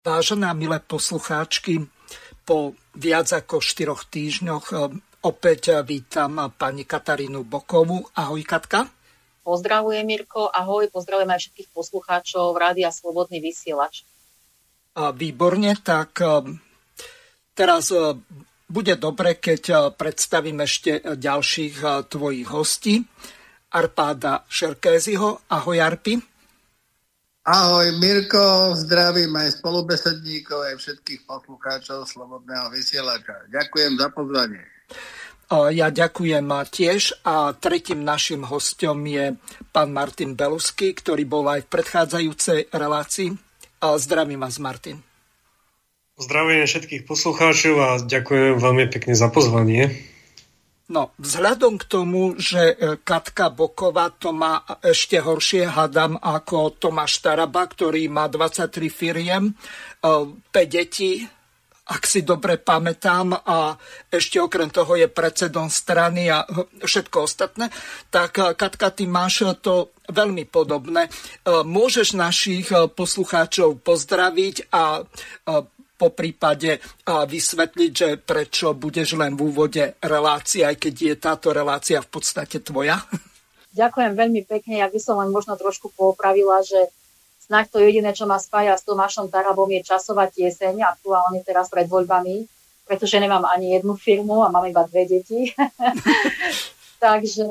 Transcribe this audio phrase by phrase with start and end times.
[0.00, 1.84] Vážená milé poslucháčky,
[2.48, 8.08] po viac ako 4 týždňoch e, opäť vítam pani Katarínu Bokovú.
[8.16, 8.88] Ahoj Katka.
[9.44, 14.08] Pozdravujem Mirko, ahoj, pozdravujem aj všetkých poslucháčov Rádia Slobodný vysielač.
[14.96, 16.48] Výborne, tak e,
[17.52, 17.92] teraz
[18.72, 23.04] bude dobre, keď predstavím ešte ďalších tvojich hostí.
[23.68, 25.44] Arpáda Šerkéziho.
[25.52, 26.29] Ahoj Arpi.
[27.50, 33.50] Ahoj Mirko, zdravím aj spolubesedníkov, aj všetkých poslucháčov Slobodného vysielača.
[33.50, 34.62] Ďakujem za pozvanie.
[35.50, 39.34] Ja ďakujem tiež a tretím našim hostom je
[39.74, 43.34] pán Martin Belusky, ktorý bol aj v predchádzajúcej relácii.
[43.82, 45.02] Zdravím vás, Martin.
[46.22, 49.90] Zdravím všetkých poslucháčov a ďakujem veľmi pekne za pozvanie.
[50.90, 57.22] No, vzhľadom k tomu, že e, Katka Boková to má ešte horšie, hadam, ako Tomáš
[57.22, 59.54] Taraba, ktorý má 23 firiem,
[60.02, 61.22] 5 e, detí,
[61.86, 63.78] ak si dobre pamätám, a
[64.10, 66.42] ešte okrem toho je predsedom strany a
[66.82, 67.70] všetko ostatné,
[68.10, 71.06] tak e, Katka, ty máš to veľmi podobné.
[71.46, 72.66] Môžeš našich
[72.98, 75.06] poslucháčov pozdraviť a
[76.00, 82.00] po prípade vysvetliť, že prečo budeš len v úvode relácie, aj keď je táto relácia
[82.00, 83.04] v podstate tvoja?
[83.76, 84.80] Ďakujem veľmi pekne.
[84.80, 86.88] Ja by som len možno trošku popravila, že
[87.44, 91.86] snáď to jediné, čo ma spája s Tomášom Tarabom je časová tieseň, aktuálne teraz pred
[91.86, 92.48] voľbami,
[92.88, 95.54] pretože nemám ani jednu firmu a mám iba dve deti.
[97.04, 97.48] Takže,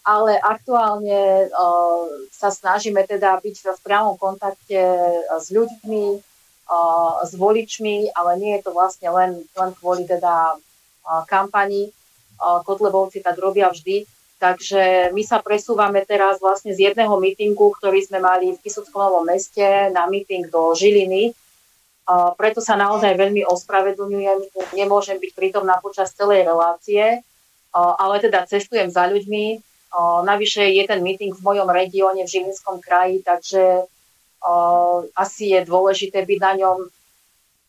[0.00, 4.80] ale aktuálne uh, sa snažíme teda byť v priamom kontakte
[5.28, 6.29] s ľuďmi,
[7.26, 10.54] s voličmi, ale nie je to vlastne len, len kvôli teda
[11.26, 11.90] kampani.
[12.40, 14.06] Kotlebovci tak robia vždy.
[14.40, 19.28] Takže my sa presúvame teraz vlastne z jedného mítingu, ktorý sme mali v Kisuckom Novom
[19.28, 21.36] meste na míting do Žiliny.
[22.40, 27.20] Preto sa naozaj veľmi ospravedlňujem, že nemôžem byť prítomná počas celej relácie,
[27.76, 29.60] ale teda cestujem za ľuďmi.
[30.24, 33.84] Navyše je ten meeting v mojom regióne v Žilinskom kraji, takže
[35.14, 36.78] asi je dôležité byť na ňom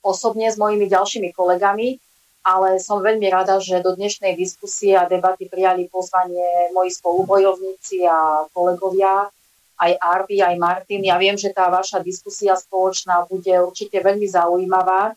[0.02, 2.00] osobne s mojimi ďalšími kolegami,
[2.42, 8.50] ale som veľmi rada, že do dnešnej diskusie a debaty prijali pozvanie moji spolubojovníci a
[8.50, 9.30] kolegovia,
[9.78, 11.06] aj Arby, aj Martin.
[11.06, 15.14] Ja viem, že tá vaša diskusia spoločná bude určite veľmi zaujímavá,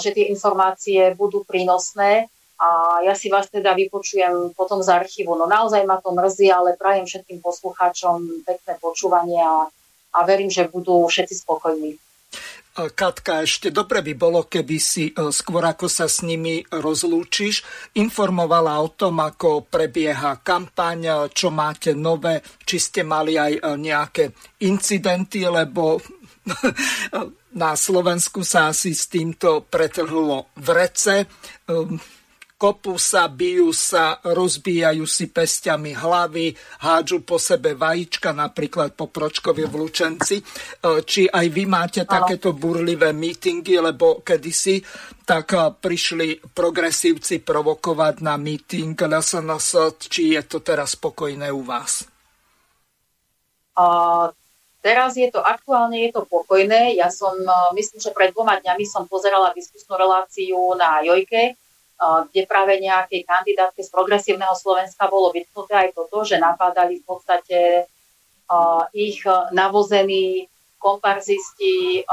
[0.00, 5.36] že tie informácie budú prínosné a ja si vás teda vypočujem potom z archívu.
[5.36, 9.68] No naozaj ma to mrzí, ale prajem všetkým poslucháčom pekné počúvanie a
[10.14, 11.98] a verím, že budú všetci spokojní.
[12.74, 17.62] Katka, ešte dobre by bolo, keby si e, skôr ako sa s nimi rozlúčiš,
[17.94, 23.60] informovala o tom, ako prebieha kampaň, e, čo máte nové, či ste mali aj e,
[23.78, 24.34] nejaké
[24.66, 26.02] incidenty, lebo
[27.62, 31.30] na Slovensku sa asi s týmto pretrhlo v rece
[32.64, 39.68] kopú sa, bijú sa, rozbíjajú si pestiami hlavy, hádžu po sebe vajíčka, napríklad po Pročkovi
[39.68, 40.40] v Lučenci.
[40.40, 40.44] E,
[41.04, 44.80] či aj vy máte takéto burlivé mítingy, lebo kedysi
[45.28, 52.08] tak e, prišli progresívci provokovať na míting LSNS, či je to teraz spokojné u vás?
[53.76, 54.32] Uh,
[54.80, 56.96] teraz je to aktuálne, je to pokojné.
[56.96, 61.60] Ja som, e, myslím, že pred dvoma dňami som pozerala diskusnú reláciu na Jojke,
[62.00, 67.58] kde práve nejakej kandidátke z progresívneho Slovenska bolo vytknuté aj toto, že napádali v podstate
[68.92, 69.22] ich
[69.54, 72.04] navození komparzisti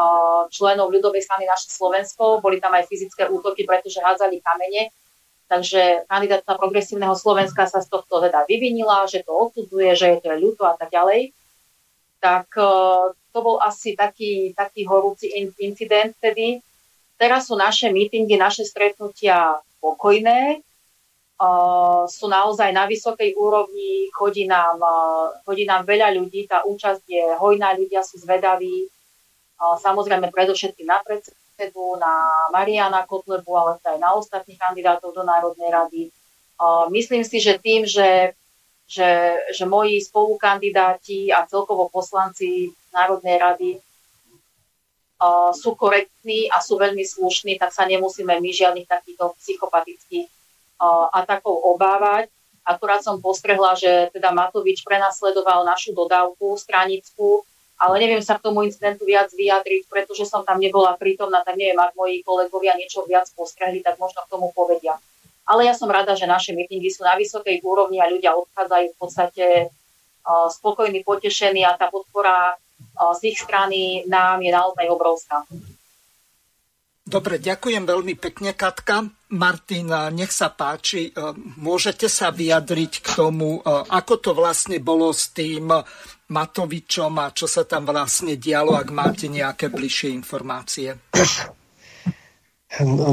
[0.47, 2.39] členov ľudovej strany naše Slovensko.
[2.39, 4.95] Boli tam aj fyzické útoky, pretože hádzali kamene.
[5.51, 10.31] Takže kandidátka progresívneho Slovenska sa z tohto teda vyvinila, že to odsudzuje, že je to
[10.39, 11.35] ľuto a tak ďalej.
[12.23, 12.47] Tak
[13.35, 15.27] to bol asi taký, taký horúci
[15.59, 16.63] incident vtedy.
[17.19, 24.77] Teraz sú naše mítingy, naše stretnutia pokojné, uh, sú naozaj na vysokej úrovni, chodí nám,
[25.41, 28.85] chodí nám veľa ľudí, tá účasť je hojná, ľudia sú zvedaví,
[29.57, 36.01] samozrejme predovšetkým na predsedu, na Mariana Kotlebu, ale aj na ostatných kandidátov do Národnej rady.
[36.89, 38.33] Myslím si, že tým, že,
[38.85, 43.69] že, že moji spolukandidáti a celkovo poslanci Národnej rady
[45.53, 50.25] sú korektní a sú veľmi slušní, tak sa nemusíme my žiadnych takýchto psychopatických
[51.13, 52.33] atakov obávať.
[52.65, 57.45] Akurát som postrehla, že teda Matovič prenasledoval našu dodávku stranickú,
[57.81, 61.77] ale neviem sa k tomu incidentu viac vyjadriť, pretože som tam nebola prítomná, tak neviem,
[61.81, 64.97] ak moji kolegovia niečo viac postrehli, tak možno k tomu povedia.
[65.49, 68.97] Ale ja som rada, že naše mítingy sú na vysokej úrovni a ľudia odchádzajú v
[69.01, 69.45] podstate
[70.53, 72.53] spokojní, potešení a tá podpora
[73.17, 75.41] z ich strany nám je naozaj obrovská.
[77.01, 79.03] Dobre, ďakujem veľmi pekne, Katka.
[79.35, 81.11] Martin, nech sa páči, e,
[81.59, 85.75] môžete sa vyjadriť k tomu, e, ako to vlastne bolo s tým
[86.31, 90.95] Matovičom a čo sa tam vlastne dialo, ak máte nejaké bližšie informácie.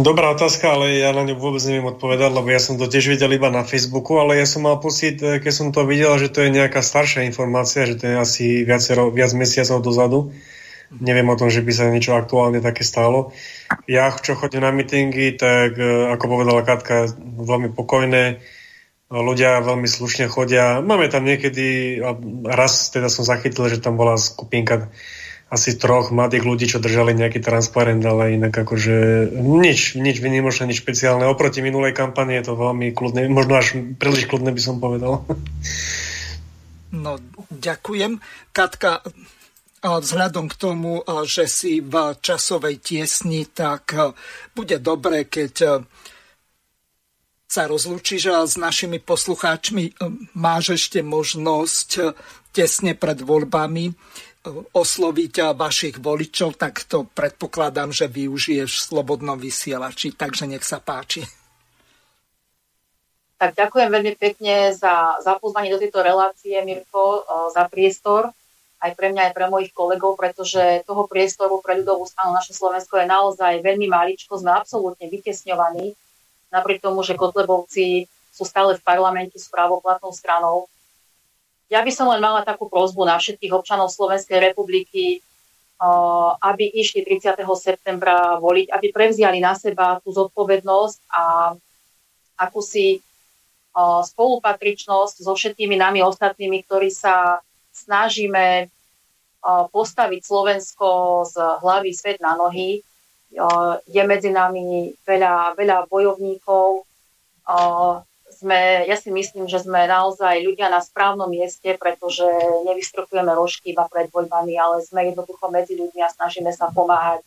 [0.06, 3.34] Dobrá otázka, ale ja na ňu vôbec neviem odpovedať, lebo ja som to tiež videl
[3.34, 6.46] iba na Facebooku, ale ja som mal pocit, e, keď som to videl, že to
[6.46, 10.30] je nejaká staršia informácia, že to je asi viacero, viac mesiacov dozadu.
[10.94, 13.34] Neviem o tom, že by sa niečo aktuálne také stalo.
[13.90, 18.38] Ja, čo chodím na mítingy, tak e, ako povedala Katka, veľmi pokojné.
[19.10, 20.78] Ľudia veľmi slušne chodia.
[20.84, 21.98] Máme tam niekedy,
[22.46, 24.86] raz teda som zachytil, že tam bola skupinka
[25.48, 30.84] asi troch mladých ľudí, čo držali nejaký transparent, ale inak akože nič, nič vynimočné, nič
[30.84, 31.24] špeciálne.
[31.24, 35.24] Oproti minulej kampani je to veľmi kľudné, možno až príliš kľudné by som povedal.
[36.88, 37.20] No,
[37.52, 38.16] ďakujem.
[38.56, 39.04] Katka,
[39.78, 43.94] Vzhľadom k tomu, že si v časovej tiesni, tak
[44.50, 45.86] bude dobré, keď
[47.46, 49.94] sa rozlúčiš s našimi poslucháčmi.
[50.34, 52.10] Máš ešte možnosť
[52.50, 53.94] tesne pred voľbami
[54.72, 61.24] osloviť vašich voličov, tak to predpokladám, že využiješ v slobodnom vysielači, takže nech sa páči.
[63.38, 67.22] Tak ďakujem veľmi pekne za, za pozvanie do tejto relácie, Mirko,
[67.54, 68.34] za priestor
[68.78, 73.02] aj pre mňa, aj pre mojich kolegov, pretože toho priestoru pre ľudovú stranu naše Slovensko
[73.02, 75.98] je naozaj veľmi maličko, sme absolútne vytesňovaní,
[76.54, 80.70] napriek tomu, že Kotlebovci sú stále v parlamente s právoplatnou stranou.
[81.68, 85.20] Ja by som len mala takú prozbu na všetkých občanov Slovenskej republiky,
[86.40, 87.38] aby išli 30.
[87.54, 91.54] septembra voliť, aby prevziali na seba tú zodpovednosť a
[92.40, 93.04] akúsi
[93.78, 97.38] spolupatričnosť so všetkými nami ostatnými, ktorí sa
[97.70, 98.66] snažíme
[99.70, 102.82] postaviť Slovensko z hlavy svet na nohy.
[103.86, 106.82] Je medzi nami veľa, veľa bojovníkov.
[108.38, 112.22] Sme, ja si myslím, že sme naozaj ľudia na správnom mieste, pretože
[112.70, 117.26] nevystrokujeme rožky iba pred voľbami, ale sme jednoducho medzi ľuďmi a snažíme sa pomáhať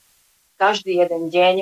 [0.55, 1.55] každý jeden deň.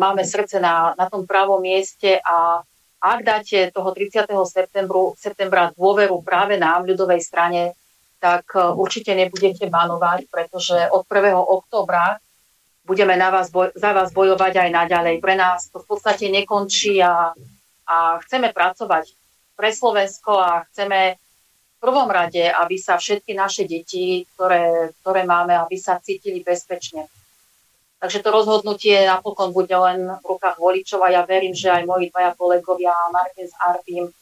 [0.00, 2.64] Máme srdce na, na tom pravom mieste a
[2.96, 4.26] ak dáte toho 30.
[4.48, 7.76] Septembru, septembra dôveru práve nám, ľudovej strane,
[8.16, 11.36] tak e, určite nebudete banovať, pretože od 1.
[11.36, 12.16] októbra
[12.82, 15.14] budeme na vás boj- za vás bojovať aj naďalej.
[15.20, 17.36] Pre nás to v podstate nekončí a,
[17.86, 19.14] a chceme pracovať
[19.54, 25.54] pre Slovensko a chceme v prvom rade, aby sa všetky naše deti, ktoré, ktoré máme,
[25.54, 27.06] aby sa cítili bezpečne.
[27.96, 32.12] Takže to rozhodnutie napokon bude len v rukách voličov a ja verím, že aj moji
[32.12, 34.12] dvaja kolegovia Martin s Arpim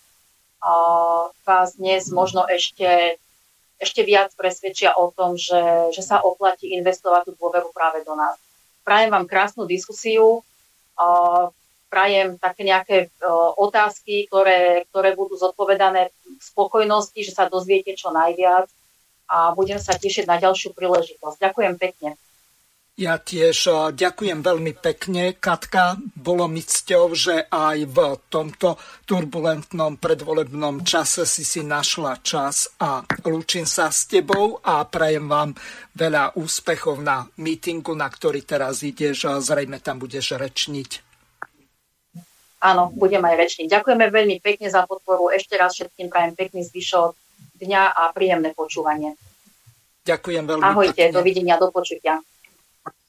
[1.44, 3.20] vás dnes možno ešte,
[3.76, 8.38] ešte viac presvedčia o tom, že, že sa oplatí investovať tú dôveru práve do nás.
[8.86, 10.40] Prajem vám krásnu diskusiu,
[11.94, 13.14] prajem také nejaké
[13.54, 18.66] otázky, ktoré, ktoré budú zodpovedané v spokojnosti, že sa dozviete čo najviac
[19.30, 21.38] a budem sa tešiť na ďalšiu príležitosť.
[21.38, 22.18] Ďakujem pekne.
[22.94, 25.98] Ja tiež ďakujem veľmi pekne, Katka.
[26.14, 27.98] Bolo mi cťou, že aj v
[28.30, 35.26] tomto turbulentnom predvolebnom čase si si našla čas a lúčim sa s tebou a prajem
[35.26, 35.58] vám
[35.90, 41.03] veľa úspechov na mítingu, na ktorý teraz ideš a zrejme tam budeš rečniť.
[42.64, 43.68] Áno, budem aj rečniť.
[43.68, 45.28] Ďakujeme veľmi pekne za podporu.
[45.28, 47.12] Ešte raz všetkým prajem pekný zvyšok
[47.60, 49.20] dňa a príjemné počúvanie.
[50.08, 51.16] Ďakujem veľmi Ahojte, pekne.
[51.16, 52.24] dovidenia, do počutia.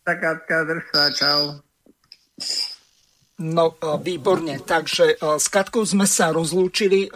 [0.03, 1.41] Katka, drž sa, čau.
[3.39, 4.59] No, e, výborne.
[4.59, 7.07] Takže e, s Katkou sme sa rozlúčili.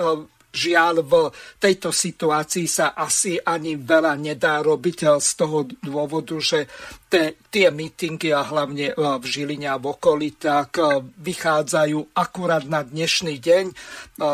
[0.50, 1.14] Žiaľ, v
[1.62, 6.66] tejto situácii sa asi ani veľa nedá robiť z toho dôvodu, že
[7.06, 10.82] te, tie mítingy a hlavne v Žiline a v okolí tak
[11.22, 13.66] vychádzajú akurát na dnešný deň.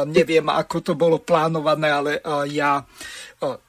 [0.08, 2.12] Neviem, ako to bolo plánované, ale
[2.48, 2.80] ja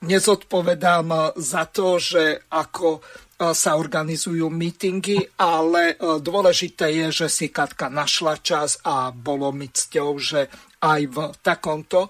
[0.06, 3.02] nezodpovedám za to, že ako
[3.36, 10.10] sa organizujú mítingy, ale dôležité je, že si Katka našla čas a bolo mi cťou,
[10.16, 10.48] že
[10.80, 12.08] aj v takomto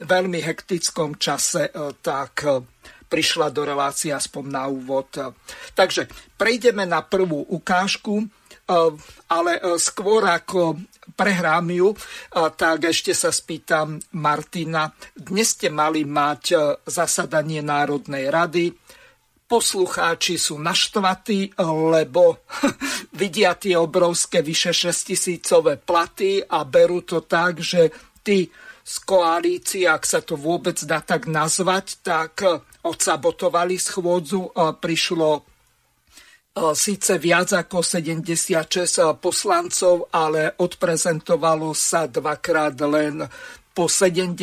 [0.00, 2.64] veľmi hektickom čase e, tak e,
[3.10, 5.18] prišla do relácie aspoň na úvod.
[5.74, 6.06] Takže
[6.38, 8.22] prejdeme na prvú ukážku,
[9.26, 10.78] ale skôr ako
[11.18, 11.90] prehrám ju,
[12.54, 14.94] tak ešte sa spýtam Martina.
[15.10, 16.54] Dnes ste mali mať
[16.86, 18.70] zasadanie Národnej rady
[19.50, 22.46] poslucháči sú naštvatí, lebo
[23.20, 27.90] vidia tie obrovské vyše 6 tisícové platy a berú to tak, že
[28.22, 28.46] tí
[28.90, 32.42] z koalície, ak sa to vôbec dá tak nazvať, tak
[32.82, 34.50] odsabotovali schôdzu.
[34.82, 35.46] Prišlo
[36.74, 43.22] síce viac ako 76 poslancov, ale odprezentovalo sa dvakrát len
[43.70, 44.36] po 70,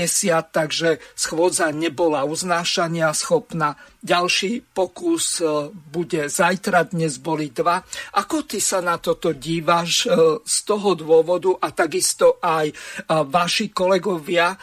[0.50, 3.76] takže schôdza nebola uznášania schopná.
[4.00, 5.44] Ďalší pokus
[5.74, 7.84] bude zajtra, dnes boli dva.
[8.16, 10.08] Ako ty sa na toto dívaš
[10.42, 12.72] z toho dôvodu a takisto aj
[13.28, 14.56] vaši kolegovia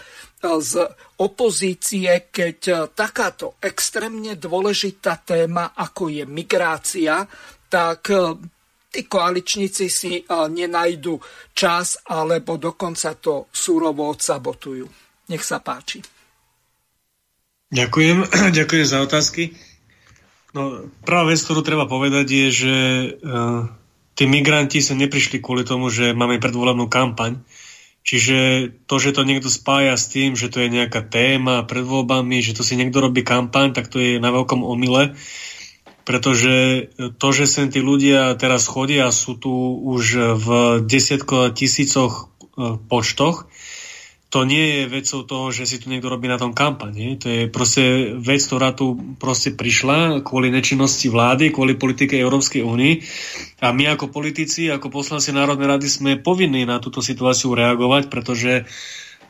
[0.44, 0.84] z
[1.24, 7.24] opozície, keď e, takáto extrémne dôležitá téma, ako je migrácia,
[7.70, 8.36] tak e,
[8.94, 11.18] tí koaličníci si e, nenajdu
[11.50, 14.86] čas alebo dokonca to súrovo odsabotujú.
[15.34, 15.98] Nech sa páči.
[17.74, 18.30] Ďakujem,
[18.62, 19.58] ďakujem za otázky.
[20.54, 22.76] No, prvá vec, ktorú treba povedať, je, že
[23.18, 23.66] uh,
[24.14, 27.42] tí migranti sa neprišli kvôli tomu, že máme predvolebnú kampaň.
[28.06, 32.38] Čiže to, že to niekto spája s tým, že to je nejaká téma pred voľbami,
[32.38, 35.18] že to si niekto robí kampaň, tak to je na veľkom omyle.
[36.04, 40.48] Pretože to, že sem tí ľudia teraz chodia, sú tu už v
[40.84, 42.12] desiatko tisícoch
[42.56, 43.48] e, počtoch,
[44.34, 47.22] to nie je vecou toho, že si tu niekto robí na tom kampaň.
[47.22, 52.98] To je proste vec, ktorá tu proste prišla kvôli nečinnosti vlády, kvôli politike Európskej únie.
[53.62, 58.66] A my ako politici, ako poslanci Národnej rady sme povinní na túto situáciu reagovať, pretože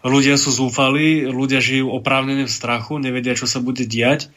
[0.01, 4.33] ľudia sú zúfali, ľudia žijú oprávnene v strachu, nevedia, čo sa bude diať.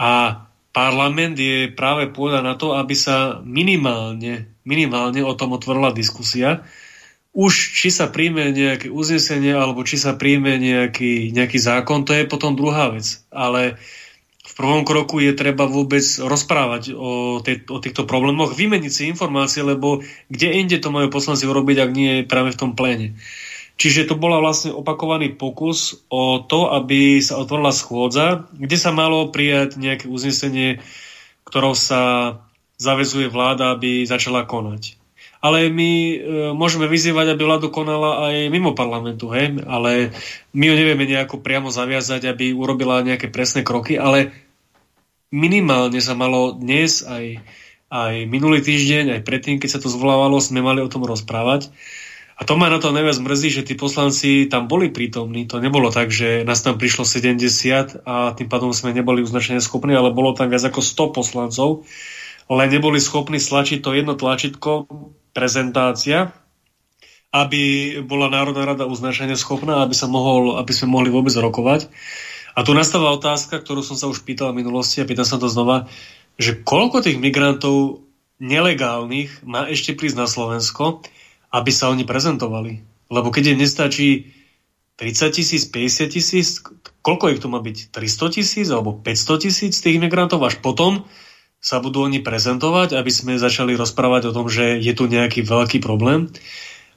[0.00, 6.66] A parlament je práve pôda na to, aby sa minimálne, minimálne o tom otvorila diskusia
[7.34, 12.30] už či sa príjme nejaké uznesenie alebo či sa príjme nejaký, nejaký zákon, to je
[12.30, 13.26] potom druhá vec.
[13.34, 13.74] Ale
[14.46, 19.66] v prvom kroku je treba vôbec rozprávať o, tej, o týchto problémoch, vymeniť si informácie,
[19.66, 23.18] lebo kde inde to majú poslanci urobiť, ak nie práve v tom pléne.
[23.74, 29.34] Čiže to bola vlastne opakovaný pokus o to, aby sa otvorila schôdza, kde sa malo
[29.34, 30.78] prijať nejaké uznesenie,
[31.42, 32.38] ktorou sa
[32.78, 35.04] zavezuje vláda, aby začala konať
[35.44, 36.16] ale my e,
[36.56, 39.60] môžeme vyzývať, aby vládu konala aj mimo parlamentu, hej?
[39.68, 40.08] ale
[40.56, 44.32] my ho nevieme nejako priamo zaviazať, aby urobila nejaké presné kroky, ale
[45.28, 47.44] minimálne sa malo dnes aj,
[47.92, 51.68] aj minulý týždeň, aj predtým, keď sa to zvolávalo, sme mali o tom rozprávať.
[52.34, 55.46] A to ma na to najviac mrzí, že tí poslanci tam boli prítomní.
[55.46, 59.94] To nebolo tak, že nás tam prišlo 70 a tým pádom sme neboli uznačene schopní,
[59.94, 61.86] ale bolo tam viac ako 100 poslancov,
[62.50, 64.90] ale neboli schopní stlačiť to jedno tlačítko
[65.30, 66.34] prezentácia,
[67.30, 67.62] aby
[68.02, 71.86] bola Národná rada uznášania schopná, aby, sa mohol, aby sme mohli vôbec rokovať.
[72.54, 75.50] A tu nastáva otázka, ktorú som sa už pýtal v minulosti a pýtam sa to
[75.50, 75.90] znova,
[76.38, 78.06] že koľko tých migrantov
[78.38, 81.02] nelegálnych má ešte prísť na Slovensko,
[81.54, 82.82] aby sa oni prezentovali.
[83.14, 84.34] Lebo keď im nestačí
[84.98, 86.58] 30 tisíc, 50 tisíc,
[87.02, 87.94] koľko ich tu má byť?
[87.94, 91.06] 300 tisíc alebo 500 tisíc tých migrantov až potom
[91.62, 95.78] sa budú oni prezentovať, aby sme začali rozprávať o tom, že je tu nejaký veľký
[95.80, 96.28] problém.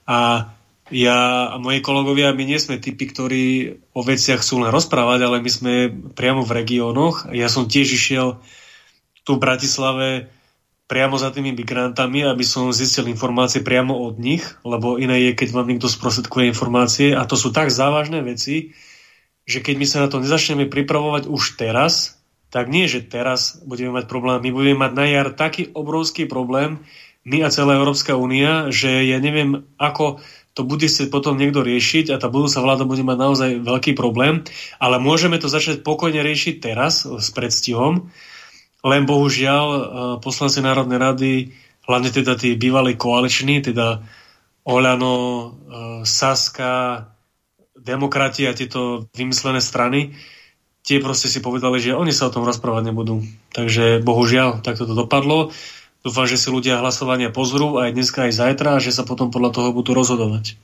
[0.03, 0.51] A
[0.87, 3.45] ja a moji kolegovia, my nie sme typy, ktorí
[3.91, 5.73] o veciach chcú len rozprávať, ale my sme
[6.15, 7.31] priamo v regiónoch.
[7.31, 8.39] Ja som tiež išiel
[9.27, 10.31] tu v Bratislave
[10.87, 15.49] priamo za tými migrantami, aby som zistil informácie priamo od nich, lebo iné je, keď
[15.51, 17.11] vám niekto sprostredkuje informácie.
[17.11, 18.71] A to sú tak závažné veci,
[19.43, 23.99] že keď my sa na to nezačneme pripravovať už teraz, tak nie, že teraz budeme
[23.99, 26.79] mať problém, my budeme mať na jar taký obrovský problém,
[27.27, 30.23] my a celá Európska únia, že ja neviem, ako
[30.55, 34.47] to bude sa potom niekto riešiť a tá budúca vláda bude mať naozaj veľký problém,
[34.79, 38.09] ale môžeme to začať pokojne riešiť teraz s predstihom,
[38.87, 39.81] len bohužiaľ e,
[40.23, 41.33] poslanci Národnej rady,
[41.83, 44.01] hlavne teda tí bývalí koaliční, teda
[44.67, 45.45] Oľano, e,
[46.07, 47.07] Saska,
[47.75, 50.15] demokrati a tieto vymyslené strany,
[50.83, 53.23] tie proste si povedali, že oni sa o tom rozprávať nebudú.
[53.51, 55.51] Takže bohužiaľ, takto to dopadlo.
[56.03, 59.51] Dúfam, že si ľudia hlasovania pozrú aj dneska, aj zajtra a že sa potom podľa
[59.51, 60.55] toho budú rozhodovať.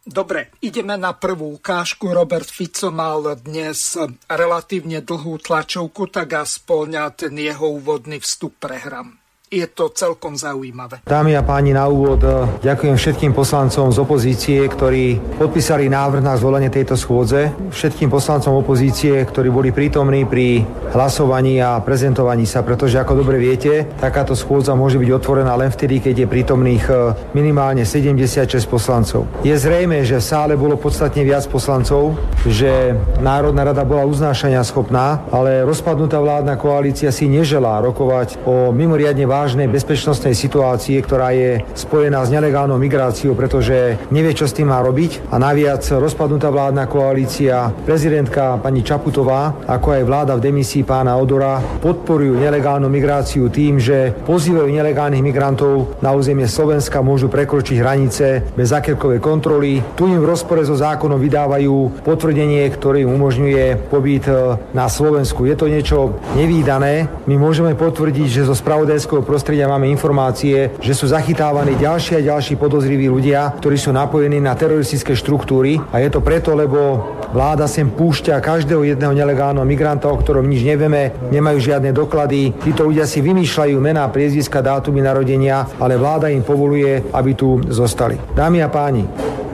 [0.00, 2.08] Dobre, ideme na prvú ukážku.
[2.08, 9.19] Robert Fico mal dnes relatívne dlhú tlačovku, tak aspoň ten jeho úvodný vstup prehrám
[9.50, 11.02] je to celkom zaujímavé.
[11.02, 16.38] Dámy a páni, na úvod eh, ďakujem všetkým poslancom z opozície, ktorí podpísali návrh na
[16.38, 20.62] zvolenie tejto schôdze, všetkým poslancom opozície, ktorí boli prítomní pri
[20.94, 25.98] hlasovaní a prezentovaní sa, pretože ako dobre viete, takáto schôdza môže byť otvorená len vtedy,
[25.98, 26.98] keď je prítomných eh,
[27.34, 29.26] minimálne 76 poslancov.
[29.42, 32.14] Je zrejme, že v sále bolo podstatne viac poslancov,
[32.46, 39.26] že Národná rada bola uznášania schopná, ale rozpadnutá vládna koalícia si neželá rokovať o mimoriadne
[39.40, 44.84] vážnej bezpečnostnej situácie, ktorá je spojená s nelegálnou migráciou, pretože nevie, čo s tým má
[44.84, 45.32] robiť.
[45.32, 51.56] A naviac rozpadnutá vládna koalícia, prezidentka pani Čaputová, ako aj vláda v demisii pána Odora,
[51.80, 58.76] podporujú nelegálnu migráciu tým, že pozývajú nelegálnych migrantov na územie Slovenska, môžu prekročiť hranice bez
[58.76, 59.80] akékoľvek kontroly.
[59.96, 65.48] Tu im v rozpore so zákonom vydávajú potvrdenie, ktoré im umožňuje pobyt e, na Slovensku.
[65.48, 67.08] Je to niečo nevýdané.
[67.24, 72.58] My môžeme potvrdiť, že zo spravodajského prostredia máme informácie, že sú zachytávaní ďalší a ďalší
[72.58, 76.98] podozriví ľudia, ktorí sú napojení na teroristické štruktúry a je to preto, lebo
[77.30, 82.58] vláda sem púšťa každého jedného nelegálneho migranta, o ktorom nič nevieme, nemajú žiadne doklady.
[82.58, 88.18] Títo ľudia si vymýšľajú mená, priezviska, dátumy narodenia, ale vláda im povoluje, aby tu zostali.
[88.34, 89.06] Dámy a páni,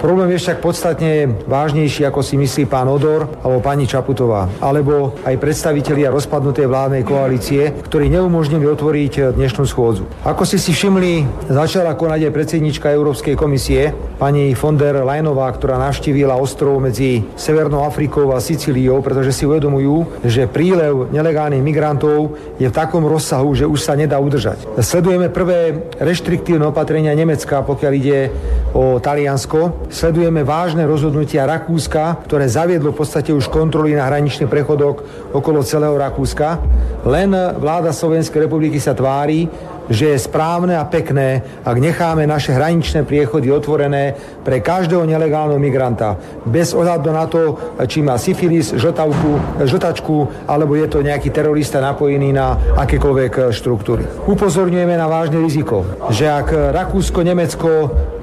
[0.06, 5.34] Problém je však podstatne vážnejší, ako si myslí pán Odor alebo pani Čaputová, alebo aj
[5.34, 10.06] predstavitelia rozpadnutej vládnej koalície, ktorí neumožnili otvoriť dnešnú schôdzu.
[10.22, 15.74] Ako ste si všimli, začala konať aj predsednička Európskej komisie, pani von der Leinová, ktorá
[15.74, 22.70] navštívila ostrov medzi Severnou Afrikou a Sicíliou, pretože si uvedomujú, že prílev nelegálnych migrantov je
[22.70, 24.70] v takom rozsahu, že už sa nedá udržať.
[24.78, 28.30] Sledujeme prvé reštriktívne opatrenia Nemecka, pokiaľ ide
[28.70, 35.00] o Taliansko, sledujeme vážne rozhodnutia Rakúska, ktoré zaviedlo v podstate už kontroly na hraničných prechodoch
[35.32, 36.60] okolo celého Rakúska.
[37.08, 39.48] Len vláda Slovenskej republiky sa tvári,
[39.88, 46.18] že je správne a pekné, ak necháme naše hraničné priechody otvorené pre každého nelegálneho migranta,
[46.44, 52.34] bez ohľadu na to, či má syfilis, žotavku, žotačku, alebo je to nejaký terorista napojený
[52.34, 54.26] na akékoľvek štruktúry.
[54.26, 57.70] Upozorňujeme na vážne riziko, že ak Rakúsko, Nemecko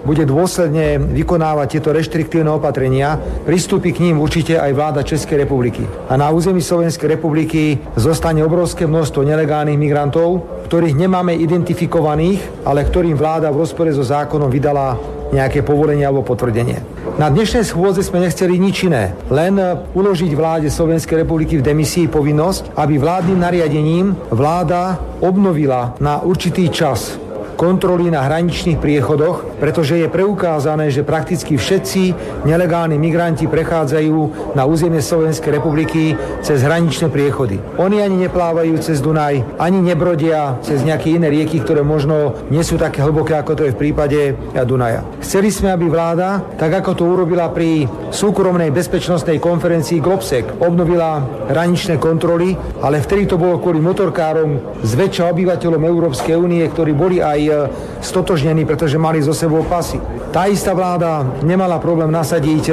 [0.03, 3.15] bude dôsledne vykonávať tieto reštriktívne opatrenia,
[3.47, 5.83] pristúpi k ním určite aj vláda Českej republiky.
[6.11, 13.15] A na území Slovenskej republiky zostane obrovské množstvo nelegálnych migrantov, ktorých nemáme identifikovaných, ale ktorým
[13.15, 14.99] vláda v rozpore so zákonom vydala
[15.33, 16.77] nejaké povolenie alebo potvrdenie.
[17.17, 19.57] Na dnešnej schôdze sme nechceli nič iné, len
[19.93, 27.22] uložiť vláde Slovenskej republiky v demisii povinnosť, aby vládnym nariadením vláda obnovila na určitý čas
[27.55, 32.13] kontroly na hraničných priechodoch, pretože je preukázané, že prakticky všetci
[32.43, 37.61] nelegálni migranti prechádzajú na územie Slovenskej republiky cez hraničné priechody.
[37.79, 42.75] Oni ani neplávajú cez Dunaj, ani nebrodia cez nejaké iné rieky, ktoré možno nie sú
[42.75, 44.19] také hlboké, ako to je v prípade
[44.65, 45.05] Dunaja.
[45.21, 51.99] Chceli sme, aby vláda, tak ako to urobila pri súkromnej bezpečnostnej konferencii Globsec, obnovila hraničné
[52.01, 57.69] kontroly, ale vtedy to bolo kvôli motorkárom zväčša obyvateľom Európskej únie, ktorí boli aj E,
[58.03, 59.95] stotožnení, pretože mali zo sebou pasy.
[60.29, 62.63] Tá istá vláda nemala problém nasadiť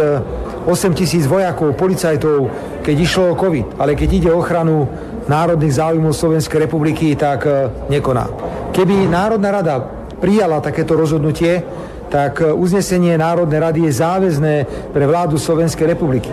[0.66, 2.50] 8 e, tisíc vojakov, policajtov,
[2.83, 4.90] keď išlo o COVID, ale keď ide o ochranu
[5.30, 8.26] národných záujmov Slovenskej republiky, tak e, nekoná.
[8.74, 9.74] Keby Národná rada
[10.18, 11.62] prijala takéto rozhodnutie,
[12.11, 14.54] tak uznesenie Národnej rady je záväzné
[14.90, 16.28] pre vládu Slovenskej republiky.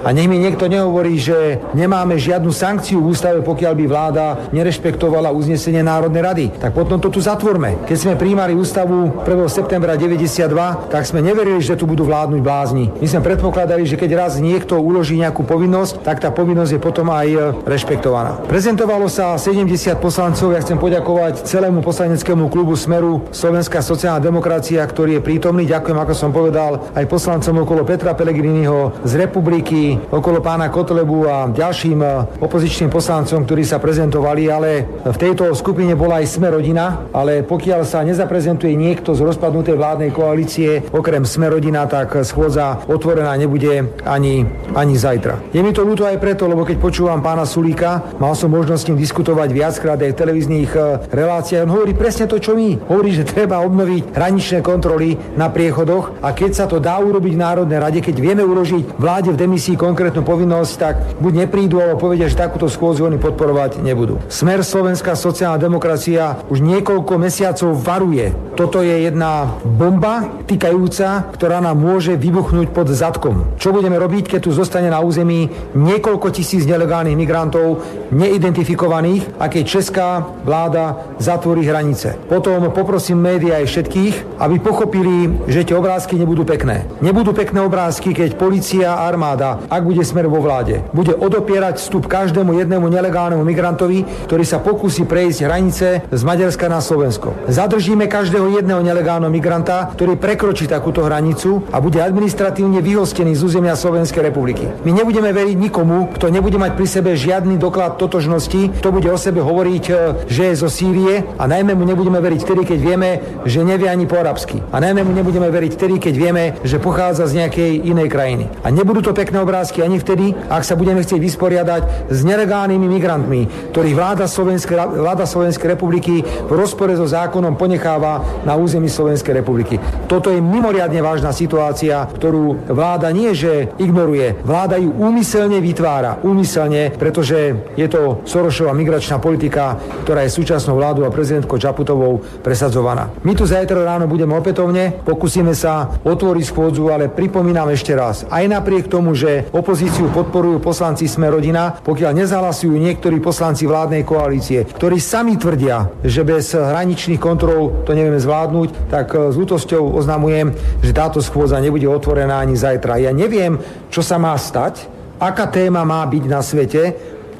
[0.00, 5.28] A nech mi niekto nehovorí, že nemáme žiadnu sankciu v ústave, pokiaľ by vláda nerešpektovala
[5.32, 6.46] uznesenie Národnej rady.
[6.56, 7.84] Tak potom to tu zatvorme.
[7.84, 9.48] Keď sme príjmali ústavu 1.
[9.52, 12.88] septembra 92, tak sme neverili, že tu budú vládnuť blázni.
[12.96, 17.12] My sme predpokladali, že keď raz niekto uloží nejakú povinnosť, tak tá povinnosť je potom
[17.12, 18.40] aj e, rešpektovaná.
[18.48, 19.68] Prezentovalo sa 70
[20.00, 25.68] poslancov, ja chcem poďakovať celému poslaneckému klubu Smeru Slovenská sociálna demokracia, ktorý je prítomný.
[25.68, 31.36] Ďakujem, ako som povedal, aj poslancom okolo Petra Pelegriniho z Republiky, okolo pána Kotlebu a
[31.48, 34.70] ďalším e, opozičným poslancom, ktorí sa prezentovali, ale
[35.02, 40.10] v tejto skupine bola aj Sme rodina, ale pokiaľ sa nezaprezentuje niekto z rozpadnutej vládnej
[40.12, 44.44] koalície, okrem Sme rodina, tak schôdza otvorená nebude ani,
[44.76, 45.50] ani zajtra.
[45.50, 48.88] Je mi to ľúto aj preto, lebo keď počúvam pána Sulíka, mal som možnosť s
[48.92, 51.64] ním diskutovať viackrát aj v televíznych e, reláciách.
[51.64, 52.76] On hovorí presne to, čo my.
[52.86, 57.42] Hovorí, že treba obnoviť hraničné kontroly na priechodoch a keď sa to dá urobiť v
[57.42, 62.28] Národnej rade, keď vieme uložiť vláde v demisii konkrétnu povinnosť, tak buď neprídu, alebo povedia,
[62.28, 64.20] že takúto schôdzu oni podporovať nebudú.
[64.28, 68.28] Smer Slovenská sociálna demokracia už niekoľko mesiacov varuje.
[68.60, 73.56] Toto je jedna bomba týkajúca, ktorá nám môže vybuchnúť pod zadkom.
[73.56, 77.80] Čo budeme robiť, keď tu zostane na území niekoľko tisíc nelegálnych migrantov,
[78.12, 80.08] neidentifikovaných a keď česká
[80.44, 82.20] vláda zatvorí hranice.
[82.28, 86.84] Potom poprosím médiá aj všetkých, aby pochopili, že tie obrázky nebudú pekné.
[87.00, 90.82] Nebudú pekné obrázky, keď policia a armáda ak bude smer vo vláde.
[90.90, 96.82] Bude odopierať vstup každému jednému nelegálnemu migrantovi, ktorý sa pokusí prejsť hranice z Maďarska na
[96.82, 97.38] Slovensko.
[97.46, 103.78] Zadržíme každého jedného nelegálneho migranta, ktorý prekročí takúto hranicu a bude administratívne vyhostený z územia
[103.78, 104.66] Slovenskej republiky.
[104.82, 109.14] My nebudeme veriť nikomu, kto nebude mať pri sebe žiadny doklad totožnosti, kto bude o
[109.14, 109.92] sebe hovoriť, e,
[110.26, 113.10] že je zo Sýrie a najmä mu nebudeme veriť vtedy, keď vieme,
[113.46, 114.58] že nevie ani po arabsky.
[114.74, 118.50] A najmä mu nebudeme veriť vtedy, keď vieme, že pochádza z nejakej inej krajiny.
[118.66, 123.40] A nebudú to pekné obrázky ani vtedy, ak sa budeme chcieť vysporiadať s nelegálnymi migrantmi,
[123.76, 129.76] ktorých vláda Slovenskej, vláda Slovenskej republiky v rozpore so zákonom ponecháva na území Slovenskej republiky.
[130.08, 136.22] Toto je mimoriadne vážna situácia, ktorú vláda nie že ignoruje, vláda ju úmyselne vytvára.
[136.24, 143.10] Úmyselne, pretože je to Sorošová migračná politika, ktorá je súčasnou vládou a prezidentkou Čaputovou presadzovaná.
[143.26, 148.44] My tu zajtra ráno budeme opätovne, pokúsime sa otvoriť schôdzu, ale pripomínam ešte raz, aj
[148.46, 155.02] napriek tomu, že opozíciu podporujú poslanci Sme rodina, pokiaľ nezahlasujú niektorí poslanci vládnej koalície, ktorí
[155.02, 161.18] sami tvrdia, že bez hraničných kontrol to nevieme zvládnuť, tak s ľutosťou oznamujem, že táto
[161.18, 163.02] schôdza nebude otvorená ani zajtra.
[163.02, 163.58] Ja neviem,
[163.90, 164.86] čo sa má stať,
[165.20, 166.82] aká téma má byť na svete,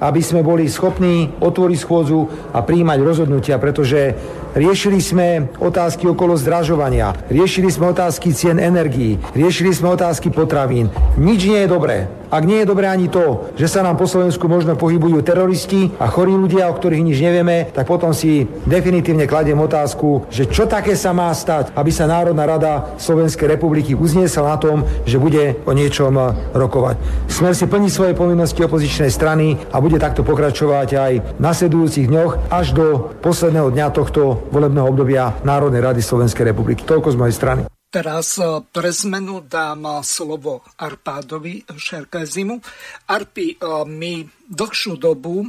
[0.01, 2.21] aby sme boli schopní otvoriť schôdzu
[2.57, 4.17] a príjmať rozhodnutia, pretože
[4.57, 10.89] riešili sme otázky okolo zdražovania, riešili sme otázky cien energií, riešili sme otázky potravín.
[11.21, 12.20] Nič nie je dobré.
[12.31, 16.07] Ak nie je dobré ani to, že sa nám po Slovensku možno pohybujú teroristi a
[16.07, 20.95] chorí ľudia, o ktorých nič nevieme, tak potom si definitívne kladiem otázku, že čo také
[20.95, 25.75] sa má stať, aby sa Národná rada Slovenskej republiky uzniesla na tom, že bude o
[25.75, 26.15] niečom
[26.55, 27.27] rokovať.
[27.27, 32.47] Smer si plní svoje povinnosti opozičnej strany a bude takto pokračovať aj v nasledujúcich dňoch
[32.47, 36.87] až do posledného dňa tohto volebného obdobia Národnej rady Slovenskej republiky.
[36.87, 37.80] Toľko z mojej strany.
[37.91, 42.63] Teraz e, pre zmenu dám e, slovo Arpádovi Šerkezimu.
[43.11, 44.15] Arpi, my
[44.47, 45.43] dlhšiu dobu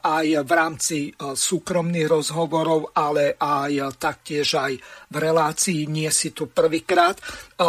[0.00, 4.72] aj v rámci súkromných rozhovorov, ale aj taktiež aj
[5.12, 7.20] v relácii Nie si tu prvýkrát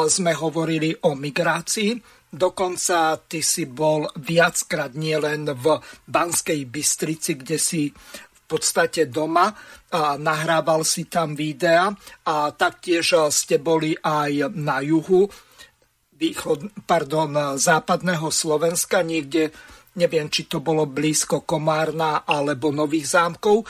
[0.08, 2.00] sme hovorili o migrácii.
[2.32, 7.92] Dokonca ty si bol viackrát nielen v Banskej Bystrici, kde si
[8.48, 9.52] podstate doma
[9.94, 11.96] a nahrával si tam videa
[12.28, 15.32] a taktiež ste boli aj na juhu
[16.18, 19.54] východ, pardon, západného Slovenska, niekde,
[19.94, 23.70] neviem, či to bolo blízko Komárna alebo Nových zámkov.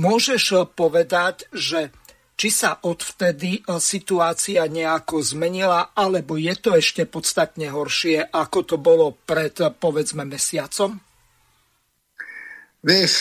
[0.00, 1.92] Môžeš povedať, že
[2.34, 9.14] či sa odvtedy situácia nejako zmenila, alebo je to ešte podstatne horšie, ako to bolo
[9.22, 11.03] pred, povedzme, mesiacom?
[12.84, 13.12] Vieš,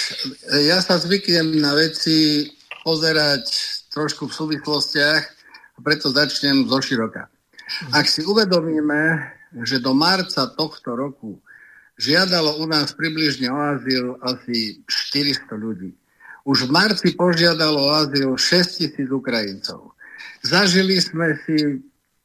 [0.67, 2.51] ja sa zvyknem na veci
[2.83, 3.47] pozerať
[3.95, 5.23] trošku v súvislostiach
[5.79, 7.31] preto začnem zo široka.
[7.95, 9.23] Ak si uvedomíme,
[9.63, 11.39] že do marca tohto roku
[11.95, 15.95] žiadalo u nás približne o azyl asi 400 ľudí.
[16.43, 19.95] Už v marci požiadalo o azyl 6 tisíc Ukrajincov.
[20.43, 21.79] Zažili sme si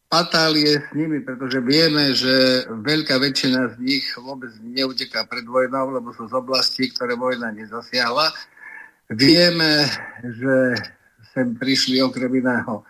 [0.09, 6.17] patálie s nimi, pretože vieme, že veľká väčšina z nich vôbec neuteká pred vojnou, lebo
[6.17, 8.33] sú z oblastí, ktoré vojna nezasiahla.
[9.13, 9.85] Vieme,
[10.25, 10.57] že
[11.37, 12.85] sem prišli okrem iného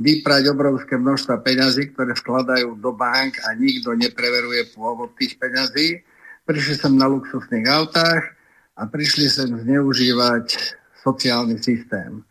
[0.00, 6.00] vyprať obrovské množstva peňazí, ktoré vkladajú do bank a nikto nepreveruje pôvod tých peňazí.
[6.44, 8.36] Prišli sem na luxusných autách
[8.76, 10.56] a prišli sem zneužívať
[11.04, 12.24] sociálny systém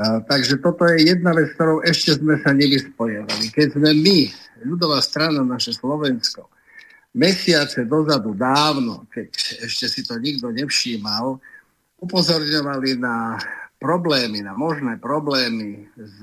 [0.00, 3.52] takže toto je jedna vec, ktorou ešte sme sa nevyspojovali.
[3.52, 4.18] Keď sme my,
[4.64, 6.48] ľudová strana, naše Slovensko,
[7.12, 9.28] mesiace dozadu dávno, keď
[9.66, 11.36] ešte si to nikto nevšímal,
[12.00, 13.36] upozorňovali na
[13.76, 16.16] problémy, na možné problémy s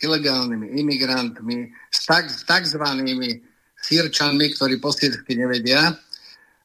[0.00, 3.42] ilegálnymi imigrantmi, s tak, takzvanými
[3.84, 5.92] sírčanmi, ktorí po sírsky nevedia,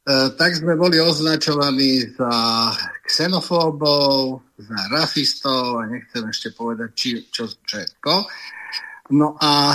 [0.10, 2.32] E, tak sme boli označovaní za
[3.10, 8.14] xenofóbov, za rasistov a nechcem ešte povedať či, čo všetko.
[9.18, 9.74] No a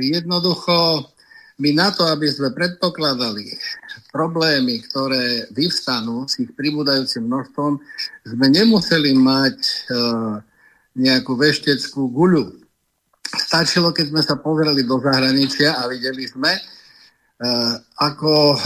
[0.00, 1.04] jednoducho
[1.60, 3.52] my na to, aby sme predpokladali
[4.08, 7.76] problémy, ktoré vyvstanú s ich pribúdajúcim množstvom,
[8.24, 9.72] sme nemuseli mať e,
[10.96, 12.64] nejakú vešteckú guľu.
[13.30, 16.60] Stačilo, keď sme sa pozreli do zahraničia a videli sme, e,
[18.00, 18.56] ako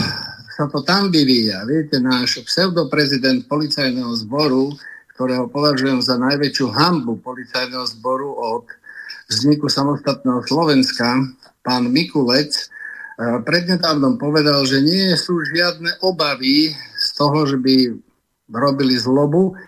[0.55, 1.67] to tam vyvíja.
[1.67, 4.71] Viete, náš pseudoprezident policajného zboru,
[5.15, 8.63] ktorého považujem za najväčšiu hambu policajného zboru od
[9.27, 11.27] vzniku samostatného Slovenska,
[11.59, 17.91] pán Mikulec, eh, prednedávnom povedal, že nie sú žiadne obavy z toho, že by
[18.47, 19.59] robili zlobu,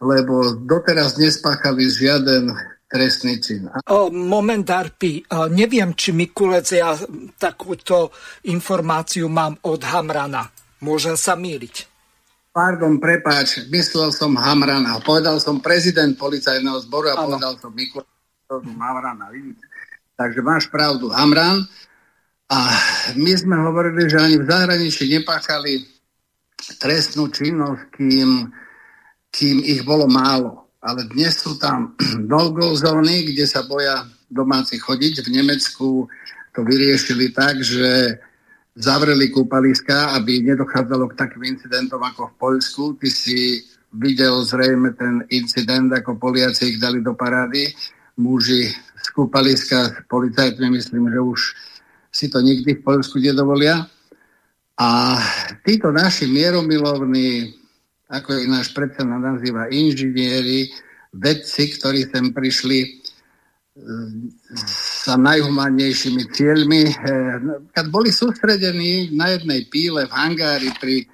[0.00, 2.48] lebo doteraz nespáchali žiaden
[2.90, 3.70] trestný čin.
[4.10, 5.22] Moment, Arpi,
[5.54, 6.98] neviem, či Mikulec, ja
[7.38, 8.10] takúto
[8.50, 10.50] informáciu mám od Hamrana.
[10.82, 11.86] Môžem sa míliť.
[12.50, 14.98] Pardon, prepáč, myslel som Hamrana.
[15.06, 17.38] Povedal som prezident policajného zboru a ano.
[17.38, 18.10] povedal som Mikulec,
[18.50, 19.30] Hamrana.
[20.18, 21.62] Takže máš pravdu, Hamran.
[22.50, 22.58] A
[23.14, 25.86] my sme hovorili, že ani v zahraničí nepáchali
[26.82, 28.50] trestnú činnosť, kým,
[29.30, 31.92] kým ich bolo málo ale dnes sú tam
[32.32, 35.24] no-go zóny, kde sa boja domáci chodiť.
[35.24, 36.08] V Nemecku
[36.56, 38.16] to vyriešili tak, že
[38.74, 42.84] zavreli kúpaliska, aby nedochádzalo k takým incidentom ako v Poľsku.
[42.96, 43.60] Ty si
[43.92, 47.68] videl zrejme ten incident, ako Poliaci ich dali do parády.
[48.20, 51.40] Muži z kúpaliska policajtmi, myslím, že už
[52.10, 53.84] si to nikdy v Poľsku nedovolia.
[54.80, 55.20] A
[55.60, 57.59] títo naši mieromilovní
[58.10, 60.66] ako ich náš predseda nazýva inžinieri,
[61.14, 62.88] vedci, ktorí sem prišli e,
[65.02, 66.82] sa najhumánnejšími cieľmi.
[66.90, 66.94] E,
[67.70, 71.06] keď boli sústredení na jednej píle v hangári pri,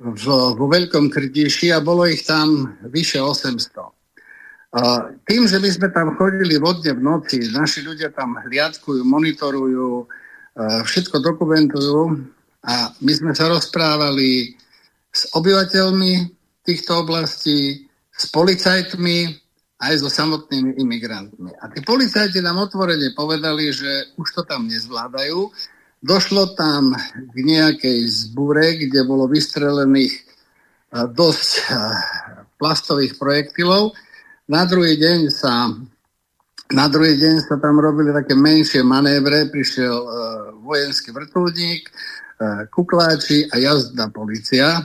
[0.00, 3.98] vo, vo Veľkom Krdiši a bolo ich tam vyše 800.
[4.68, 4.80] A
[5.24, 10.04] tým, že my sme tam chodili vodne v noci, naši ľudia tam hliadkujú, monitorujú,
[10.60, 12.20] všetko dokumentujú
[12.68, 14.57] a my sme sa rozprávali
[15.18, 16.30] s obyvateľmi
[16.62, 19.34] týchto oblastí, s policajtmi,
[19.78, 21.54] aj so samotnými imigrantmi.
[21.58, 25.50] A tí policajti nám otvorene povedali, že už to tam nezvládajú.
[26.02, 26.94] Došlo tam
[27.34, 30.26] k nejakej zbúre, kde bolo vystrelených
[30.94, 31.50] dosť
[32.58, 33.94] plastových projektilov.
[34.50, 35.70] Na druhý deň sa
[36.68, 40.12] na druhý deň sa tam robili také menšie manévre, prišiel uh,
[40.60, 44.84] vojenský vrtulník, uh, kukláči a jazdná policia.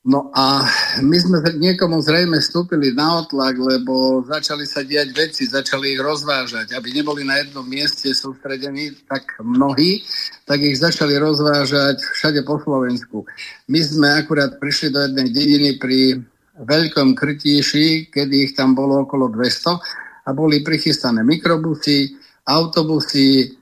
[0.00, 0.64] No a
[1.04, 6.72] my sme niekomu zrejme vstúpili na otlak, lebo začali sa diať veci, začali ich rozvážať.
[6.72, 10.00] Aby neboli na jednom mieste sústredení tak mnohí,
[10.48, 13.28] tak ich začali rozvážať všade po Slovensku.
[13.68, 16.16] My sme akurát prišli do jednej dediny pri
[16.56, 22.08] Veľkom Krytíši, kedy ich tam bolo okolo 200 a boli prichystané mikrobusy,
[22.48, 23.52] autobusy,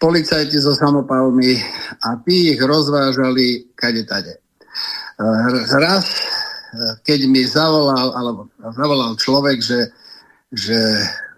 [0.00, 1.52] policajti so samopalmi
[2.00, 4.45] a tí ich rozvážali kade tade.
[5.16, 6.06] Raz,
[7.00, 9.80] keď mi zavolal, alebo zavolal človek, že,
[10.52, 10.78] že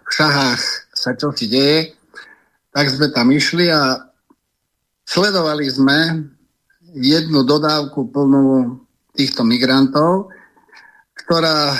[0.03, 0.61] v šahách
[0.91, 1.95] sa čo si deje,
[2.75, 4.03] tak sme tam išli a
[5.07, 6.27] sledovali sme
[6.91, 8.77] jednu dodávku plnú
[9.15, 10.27] týchto migrantov,
[11.23, 11.71] ktorá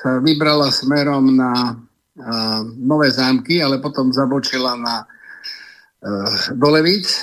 [0.00, 7.20] sa vybrala smerom na uh, Nové zámky, ale potom zabočila na uh, Dolevíc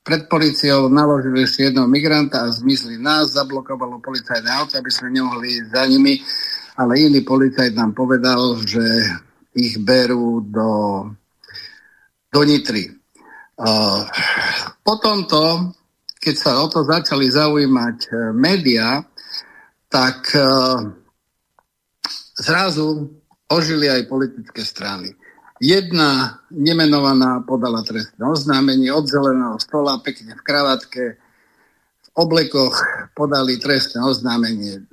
[0.00, 5.60] pred policiou naložili ešte jedného migranta a zmizli nás, zablokovalo policajné auto, aby sme nemohli
[5.60, 6.14] ísť za nimi,
[6.80, 8.82] ale iný policajt nám povedal, že
[9.52, 10.70] ich berú do,
[12.32, 12.88] do Nitry.
[13.60, 14.08] Uh,
[14.80, 15.74] po tomto,
[16.16, 19.04] keď sa o to začali zaujímať uh, médiá,
[19.92, 20.96] tak uh,
[22.40, 23.20] zrazu
[23.52, 25.12] ožili aj politické strany.
[25.60, 31.20] Jedna nemenovaná podala trestné oznámenie od zeleného stola, pekne v kravatke,
[32.00, 32.80] v oblekoch
[33.12, 34.88] podali trestné oznámenie.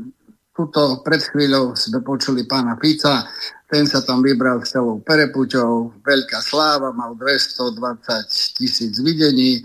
[0.52, 3.32] Tuto pred chvíľou sme počuli pána Fica,
[3.72, 9.64] ten sa tam vybral s celou perepuťou, veľká sláva, mal 220 tisíc videní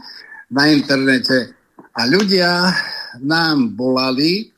[0.54, 1.50] na internete.
[1.98, 2.70] A ľudia
[3.18, 4.51] nám volali,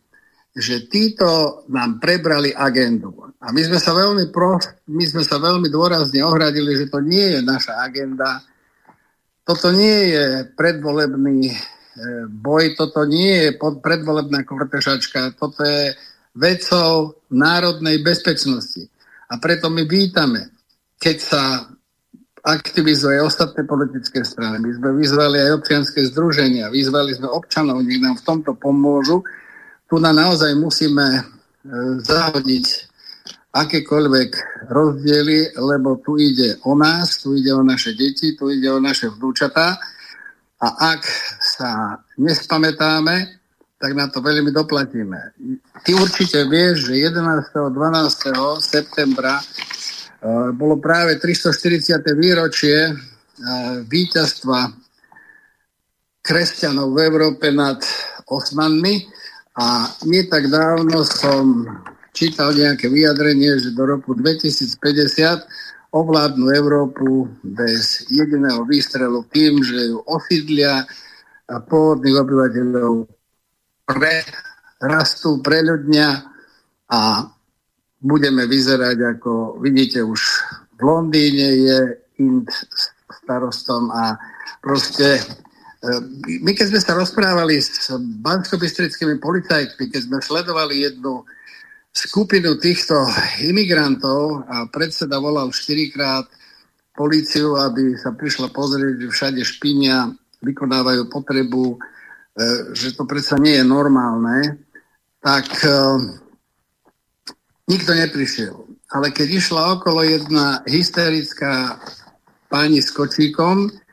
[0.54, 3.10] že títo nám prebrali agendu.
[3.42, 4.54] A my sme sa veľmi, pro,
[4.86, 8.38] my sme sa veľmi dôrazne ohradili, že to nie je naša agenda.
[9.42, 11.56] Toto nie je predvolebný e,
[12.30, 15.92] boj, toto nie je predvolebná kortešačka, toto je
[16.38, 18.86] vecou národnej bezpečnosti.
[19.28, 20.54] A preto my vítame,
[20.96, 21.42] keď sa
[22.44, 24.60] aktivizuje ostatné politické strany.
[24.60, 29.24] My sme vyzvali aj občianske združenia, vyzvali sme občanov, nech nám v tomto pomôžu.
[29.84, 31.22] Tu na naozaj musíme e,
[32.00, 32.66] zahodiť
[33.54, 34.30] akékoľvek
[34.74, 39.14] rozdiely, lebo tu ide o nás, tu ide o naše deti, tu ide o naše
[39.14, 39.78] vnúčatá
[40.58, 41.02] a ak
[41.38, 43.44] sa nespamätáme,
[43.78, 45.36] tak na to veľmi doplatíme.
[45.84, 47.52] Ty určite vieš, že 11.
[47.52, 48.64] 12.
[48.64, 52.00] septembra uh, bolo práve 340.
[52.16, 52.96] výročie uh,
[53.86, 54.72] víťazstva
[56.24, 57.76] kresťanov v Európe nad
[58.32, 59.13] Osmanmi
[59.54, 61.66] a nie tak dávno som
[62.14, 70.02] čítal nejaké vyjadrenie, že do roku 2050 ovládnu Európu bez jediného výstrelu tým, že ju
[70.10, 70.82] osídlia
[71.46, 72.92] a pôvodných obyvateľov
[73.86, 74.26] pre,
[74.82, 76.24] rastú, preľudnia
[76.90, 77.30] a
[78.02, 80.20] budeme vyzerať ako, vidíte, už
[80.74, 81.78] v Londýne je
[82.22, 82.46] Ind
[83.22, 84.18] starostom a
[84.62, 85.18] proste
[86.40, 91.28] my keď sme sa rozprávali s bansko-bystrickými policajtmi, keď sme sledovali jednu
[91.94, 93.04] skupinu týchto
[93.44, 96.26] imigrantov a predseda volal štyrikrát
[96.96, 100.10] policiu, aby sa prišla pozrieť, že všade špinia,
[100.42, 101.76] vykonávajú potrebu, e,
[102.72, 104.58] že to predsa nie je normálne,
[105.20, 105.70] tak e,
[107.68, 108.56] nikto neprišiel.
[108.94, 111.82] Ale keď išla okolo jedna hysterická
[112.46, 113.83] pani s kočíkom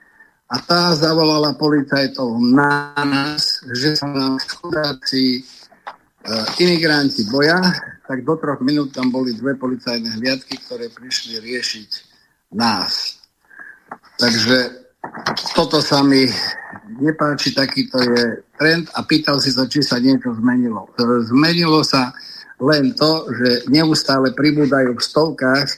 [0.51, 5.47] a tá zavolala policajtov na nás, že sa nám chudáci
[6.27, 7.63] uh, imigranti boja,
[8.03, 11.89] tak do troch minút tam boli dve policajné hliadky, ktoré prišli riešiť
[12.51, 13.23] nás.
[14.19, 14.83] Takže
[15.55, 16.27] toto sa mi
[16.99, 20.91] nepáči, takýto je trend a pýtal si sa, či sa niečo zmenilo.
[21.31, 22.11] Zmenilo sa
[22.59, 25.69] len to, že neustále pribúdajú v stovkách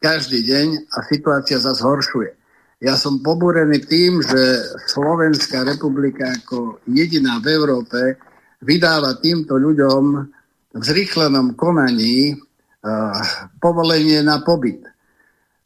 [0.00, 2.35] každý deň a situácia sa zhoršuje.
[2.76, 4.60] Ja som pobúrený tým, že
[4.92, 8.20] Slovenská republika ako jediná v Európe
[8.60, 10.02] vydáva týmto ľuďom
[10.76, 13.16] v zrýchlenom konaní uh,
[13.64, 14.84] povolenie na pobyt.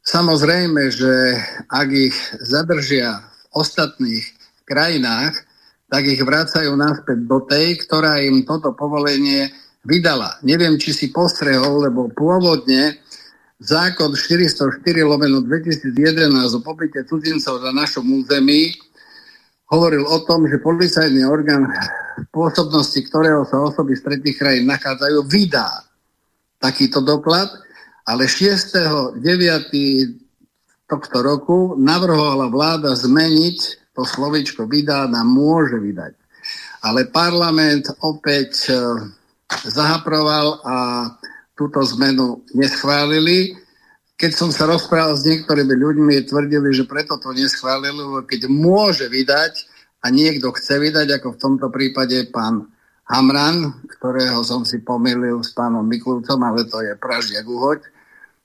[0.06, 1.34] Samozrejme, že
[1.66, 2.14] ak ich
[2.46, 4.26] zadržia v ostatných
[4.62, 5.34] krajinách,
[5.90, 9.50] tak ich vracajú naspäť do tej, ktorá im toto povolenie
[9.82, 10.38] vydala.
[10.46, 13.02] Neviem, či si postrehol, lebo pôvodne
[13.60, 15.92] zákon 404 lomeno 2011
[16.56, 18.72] o pobyte cudzincov na našom území
[19.68, 21.68] hovoril o tom, že policajný orgán
[22.32, 25.84] pôsobnosti ktorého sa osoby z tretich krajín nachádzajú, vydá
[26.60, 27.48] takýto doklad,
[28.04, 29.24] ale 6.9.
[30.84, 33.58] tohto roku navrhovala vláda zmeniť
[33.96, 36.12] to slovičko vydá na môže vydať.
[36.80, 38.72] Ale parlament opäť
[39.68, 40.76] zahaproval a
[41.60, 43.52] túto zmenu neschválili.
[44.16, 49.12] Keď som sa rozprával s niektorými ľuďmi, tvrdili, že preto to neschválili, lebo keď môže
[49.12, 49.68] vydať
[50.00, 52.72] a niekto chce vydať, ako v tomto prípade pán
[53.04, 57.84] Hamran, ktorého som si pomýlil s pánom Mikulcom, ale to je Pražiak uhoď,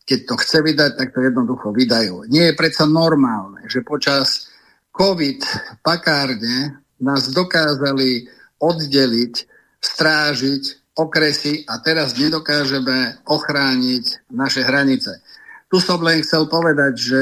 [0.04, 2.28] keď to chce vydať, tak to jednoducho vydajú.
[2.28, 4.52] Nie je predsa normálne, že počas
[4.92, 5.42] COVID
[5.82, 8.28] pakárne nás dokázali
[8.60, 9.34] oddeliť,
[9.80, 10.64] strážiť
[10.96, 15.20] okresy a teraz nedokážeme ochrániť naše hranice.
[15.68, 17.22] Tu som len chcel povedať, že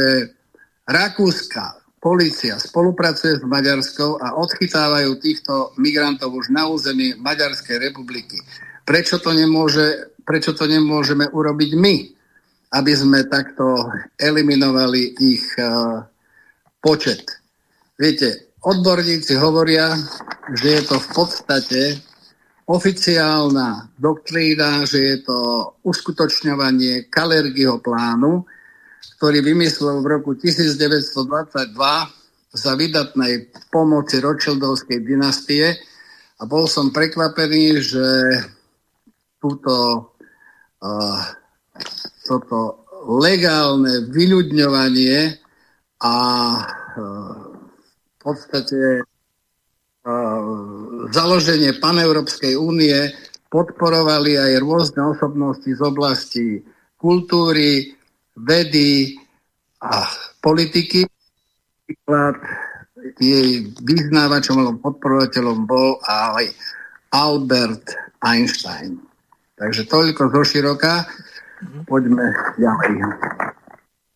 [0.85, 8.37] Rakúska policia spolupracuje s Maďarskou a odchytávajú týchto migrantov už na území Maďarskej republiky.
[8.83, 11.95] Prečo to, nemôže, prečo to nemôžeme urobiť my,
[12.75, 13.87] aby sme takto
[14.19, 16.03] eliminovali ich uh,
[16.83, 17.23] počet?
[17.95, 19.95] Viete, odborníci hovoria,
[20.51, 21.81] že je to v podstate
[22.67, 25.37] oficiálna doktrína, že je to
[25.83, 28.47] uskutočňovanie Kalergyho plánu,
[29.19, 31.75] ktorý vymyslel v roku 1922
[32.53, 35.75] za vydatnej pomoci Rothschildovskej dynastie.
[36.39, 38.07] A bol som prekvapený, že
[39.43, 39.73] túto
[40.79, 41.21] uh,
[42.23, 45.35] toto legálne vyľudňovanie
[45.99, 46.15] a
[46.55, 47.43] uh,
[47.91, 49.03] v podstate
[51.11, 53.11] založenie Paneurópskej únie
[53.47, 56.59] podporovali aj rôzne osobnosti z oblasti
[56.99, 57.93] kultúry,
[58.35, 59.15] vedy
[59.79, 60.07] a
[60.41, 61.07] politiky.
[61.87, 62.39] Príklad
[63.19, 66.49] jej vyznávačom alebo podporovateľom bol aj
[67.11, 68.97] Albert Einstein.
[69.59, 71.05] Takže toľko zo široka.
[71.87, 72.91] Poďme ďalej.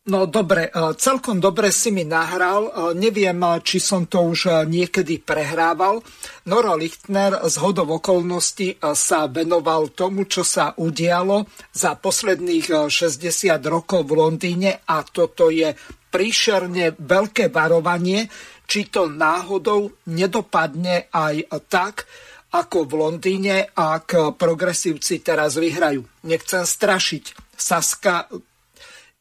[0.08, 2.72] No dobre, e, celkom dobre si mi nahral.
[2.72, 6.00] E, neviem, e, či som to už niekedy prehrával.
[6.48, 11.44] Noro Lichtner z hodov okolností sa venoval tomu, čo sa udialo
[11.76, 15.76] za posledných 60 rokov v Londýne a toto je
[16.08, 18.32] príšerne veľké varovanie,
[18.64, 22.08] či to náhodou nedopadne aj tak,
[22.56, 26.00] ako v Londýne, ak progresívci teraz vyhrajú.
[26.24, 27.52] Nechcem strašiť.
[27.60, 28.32] Saska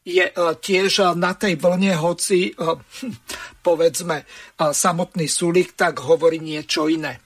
[0.07, 2.51] je e, tiež e, na tej vlne, hoci e,
[3.67, 4.23] povedzme
[4.55, 7.19] samotný Sulik tak hovorí niečo iné.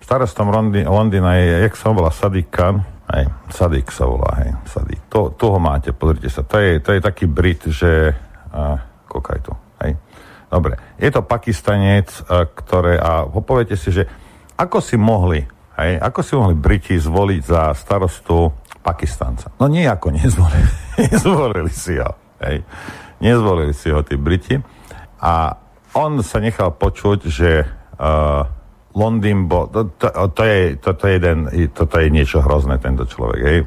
[0.00, 0.48] Starostom
[0.88, 2.80] Londýna je, jak sa volá, Sadik Khan,
[3.12, 5.02] hej, Sadik sa volá, hej, Sadik.
[5.12, 6.46] To, toho máte, pozrite sa.
[6.46, 8.14] To je, to je taký Brit, že...
[8.54, 8.78] Uh,
[9.10, 9.52] kokaj tu,
[9.82, 9.98] hej.
[10.46, 13.02] Dobre, je to Pakistanec, uh, ktoré...
[13.02, 14.06] A poviete si, že
[14.54, 15.42] ako si mohli,
[15.76, 18.54] hej, ako si mohli Briti zvoliť za starostu
[18.86, 19.50] Pakistanca.
[19.58, 20.70] No nejako nezvolili.
[20.94, 22.14] nezvolili si ho.
[22.38, 22.62] Hej.
[23.18, 24.54] Nezvolili si ho tí Briti.
[25.18, 25.58] A
[25.96, 28.46] on sa nechal počuť, že uh,
[28.94, 29.66] Londýn bol...
[29.72, 31.38] To, to, to, je, to, to, je jeden,
[31.72, 33.40] toto je niečo hrozné, tento človek.
[33.42, 33.58] Hej.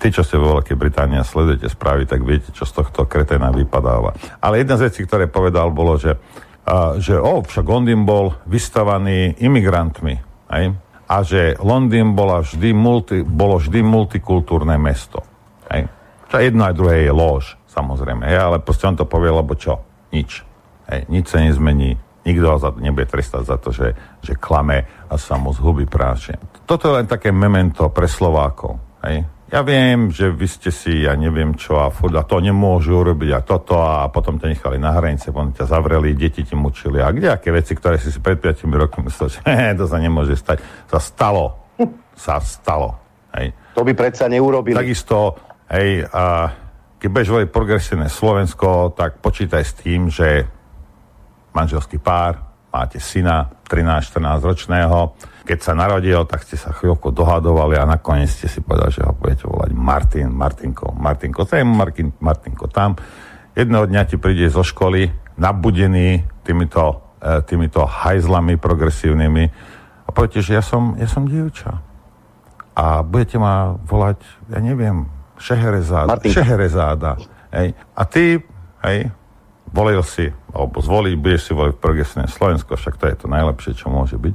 [0.00, 3.52] tí, čo ste vo Veľkej Británii a sledujete správy, tak viete, čo z tohto kreténa
[3.52, 4.16] vypadáva.
[4.40, 6.16] Ale jedna z vecí, ktoré povedal, bolo, že,
[6.64, 10.16] a, že o, však Londýn bol vystavaný imigrantmi.
[10.48, 10.64] Aj?
[11.04, 15.20] A že Londýn bola vždy multi, bolo vždy multikultúrne mesto.
[15.68, 15.84] Aj?
[16.32, 18.24] Čo jedno aj druhé je lož, samozrejme.
[18.24, 19.84] Ja, ale proste on to povie, lebo čo?
[20.14, 20.40] Nič.
[20.88, 21.96] Hej, nič sa nezmení.
[22.24, 23.92] Nikto ho za nebude trestať za to, že,
[24.24, 26.40] že klame a sa mu zhuby práše.
[26.64, 28.80] Toto je len také memento pre Slovákov.
[29.04, 29.28] Hej.
[29.54, 33.30] Ja viem, že vy ste si, ja neviem čo, a, furt, a to nemôžu urobiť
[33.38, 37.14] a toto a potom ťa nechali na hranice, potom ťa zavreli, deti ti mučili a
[37.14, 39.38] kde aké veci, ktoré si si pred 5 rokmi myslel, že
[39.78, 40.58] to sa nemôže stať,
[40.90, 41.70] sa stalo.
[42.18, 42.98] Sa stalo.
[43.38, 43.54] Hej.
[43.78, 44.74] To by predsa neurobili.
[44.74, 45.38] Takisto,
[45.70, 46.50] hej, a
[46.98, 50.50] keď budeš voliť progresívne Slovensko, tak počítaj s tým, že
[51.54, 52.42] manželský pár,
[52.74, 55.14] máte syna 13-14 ročného,
[55.46, 59.14] keď sa narodil, tak ste sa chvíľku dohadovali a nakoniec ste si povedali, že ho
[59.14, 62.98] budete volať Martin, Martinko, Martinko sem, Martin, Martinko tam.
[63.54, 65.06] Jedného dňa ti príde zo školy
[65.38, 69.44] nabudený týmito, e, týmito hajzlami progresívnymi
[70.04, 71.78] a poviete, že ja som, ja som dievča.
[72.74, 74.18] A budete ma volať,
[74.50, 75.06] ja neviem,
[75.38, 76.18] Šeherezáda.
[76.24, 77.20] Šeherezáda.
[77.54, 77.76] Hej.
[77.94, 78.42] A ty,
[78.86, 78.98] hej,
[79.74, 83.90] volil si, alebo zvolí, budeš si voliť progresívne Slovensko, však to je to najlepšie, čo
[83.90, 84.34] môže byť.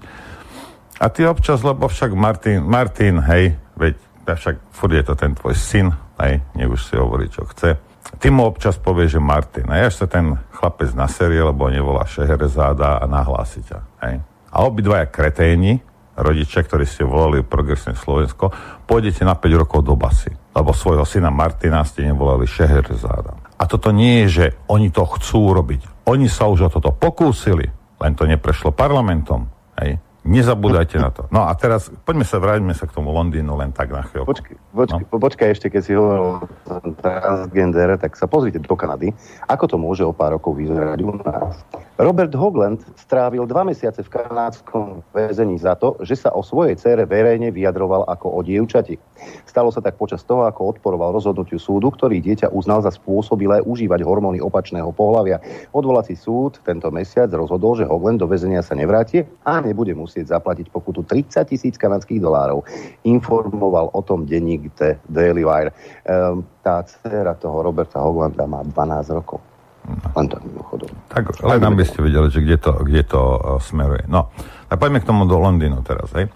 [0.99, 3.95] A ty občas, lebo však Martin, Martin, hej, veď
[4.27, 7.79] však furt je to ten tvoj syn, hej, nech už si hovorí, čo chce.
[8.19, 9.69] Ty mu občas povie, že Martin.
[9.71, 13.79] A až sa ten chlapec na série, lebo nevolá Šeherezáda a nahlási ťa.
[14.01, 14.15] Hej.
[14.49, 15.79] A obidvaja kreténi,
[16.17, 18.51] rodičia, ktorí ste volali progresívne Slovensko,
[18.89, 20.33] pôjdete na 5 rokov do basy.
[20.51, 23.48] Lebo svojho syna Martina ste nevolali Šeherzáda.
[23.59, 26.07] A toto nie je, že oni to chcú robiť.
[26.07, 27.67] Oni sa už o toto pokúsili,
[27.99, 29.51] len to neprešlo parlamentom.
[29.75, 29.99] Hej.
[30.19, 31.31] Nezabúdajte na to.
[31.31, 34.27] No a teraz poďme sa, vráťme sa k tomu Londýnu len tak na chvíľu.
[34.27, 35.15] Počkaj, počkaj, no.
[35.15, 36.43] počkaj ešte, keď si hovoril
[36.99, 39.15] transgender, tak sa pozrite do Kanady,
[39.47, 41.55] ako to môže o pár rokov vyzerať u nás.
[41.99, 47.03] Robert Hogland strávil dva mesiace v kanádskom väzení za to, že sa o svojej cére
[47.03, 48.95] verejne vyjadroval ako o dievčati.
[49.43, 53.99] Stalo sa tak počas toho, ako odporoval rozhodnutiu súdu, ktorý dieťa uznal za spôsobilé užívať
[54.07, 55.43] hormóny opačného pohľavia.
[55.75, 60.71] Odvolací súd tento mesiac rozhodol, že Hogland do väzenia sa nevráti a nebude musieť zaplatiť
[60.71, 62.63] pokutu 30 tisíc kanadských dolárov.
[63.03, 65.75] Informoval o tom denník The Daily Wire.
[66.07, 69.48] Um, tá dcera toho Roberta Hoglanda má 12 rokov.
[70.13, 70.89] To mimochodom.
[71.09, 74.05] Tak len aby ste videli, že kde to, kde to uh, smeruje.
[74.05, 74.29] No,
[74.69, 76.11] tak poďme k tomu do Londýnu teraz.
[76.13, 76.29] Hej.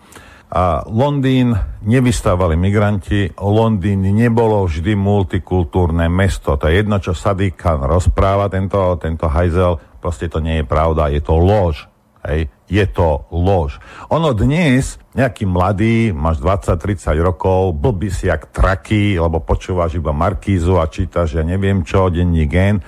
[0.54, 6.54] A Londýn nevystávali migranti, Londýn nebolo vždy multikultúrne mesto.
[6.54, 11.10] To je jedno, čo Sadiq Khan rozpráva, tento, tento hajzel, proste to nie je pravda,
[11.10, 11.90] je to lož.
[12.24, 13.82] Hej, je to lož.
[14.14, 20.80] Ono dnes, nejaký mladý, máš 20-30 rokov, blbý si jak traky, lebo počúvaš iba Markízu
[20.80, 22.80] a čítaš, ja neviem čo, denní gen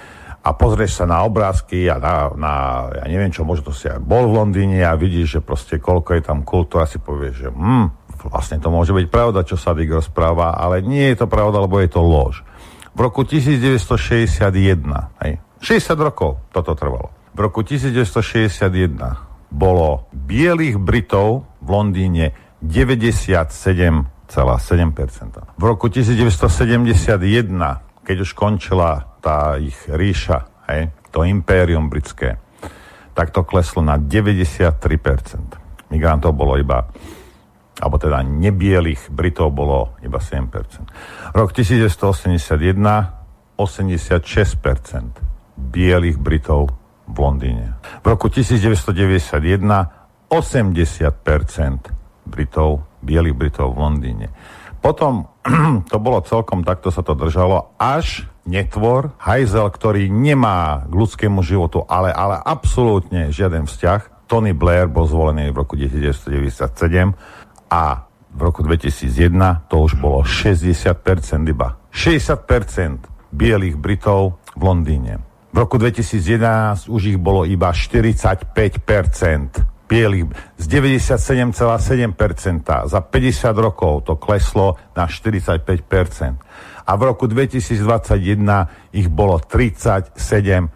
[0.46, 2.54] a pozrieš sa na obrázky a na, na
[2.94, 6.22] ja neviem čo, možno si aj bol v Londýne a vidíš, že proste koľko je
[6.22, 7.90] tam kultúra, si povieš, že hm,
[8.30, 11.82] vlastne to môže byť pravda, čo sa Dick rozpráva, ale nie je to pravda, lebo
[11.82, 12.46] je to lož.
[12.94, 14.54] V roku 1961,
[15.26, 17.10] hej, 60 rokov toto trvalo.
[17.34, 24.30] V roku 1961 bolo bielých Britov v Londýne 97,7%.
[25.58, 32.38] V roku 1971, keď už končila tá ich ríša, hej, to impérium britské,
[33.18, 35.90] tak to kleslo na 93%.
[35.90, 36.86] Migrantov bolo iba
[37.76, 41.36] alebo teda nebielých Britov bolo iba 7%.
[41.36, 42.56] Rok 1981
[43.60, 46.68] 86% bielých Britov
[47.08, 47.74] v Londýne.
[48.04, 51.80] V roku 1991 80%
[52.26, 54.28] Britov, bielých Britov v Londýne.
[54.86, 55.34] Potom
[55.92, 61.82] to bolo celkom, takto sa to držalo, až netvor, hajzel, ktorý nemá k ľudskému životu,
[61.90, 64.30] ale, ale absolútne žiaden vzťah.
[64.30, 67.18] Tony Blair bol zvolený v roku 1997
[67.74, 70.94] a v roku 2001 to už bolo 60%
[71.50, 71.82] iba.
[71.90, 75.18] 60% bielých Britov v Londýne.
[75.50, 78.86] V roku 2011 už ich bolo iba 45
[79.86, 80.26] bielých
[80.58, 82.90] z 97,7%.
[82.90, 86.36] Za 50 rokov to kleslo na 45%.
[86.86, 90.70] A v roku 2021 ich bolo 37%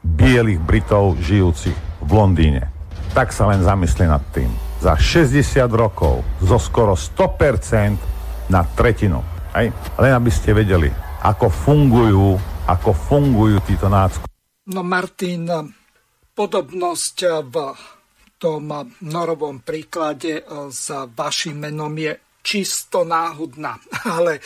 [0.00, 2.70] bielých Britov žijúcich v Londýne.
[3.10, 4.50] Tak sa len zamysli nad tým.
[4.78, 9.20] Za 60 rokov zo skoro 100% na tretinu.
[9.54, 9.74] Hej?
[9.98, 10.90] Len aby ste vedeli,
[11.20, 12.38] ako fungujú
[12.70, 14.22] ako fungujú títo nácku.
[14.70, 15.50] No Martin,
[16.38, 17.18] podobnosť
[17.50, 17.54] v
[18.40, 18.72] tom
[19.04, 20.40] norovom príklade
[20.72, 23.76] s vašim menom je čisto náhodná,
[24.16, 24.40] ale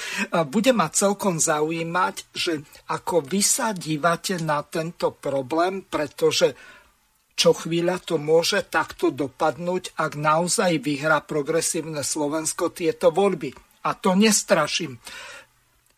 [0.51, 6.59] bude ma celkom zaujímať, že ako vy sa dívate na tento problém, pretože
[7.35, 13.51] čo chvíľa to môže takto dopadnúť, ak naozaj vyhrá progresívne Slovensko tieto voľby.
[13.85, 15.03] A to nestraším.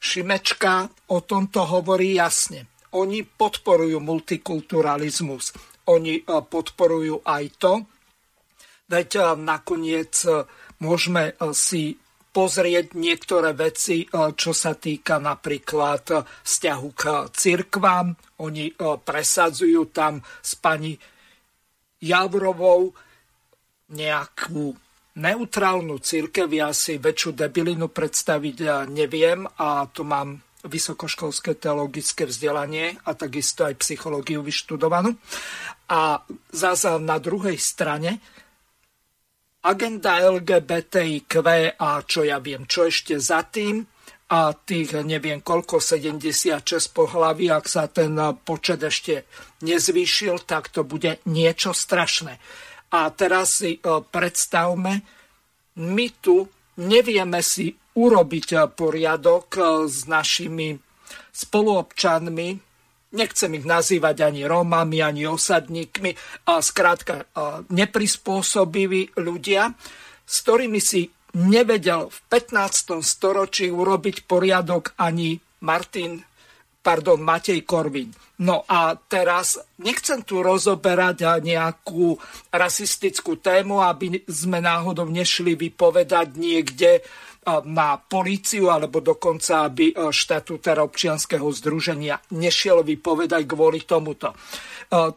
[0.01, 2.67] Šimečka o tomto hovorí jasne.
[2.97, 5.53] Oni podporujú multikulturalizmus.
[5.87, 7.73] Oni podporujú aj to,
[8.91, 10.15] veď nakoniec
[10.83, 11.97] môžeme eh, si
[12.37, 16.05] pozrieť niektoré veci, čo sa týka napríklad
[16.45, 18.13] vzťahu k cirkvám.
[18.45, 21.01] Oni presadzujú tam s pani
[21.97, 22.93] Javrovou
[23.89, 24.77] nejakú
[25.17, 26.45] neutrálnu církev.
[26.53, 33.81] Ja si väčšiu debilinu predstaviť neviem a to mám vysokoškolské teologické vzdelanie a takisto aj
[33.81, 35.17] psychológiu vyštudovanú.
[35.87, 36.19] A
[36.51, 38.19] zase na druhej strane
[39.67, 41.31] agenda LGBTIQ
[41.79, 43.83] a čo ja viem, čo ešte za tým
[44.27, 49.27] a tých neviem koľko, 76 pohlaví, ak sa ten počet ešte
[49.63, 52.43] nezvýšil, tak to bude niečo strašné.
[52.91, 55.03] A teraz si e, predstavme,
[55.79, 56.47] my tu
[56.83, 60.75] nevieme si urobiť poriadok e, s našimi
[61.31, 62.66] spoluobčanmi,
[63.15, 66.11] nechcem ich nazývať ani Rómami, ani osadníkmi,
[66.51, 67.29] a skrátka
[67.71, 69.71] neprispôsobiví ľudia,
[70.27, 73.05] s ktorými si nevedel v 15.
[73.05, 76.19] storočí urobiť poriadok ani Martin,
[76.81, 78.11] pardon, Matej Korvin.
[78.37, 82.21] No a teraz nechcem tu rozoberať nejakú
[82.53, 87.01] rasistickú tému, aby sme náhodou nešli vypovedať niekde
[87.47, 94.35] na políciu alebo dokonca, aby e, štatúter občianského združenia nešiel vypovedať kvôli tomuto.
[94.35, 94.37] E,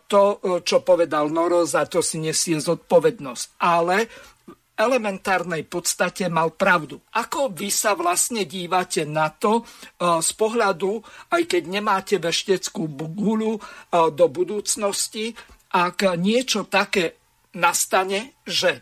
[0.05, 3.45] to, e, čo povedal Noro, za to si nesie zodpovednosť.
[3.65, 4.05] Ale
[4.45, 7.01] v elementárnej podstate mal pravdu.
[7.17, 9.67] Ako vy sa vlastne dívate na to
[9.99, 11.03] z pohľadu,
[11.35, 13.59] aj keď nemáte vešteckú guľu
[13.91, 15.35] do budúcnosti,
[15.75, 17.19] ak niečo také
[17.59, 18.79] nastane, že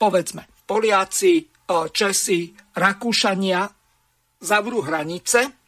[0.00, 3.70] povedzme, Poliaci Česi, Rakúšania
[4.42, 5.60] zavrú hranice,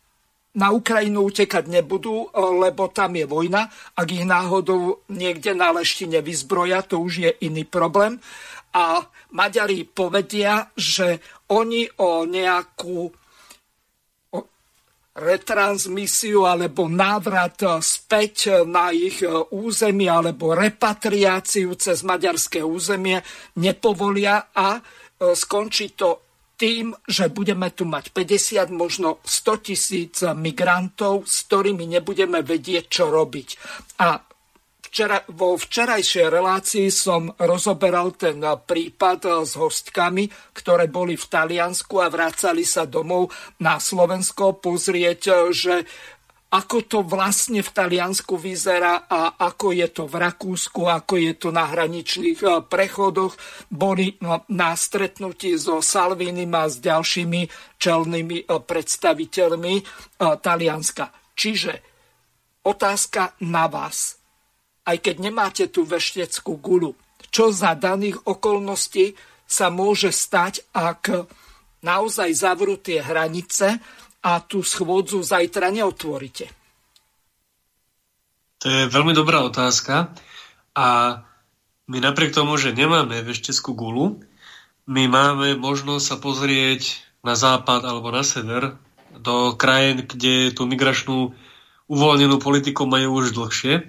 [0.52, 3.72] na Ukrajinu utekať nebudú, lebo tam je vojna.
[3.96, 8.20] Ak ich náhodou niekde na leštine vyzbroja, to už je iný problém.
[8.76, 13.12] A Maďari povedia, že oni o nejakú
[15.12, 19.20] retransmisiu alebo návrat späť na ich
[19.52, 23.20] územie alebo repatriáciu cez maďarské územie
[23.60, 25.01] nepovolia a E,
[25.32, 26.22] skončí to
[26.58, 33.10] tým, že budeme tu mať 50, možno 100 tisíc migrantov, s ktorými nebudeme vedieť, čo
[33.10, 33.48] robiť.
[33.98, 34.22] A
[34.92, 42.12] včera, vo včerajšej relácii som rozoberal ten prípad s hostkami, ktoré boli v Taliansku a
[42.12, 43.32] vrácali sa domov
[43.64, 45.88] na Slovensko pozrieť, že
[46.52, 51.48] ako to vlastne v Taliansku vyzerá a ako je to v Rakúsku, ako je to
[51.48, 53.40] na hraničných e, prechodoch.
[53.72, 57.48] Boli no, na stretnutí so Salvinim a s ďalšími
[57.80, 59.82] čelnými e, predstaviteľmi e,
[60.20, 61.08] Talianska.
[61.32, 61.72] Čiže
[62.68, 64.20] otázka na vás.
[64.84, 66.92] Aj keď nemáte tú vešteckú gulu,
[67.32, 69.16] čo za daných okolností
[69.48, 71.32] sa môže stať, ak
[71.80, 73.80] naozaj zavrú tie hranice
[74.22, 76.46] a tú schôdzu zajtra neotvoríte?
[78.62, 80.14] To je veľmi dobrá otázka
[80.78, 81.18] a
[81.90, 84.22] my napriek tomu, že nemáme vešteckú gulu,
[84.86, 88.78] my máme možnosť sa pozrieť na západ alebo na sever
[89.18, 91.34] do krajín, kde tú migračnú
[91.90, 93.84] uvoľnenú politiku majú už dlhšie.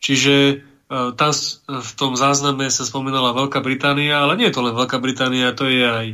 [0.00, 0.54] Čiže e,
[0.88, 1.32] tam
[1.66, 5.66] v tom zázname sa spomínala Veľká Británia, ale nie je to len Veľká Británia, to
[5.66, 6.06] je aj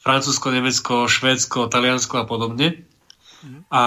[0.00, 2.88] Francúzsko, Nemecko, Švédsko, Taliansko a podobne.
[3.44, 3.68] Mm.
[3.68, 3.82] A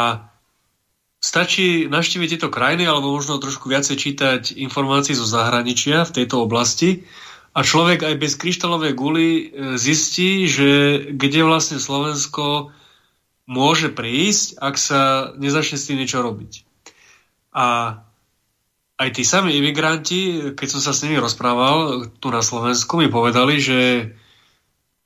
[1.17, 7.09] stačí navštíviť tieto krajiny alebo možno trošku viacej čítať informácií zo zahraničia v tejto oblasti
[7.53, 9.43] a človek aj bez kryštálovej guly e,
[9.77, 12.73] zistí, že kde vlastne Slovensko
[13.45, 16.65] môže prísť, ak sa nezačne s tým niečo robiť.
[17.53, 17.99] A
[18.97, 23.61] aj tí sami imigranti, keď som sa s nimi rozprával tu na Slovensku, mi povedali,
[23.61, 23.79] že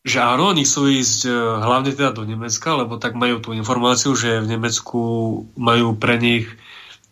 [0.08, 4.16] že áno, oni chcú ísť e, hlavne teda do Nemecka, lebo tak majú tú informáciu,
[4.16, 5.01] že v Nemecku
[5.60, 6.47] majú pre nich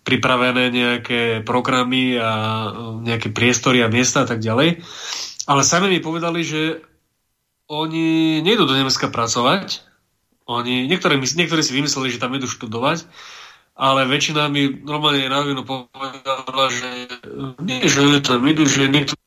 [0.07, 2.69] pripravené nejaké programy a e,
[3.03, 4.79] nejaké priestory a miesta a tak ďalej.
[5.45, 6.79] Ale sami mi povedali, že
[7.67, 9.83] oni nejdú do Nemecka pracovať.
[10.47, 13.09] Oni, niektorí, niektorí si vymysleli, že tam idú študovať,
[13.75, 17.11] ale väčšina mi normálne na povedala, že
[17.59, 19.17] nie, že tam idú, že niekto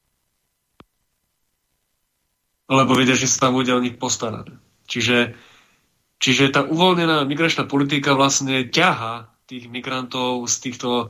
[2.68, 4.52] lebo vedia, že sa tam bude o nich postarať.
[4.84, 5.34] Čiže,
[6.20, 11.08] čiže tá uvoľnená migračná politika vlastne ťaha tých migrantov z týchto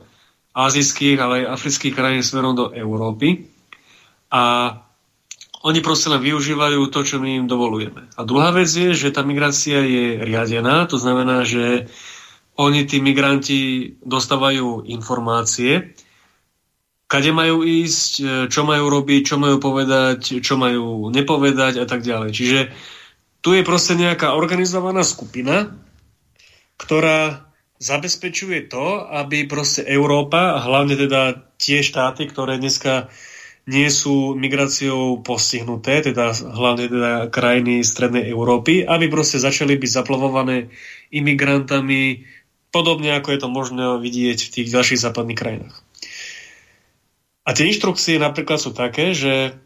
[0.55, 3.51] azijských, ale aj afrických krajín smerom do Európy.
[4.31, 4.43] A
[5.59, 8.07] oni proste len využívajú to, čo my im dovolujeme.
[8.15, 11.91] A druhá vec je, že tá migrácia je riadená, to znamená, že
[12.55, 15.95] oni, tí migranti, dostávajú informácie,
[17.09, 22.29] kade majú ísť, čo majú robiť, čo majú povedať, čo majú nepovedať a tak ďalej.
[22.31, 22.59] Čiže
[23.41, 25.73] tu je proste nejaká organizovaná skupina,
[26.77, 27.49] ktorá
[27.81, 33.09] zabezpečuje to, aby proste Európa, a hlavne teda tie štáty, ktoré dneska
[33.69, 40.69] nie sú migráciou postihnuté, teda hlavne teda krajiny Strednej Európy, aby proste začali byť zaplavované
[41.09, 42.25] imigrantami,
[42.69, 45.88] podobne ako je to možné vidieť v tých ďalších západných krajinách.
[47.49, 49.57] A tie inštrukcie napríklad sú také, že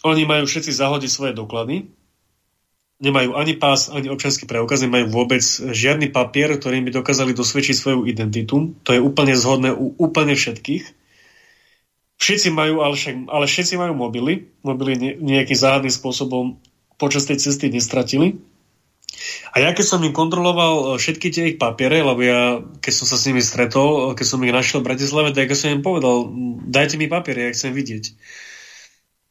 [0.00, 1.92] oni majú všetci zahodiť svoje doklady,
[3.04, 8.08] nemajú ani pás, ani občanský preukaz, nemajú vôbec žiadny papier, ktorým by dokázali dosvedčiť svoju
[8.08, 8.72] identitu.
[8.88, 10.96] To je úplne zhodné u úplne všetkých.
[12.18, 14.48] Všetci majú, ale, však, ale všetci majú mobily.
[14.66, 16.58] Mobily nejakým záhadným spôsobom
[16.96, 18.40] počas tej cesty nestratili.
[19.52, 23.16] A ja keď som im kontroloval všetky tie ich papiere, lebo ja, keď som sa
[23.18, 26.28] s nimi stretol, keď som ich našiel v Bratislave, tak ja som im povedal,
[26.68, 28.14] dajte mi papiere, ja chcem vidieť.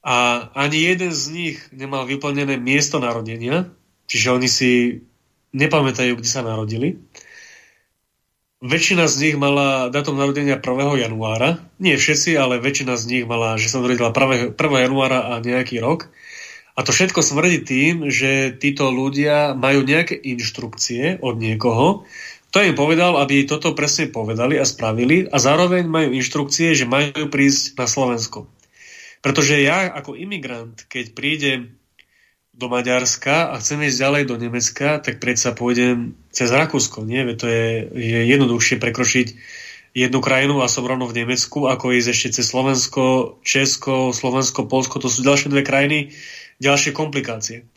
[0.08, 3.74] A ani jeden z nich nemal vyplnené miesto narodenia,
[4.08, 4.72] čiže oni si
[5.52, 7.02] nepamätajú, kde sa narodili.
[8.58, 10.66] Väčšina z nich mala datum narodenia 1.
[10.98, 11.62] januára.
[11.78, 14.58] Nie všetci, ale väčšina z nich mala, že sa narodila 1.
[14.58, 16.10] januára a nejaký rok.
[16.78, 22.06] A to všetko smrdí tým, že títo ľudia majú nejaké inštrukcie od niekoho,
[22.54, 27.28] kto im povedal, aby toto presne povedali a spravili a zároveň majú inštrukcie, že majú
[27.34, 28.48] prísť na Slovensko.
[29.26, 31.76] Pretože ja ako imigrant, keď prídem
[32.58, 37.06] do Maďarska a chcem ísť ďalej do Nemecka, tak predsa pôjdem cez Rakúsko.
[37.06, 37.26] Nie?
[37.28, 39.28] Veď to je, je jednoduchšie prekročiť
[39.94, 45.02] jednu krajinu a som rovno v Nemecku, ako ísť ešte cez Slovensko, Česko, Slovensko, Polsko.
[45.02, 46.18] To sú ďalšie dve krajiny,
[46.62, 47.70] ďalšie komplikácie.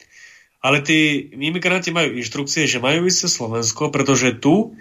[0.61, 4.76] Ale tí imigranti majú inštrukcie, že majú ísť Slovensko, pretože tu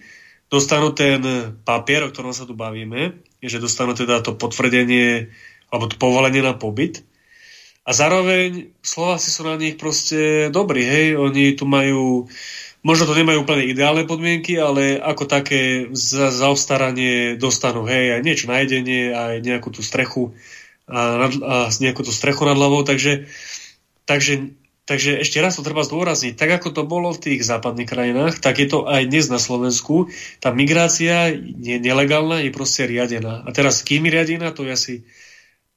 [0.51, 1.21] dostanú ten
[1.63, 5.31] papier, o ktorom sa tu bavíme, že dostanú teda to potvrdenie
[5.69, 7.05] alebo to povolenie na pobyt.
[7.87, 12.27] A zároveň Slováci sú na nich proste dobrí, hej, oni tu majú,
[12.85, 18.21] možno to nemajú úplne ideálne podmienky, ale ako také za, za obstaranie dostanú, hej, aj
[18.21, 20.37] niečo na jedenie, aj nejakú tú strechu,
[20.89, 23.29] a, a nejakú tú strechu nad hlavou, takže,
[24.09, 24.57] takže
[24.89, 26.33] Takže ešte raz to treba zdôrazniť.
[26.33, 30.09] Tak ako to bolo v tých západných krajinách, tak je to aj dnes na Slovensku.
[30.41, 33.45] Tá migrácia je nelegálna, je proste riadená.
[33.45, 34.93] A teraz kým je riadená, to je asi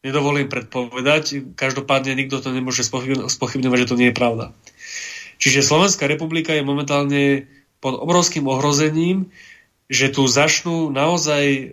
[0.00, 1.52] nedovolím predpovedať.
[1.60, 2.88] Každopádne nikto to nemôže
[3.28, 4.56] spochybňovať, že to nie je pravda.
[5.36, 7.52] Čiže Slovenská republika je momentálne
[7.84, 9.28] pod obrovským ohrozením,
[9.92, 11.64] že tu začnú naozaj e,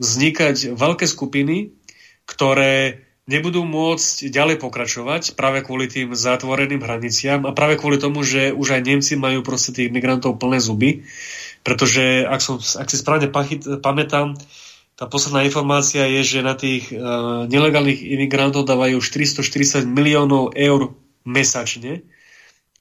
[0.00, 1.76] vznikať veľké skupiny,
[2.24, 8.50] ktoré nebudú môcť ďalej pokračovať práve kvôli tým zatvoreným hraniciam a práve kvôli tomu, že
[8.50, 11.06] už aj Nemci majú proste tých migrantov plné zuby,
[11.62, 13.30] pretože ak, som, ak si správne
[13.78, 14.34] pamätám,
[14.98, 22.02] tá posledná informácia je, že na tých uh, nelegálnych imigrantov dávajú 440 miliónov eur mesačne,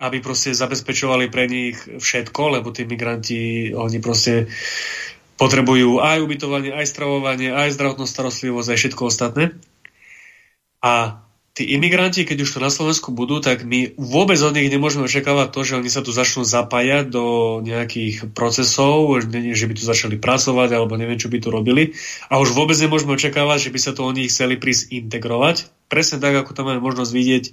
[0.02, 4.50] aby proste zabezpečovali pre nich všetko, lebo tí migranti, oni proste
[5.38, 9.44] potrebujú aj ubytovanie, aj stravovanie, aj zdravotnú starostlivosť, aj všetko ostatné.
[10.82, 11.22] A
[11.52, 15.48] tí imigranti, keď už to na Slovensku budú, tak my vôbec od nich nemôžeme očakávať
[15.52, 17.26] to, že oni sa tu začnú zapájať do
[17.62, 21.94] nejakých procesov, že by tu začali pracovať alebo neviem, čo by tu robili.
[22.32, 25.70] A už vôbec nemôžeme očakávať, že by sa tu oni chceli prísť integrovať.
[25.92, 27.46] Presne tak, ako to máme možnosť vidieť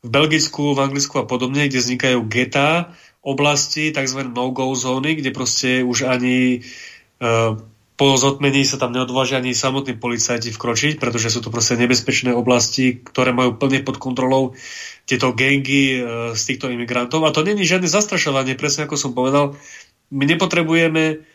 [0.00, 4.32] v Belgicku, v Anglicku a podobne, kde vznikajú getá, oblasti, tzv.
[4.32, 6.64] no-go zóny, kde proste už ani
[7.20, 7.60] uh,
[8.00, 12.96] po zotmení sa tam neodvážia ani samotní policajti vkročiť, pretože sú to proste nebezpečné oblasti,
[12.96, 14.56] ktoré majú plne pod kontrolou
[15.04, 17.20] tieto gengy e, z týchto imigrantov.
[17.28, 19.52] A to není žiadne zastrašovanie, presne ako som povedal.
[20.08, 21.28] My nepotrebujeme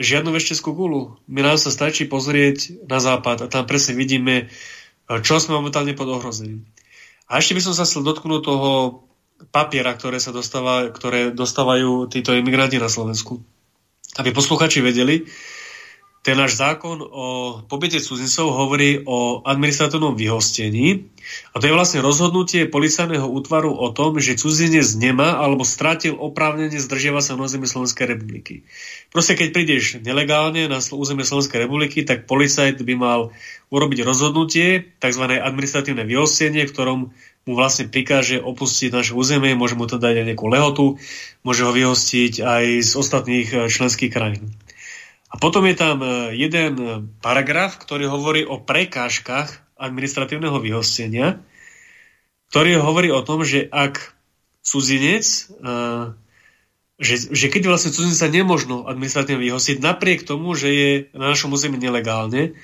[0.00, 1.20] žiadnu vešteckú gulu.
[1.28, 5.92] My nám sa stačí pozrieť na západ a tam presne vidíme, e, čo sme momentálne
[5.92, 6.64] pod ohrozením.
[7.28, 9.04] A ešte by som sa chcel dotknúť toho
[9.52, 13.44] papiera, ktoré, sa dostáva, ktoré dostávajú títo imigranti na Slovensku.
[14.16, 15.28] Aby posluchači vedeli,
[16.28, 17.26] ten náš zákon o
[17.72, 21.08] pobyte cudzincov hovorí o administratívnom vyhostení
[21.56, 26.76] a to je vlastne rozhodnutie policajného útvaru o tom, že cudzinec nemá alebo strátil oprávnenie
[26.84, 28.68] zdržiava sa na území Slovenskej republiky.
[29.08, 33.32] Proste keď prídeš nelegálne na územie Slovenskej republiky, tak policajt by mal
[33.72, 35.24] urobiť rozhodnutie, tzv.
[35.32, 37.00] administratívne vyhostenie, v ktorom
[37.48, 41.00] mu vlastne prikáže opustiť naše územie, môže mu to dať aj nejakú lehotu,
[41.40, 44.52] môže ho vyhostiť aj z ostatných eh, členských krajín.
[45.28, 51.44] A potom je tam eh, jeden paragraf, ktorý hovorí o prekážkach administratívneho vyhostenia,
[52.50, 54.16] ktorý hovorí o tom, že ak
[54.64, 55.24] cudzinec,
[55.62, 56.04] eh,
[56.98, 61.78] že, že keď vlastne cudzinca nemožno administratívne vyhostiť, napriek tomu, že je na našom území
[61.78, 62.58] nelegálne,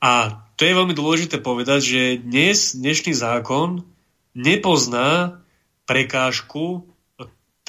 [0.00, 3.84] a to je veľmi dôležité povedať, že dnes dnešný zákon
[4.32, 5.44] nepozná
[5.84, 6.88] prekážku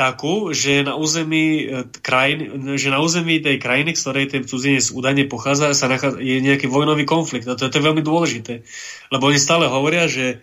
[0.01, 4.89] takú, že na území, e, krajiny, že na území tej krajiny, z ktorej ten cudzinec
[4.89, 7.45] údajne pochádza, sa nachádza, je nejaký vojnový konflikt.
[7.45, 8.65] A to, to je veľmi dôležité.
[9.13, 10.41] Lebo oni stále hovoria, že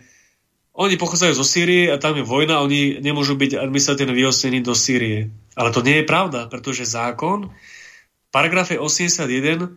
[0.78, 5.34] oni pochádzajú zo Sýrie a tam je vojna oni nemôžu byť administratívne vyhostení do Sýrie.
[5.58, 9.74] Ale to nie je pravda, pretože zákon v paragrafe 81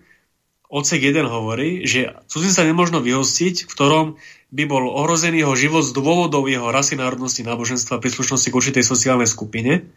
[0.70, 4.06] odsek 1 hovorí, že cudzinca nemôžno vyhostiť, v ktorom
[4.52, 9.28] by bol ohrozený jeho život z dôvodov jeho rasy, národnosti, náboženstva, príslušnosti k určitej sociálnej
[9.28, 9.88] skupine,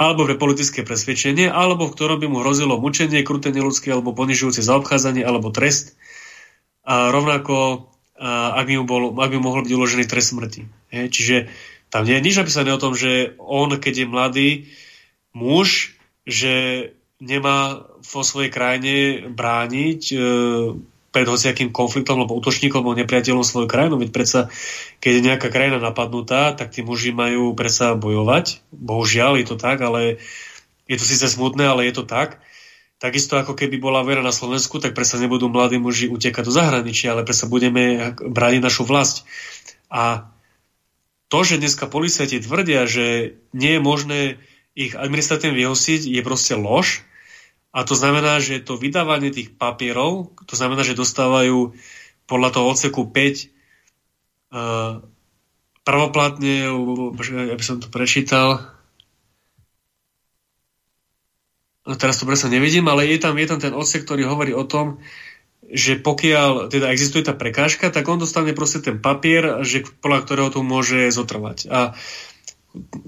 [0.00, 4.64] alebo pre politické presvedčenie, alebo v ktorom by mu hrozilo mučenie, kruté neludské alebo ponižujúce
[4.64, 6.00] zaobchádzanie alebo trest.
[6.88, 10.64] A rovnako, a ak, by mu bol, ak by mu mohol byť uložený trest smrti.
[10.88, 11.52] He, čiže
[11.92, 14.50] tam nie je nič napísané o tom, že on, keď je mladý
[15.36, 15.92] muž,
[16.24, 16.88] že
[17.20, 20.16] nemá vo svojej krajine brániť e,
[21.10, 23.98] pred hociakým konfliktom alebo útočníkom alebo nepriateľom svoju krajinu.
[23.98, 24.40] Veď predsa,
[25.02, 28.62] keď je nejaká krajina napadnutá, tak tí muži majú predsa bojovať.
[28.70, 30.22] Bohužiaľ je to tak, ale
[30.86, 32.38] je to síce smutné, ale je to tak.
[33.00, 37.16] Takisto ako keby bola vera na Slovensku, tak predsa nebudú mladí muži utekať do zahraničia,
[37.16, 39.26] ale predsa budeme brániť našu vlast.
[39.90, 40.30] A
[41.32, 44.20] to, že dneska policajti tvrdia, že nie je možné
[44.76, 47.02] ich administratívne vyhosiť, je proste lož,
[47.70, 51.74] a to znamená, že to vydávanie tých papierov, to znamená, že dostávajú
[52.26, 53.30] podľa toho odseku 5 uh,
[54.54, 54.94] eh,
[55.86, 56.54] pravoplatne,
[57.50, 58.62] ja by som to prečítal,
[61.86, 64.66] no teraz to presne nevidím, ale je tam, je tam ten odsek, ktorý hovorí o
[64.66, 65.02] tom,
[65.70, 70.50] že pokiaľ teda existuje tá prekážka, tak on dostane proste ten papier, že podľa ktorého
[70.50, 71.70] to môže zotrvať.
[71.70, 71.94] A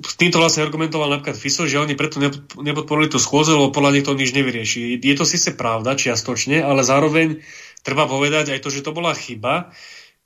[0.03, 2.19] s týmto vlastne argumentoval napríklad Fiso, že oni preto
[2.59, 4.99] nepodporili tú schôdzu, lebo podľa nich to nič nevyrieši.
[4.99, 7.47] Je to síce pravda, čiastočne, ale zároveň
[7.87, 9.71] treba povedať aj to, že to bola chyba,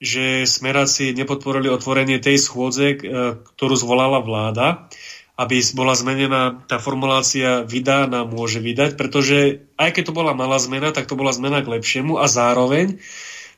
[0.00, 2.96] že smeráci nepodporili otvorenie tej schôdze, e,
[3.36, 4.88] ktorú zvolala vláda,
[5.36, 10.56] aby bola zmenená tá formulácia vydá nám môže vydať, pretože aj keď to bola malá
[10.56, 12.96] zmena, tak to bola zmena k lepšiemu a zároveň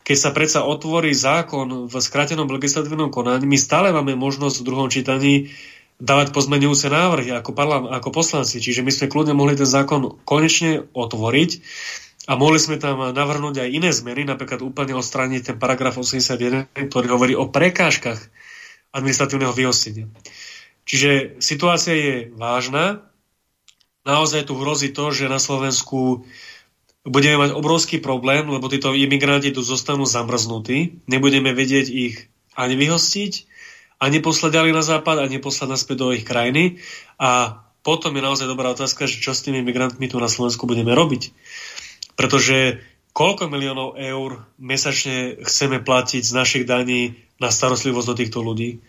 [0.02, 4.88] keď sa predsa otvorí zákon v skrátenom legislatívnom konaní, my stále máme možnosť v druhom
[4.88, 5.52] čítaní
[5.98, 8.62] dávať pozmenujúce návrhy ako, parlam, ako poslanci.
[8.62, 11.50] Čiže my sme kľudne mohli ten zákon konečne otvoriť
[12.30, 17.06] a mohli sme tam navrhnúť aj iné zmeny, napríklad úplne odstrániť ten paragraf 81, ktorý
[17.10, 18.20] hovorí o prekážkach
[18.94, 20.08] administratívneho vyhostenia.
[20.88, 23.04] Čiže situácia je vážna.
[24.08, 26.24] Naozaj tu hrozí to, že na Slovensku
[27.08, 33.32] budeme mať obrovský problém, lebo títo imigranti tu zostanú zamrznutí, nebudeme vedieť ich ani vyhostiť,
[33.98, 36.78] ani poslať ďalej na západ, ani poslať naspäť do ich krajiny.
[37.18, 40.94] A potom je naozaj dobrá otázka, že čo s tými migrantmi tu na Slovensku budeme
[40.94, 41.34] robiť.
[42.14, 42.82] Pretože
[43.14, 48.82] koľko miliónov eur mesačne chceme platiť z našich daní na starostlivosť do týchto ľudí?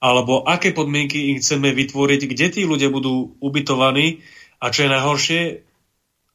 [0.00, 4.24] Alebo aké podmienky im chceme vytvoriť, kde tí ľudia budú ubytovaní
[4.56, 5.40] a čo je najhoršie,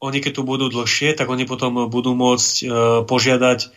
[0.06, 2.64] oni keď tu budú dlhšie, tak oni potom budú môcť e,
[3.04, 3.74] požiadať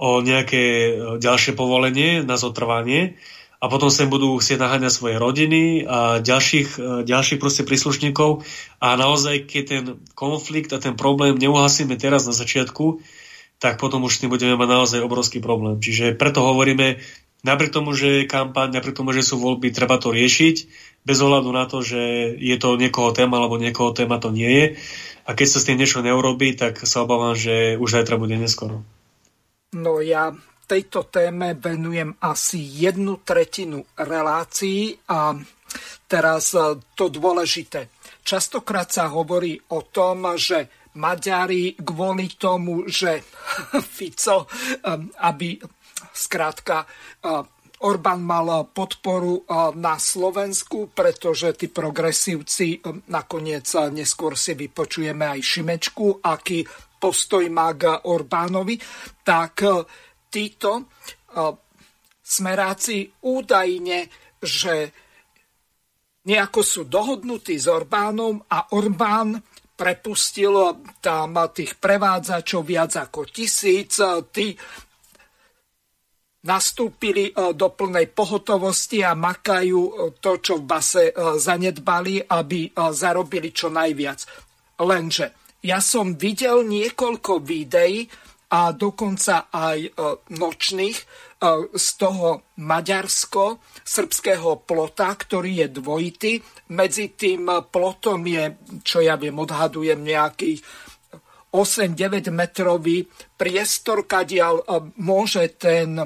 [0.00, 0.90] o nejaké e,
[1.20, 3.20] ďalšie povolenie na zotrvanie
[3.58, 8.46] a potom sem budú chcieť naháňať svoje rodiny a ďalších, e, ďalších proste príslušníkov
[8.78, 13.02] a naozaj, keď ten konflikt a ten problém neuhasíme teraz na začiatku,
[13.58, 15.82] tak potom už s tým budeme mať naozaj obrovský problém.
[15.82, 17.02] Čiže preto hovoríme,
[17.42, 20.56] napriek tomu, že je kampaň, napriek tomu, že sú voľby, treba to riešiť,
[21.02, 24.66] bez ohľadu na to, že je to niekoho téma, alebo niekoho téma to nie je.
[25.28, 28.80] A keď sa s tým niečo neurobí, tak sa obávam, že už zajtra bude neskoro.
[29.76, 30.32] No ja
[30.64, 35.36] tejto téme venujem asi jednu tretinu relácií a
[36.08, 37.88] teraz e, to dôležité.
[38.24, 43.24] Častokrát sa hovorí o tom, že Maďari kvôli tomu, že
[43.96, 44.46] Fico, e,
[45.24, 45.60] aby
[46.12, 46.86] skrátka e,
[47.78, 49.46] Orbán mal podporu
[49.78, 56.66] na Slovensku, pretože tí progresívci nakoniec neskôr si vypočujeme aj Šimečku, aký
[56.98, 58.74] postoj má k Orbánovi,
[59.22, 59.62] tak
[60.26, 60.90] títo
[62.18, 64.10] smeráci údajne,
[64.42, 64.74] že
[66.26, 69.38] nejako sú dohodnutí s Orbánom a Orbán
[69.78, 74.02] prepustil tam tých prevádzačov viac ako tisíc.
[74.34, 74.58] Tí
[76.38, 84.22] nastúpili do plnej pohotovosti a makajú to, čo v base zanedbali, aby zarobili čo najviac.
[84.78, 85.34] Lenže
[85.66, 88.06] ja som videl niekoľko videí
[88.54, 89.90] a dokonca aj
[90.30, 90.98] nočných
[91.74, 96.42] z toho maďarsko-srbského plota, ktorý je dvojitý.
[96.70, 100.62] Medzi tým plotom je, čo ja viem, odhadujem nejakých
[101.50, 104.62] 8-9 metrový priestor, kadiaľ
[105.02, 105.98] môže ten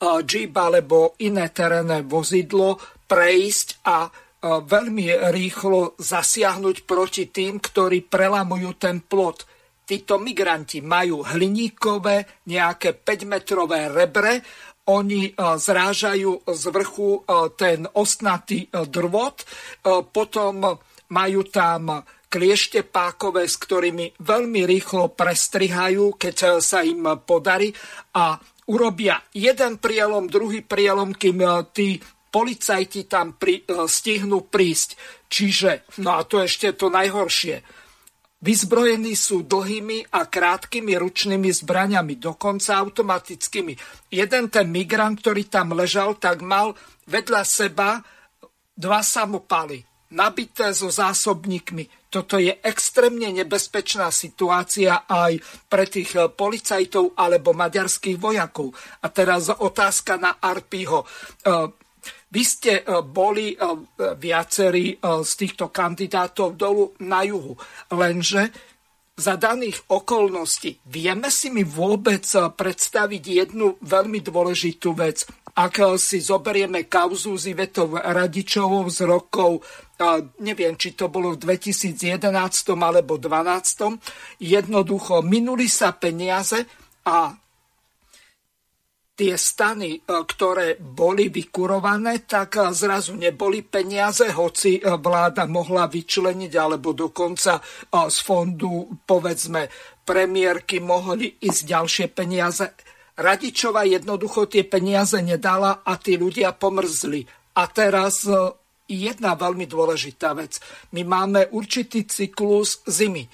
[0.00, 4.08] Jeep alebo iné terénne vozidlo prejsť a
[4.40, 9.44] veľmi rýchlo zasiahnuť proti tým, ktorí prelamujú ten plot.
[9.84, 14.40] Títo migranti majú hliníkové nejaké 5-metrové rebre,
[14.90, 17.20] oni e, zrážajú z vrchu e,
[17.54, 19.46] ten ostnatý e, drvot,
[20.10, 20.78] potom
[21.10, 27.74] majú tam kliešte pákové, s ktorými veľmi rýchlo prestrihajú, keď sa im podarí
[28.14, 28.38] a
[28.70, 31.42] urobia jeden prielom, druhý prielom, kým
[31.74, 31.98] tí
[32.30, 34.94] policajti tam pri, stihnú prísť.
[35.26, 37.82] Čiže, no a to ešte to najhoršie,
[38.40, 43.76] Vyzbrojení sú dlhými a krátkými ručnými zbraniami, dokonca automatickými.
[44.08, 46.72] Jeden ten migrant, ktorý tam ležal, tak mal
[47.04, 48.00] vedľa seba
[48.72, 52.10] dva samopaly, nabité so zásobníkmi.
[52.10, 55.38] Toto je extrémne nebezpečná situácia aj
[55.70, 58.74] pre tých policajtov alebo maďarských vojakov.
[59.02, 61.06] A teraz otázka na Arpiho.
[62.30, 63.58] Vy ste e, boli
[63.98, 67.58] viacerí z týchto kandidátov dolu na juhu,
[67.90, 68.54] lenže
[69.20, 72.24] za daných okolností vieme si mi vôbec
[72.56, 75.28] predstaviť jednu veľmi dôležitú vec.
[75.60, 79.60] Ak si zoberieme kauzu s Ivetou Radičovou z rokov,
[80.40, 82.24] neviem, či to bolo v 2011
[82.80, 86.64] alebo 2012, jednoducho minuli sa peniaze
[87.04, 87.36] a
[89.20, 95.84] tie stany, e, ktoré boli vykurované, tak e, zrazu neboli peniaze, hoci e, vláda mohla
[95.92, 97.60] vyčleniť, alebo dokonca
[98.08, 99.68] z fondu, povedzme,
[100.08, 102.72] premiérky mohli ísť ďalšie peniaze.
[103.20, 107.20] Radičova jednoducho tie peniaze nedala a tí ľudia pomrzli.
[107.60, 108.24] A teraz
[108.88, 110.56] jedna veľmi dôležitá vec.
[110.96, 113.28] My máme určitý cyklus zimy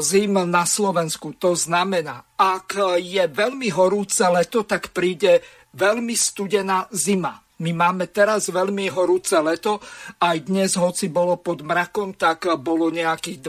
[0.00, 1.36] zim na Slovensku.
[1.36, 5.44] To znamená, ak je veľmi horúce leto, tak príde
[5.76, 7.45] veľmi studená zima.
[7.56, 9.80] My máme teraz veľmi horúce leto,
[10.20, 13.40] aj dnes, hoci bolo pod mrakom, tak bolo nejakých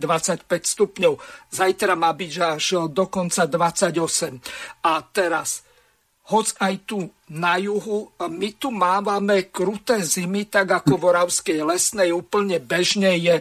[0.00, 1.12] 24-25 stupňov.
[1.52, 4.80] Zajtra má byť až dokonca 28.
[4.80, 5.67] A teraz
[6.28, 12.12] hoc aj tu na juhu, my tu mávame kruté zimy, tak ako v Oravskej lesnej
[12.12, 13.40] úplne bežne je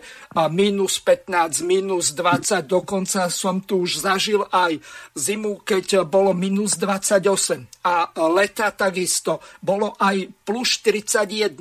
[0.52, 4.80] minus 15, minus 20, dokonca som tu už zažil aj
[5.16, 11.60] zimu, keď bolo minus 28 a leta takisto bolo aj plus 41,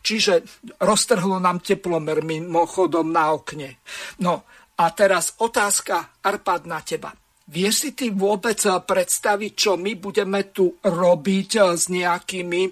[0.00, 0.44] čiže
[0.80, 3.80] roztrhlo nám teplomer mimochodom na okne.
[4.20, 4.44] No
[4.76, 7.12] a teraz otázka, Arpad, na teba
[7.46, 12.62] Vieš si ty vôbec eh, predstaviť, čo my budeme tu robiť eh, s nejakými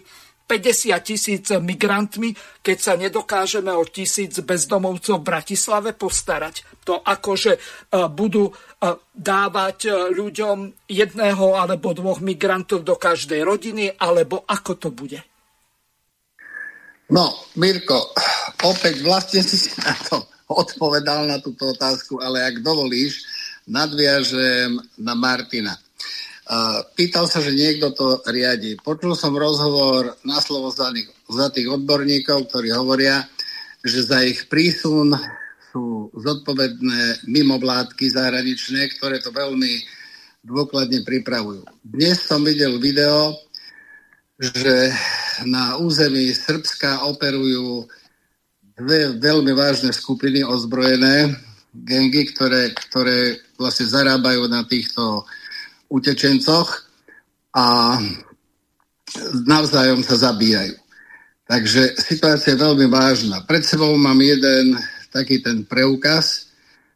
[0.45, 6.67] 50 tisíc migrantmi, keď sa nedokážeme o tisíc bezdomovcov v Bratislave postarať.
[6.91, 7.61] To akože eh,
[8.11, 8.51] budú
[9.17, 15.25] dávať ľuďom jedného alebo dvoch migrantov do každej rodiny, alebo ako to bude?
[17.09, 18.13] No, Mirko,
[18.61, 20.21] opäť vlastne si na to
[20.53, 23.25] odpovedal na túto otázku, ale ak dovolíš,
[23.67, 25.77] nadviažem na Martina.
[26.93, 28.77] Pýtal sa, že niekto to riadi.
[28.77, 33.25] Počul som rozhovor na slovo za tých odborníkov, ktorí hovoria,
[33.81, 35.17] že za ich prísun
[35.73, 39.81] sú zodpovedné mimovládky zahraničné, ktoré to veľmi
[40.45, 41.65] dôkladne pripravujú.
[41.81, 43.33] Dnes som videl video,
[44.37, 44.93] že
[45.49, 47.89] na území Srbska operujú
[48.77, 51.33] dve veľmi vážne skupiny ozbrojené,
[51.75, 55.27] gengy, ktoré, ktoré vlastne zarábajú na týchto
[55.91, 56.87] utečencoch
[57.55, 57.99] a
[59.47, 60.79] navzájom sa zabíjajú.
[61.45, 63.45] Takže situácia je veľmi vážna.
[63.45, 64.79] Pred sebou mám jeden
[65.13, 66.51] taký ten preukaz,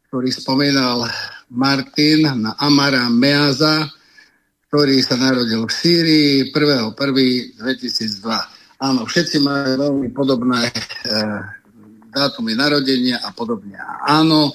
[0.09, 1.05] ktorý spomínal
[1.53, 3.87] Martin na Amara Meaza,
[4.69, 8.25] ktorý sa narodil v Sýrii 1.1.2002.
[8.79, 10.73] Áno, všetci majú veľmi podobné e,
[12.09, 13.77] dátumy narodenia a podobne.
[14.05, 14.53] Áno,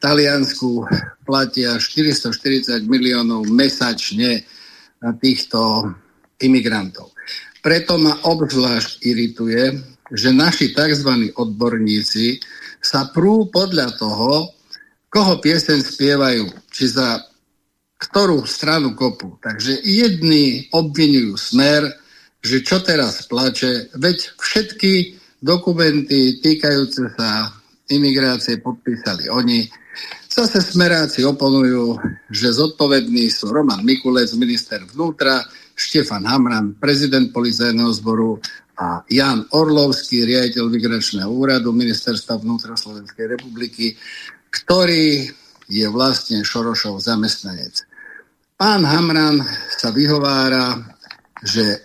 [0.00, 0.88] Taliansku
[1.28, 4.44] platia 440 miliónov mesačne
[5.00, 5.92] na týchto
[6.40, 7.12] imigrantov.
[7.60, 9.76] Preto ma obzvlášť irituje,
[10.08, 11.36] že naši tzv.
[11.36, 12.40] odborníci
[12.80, 14.56] sa prú podľa toho,
[15.12, 16.48] koho pieseň spievajú.
[16.72, 17.20] Či za
[18.00, 19.36] ktorú stranu kopu.
[19.44, 21.84] Takže jedni obvinujú smer,
[22.40, 27.48] že čo teraz plače, veď všetky dokumenty týkajúce sa
[27.90, 29.66] imigrácie podpísali oni.
[30.30, 31.98] Zase smeráci oponujú,
[32.30, 35.42] že zodpovední sú Roman Mikulec, minister vnútra,
[35.74, 38.38] Štefan Hamran, prezident policajného zboru
[38.78, 43.98] a Jan Orlovský, riaditeľ migračného úradu ministerstva vnútra Slovenskej republiky,
[44.54, 45.28] ktorý
[45.66, 47.84] je vlastne Šorošov zamestnanec.
[48.56, 49.40] Pán Hamran
[49.72, 50.78] sa vyhovára,
[51.40, 51.80] že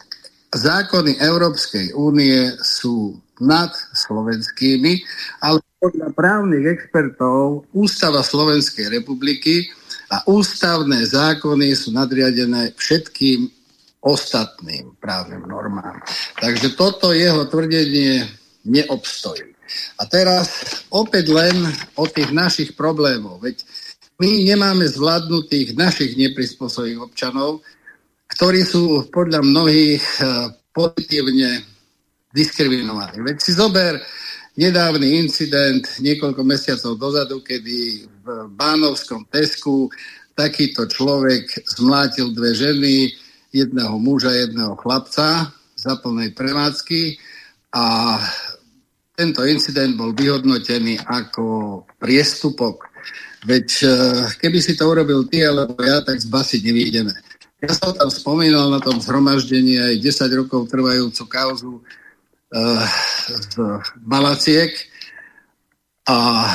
[0.52, 5.02] zákony Európskej únie sú nad slovenskými,
[5.44, 9.70] ale podľa právnych expertov Ústava Slovenskej republiky
[10.10, 13.50] a ústavné zákony sú nadriadené všetkým
[14.06, 15.98] ostatným právnym normám.
[16.38, 18.22] Takže toto jeho tvrdenie
[18.66, 19.54] neobstojí.
[19.98, 20.62] A teraz
[20.94, 21.58] opäť len
[21.98, 23.42] o tých našich problémoch.
[23.42, 23.66] Veď
[24.22, 27.66] my nemáme zvládnutých našich neprispôsobých občanov,
[28.30, 31.75] ktorí sú podľa mnohých eh, pozitívne
[32.36, 33.24] diskriminovaní.
[33.24, 34.04] Veď si zober
[34.60, 39.88] nedávny incident niekoľko mesiacov dozadu, kedy v Bánovskom Tesku
[40.36, 43.16] takýto človek zmlátil dve ženy,
[43.56, 45.48] jedného muža, jedného chlapca
[45.80, 47.16] za plnej prevádzky
[47.72, 48.20] a
[49.16, 52.92] tento incident bol vyhodnotený ako priestupok
[53.46, 53.90] Veď e,
[54.42, 57.14] keby si to urobil ty alebo ja, tak z basy nevídeme.
[57.62, 61.74] Ja som tam spomínal na tom zhromaždení aj 10 rokov trvajúcu kauzu
[62.54, 63.56] z
[64.06, 64.72] Malaciek
[66.06, 66.46] a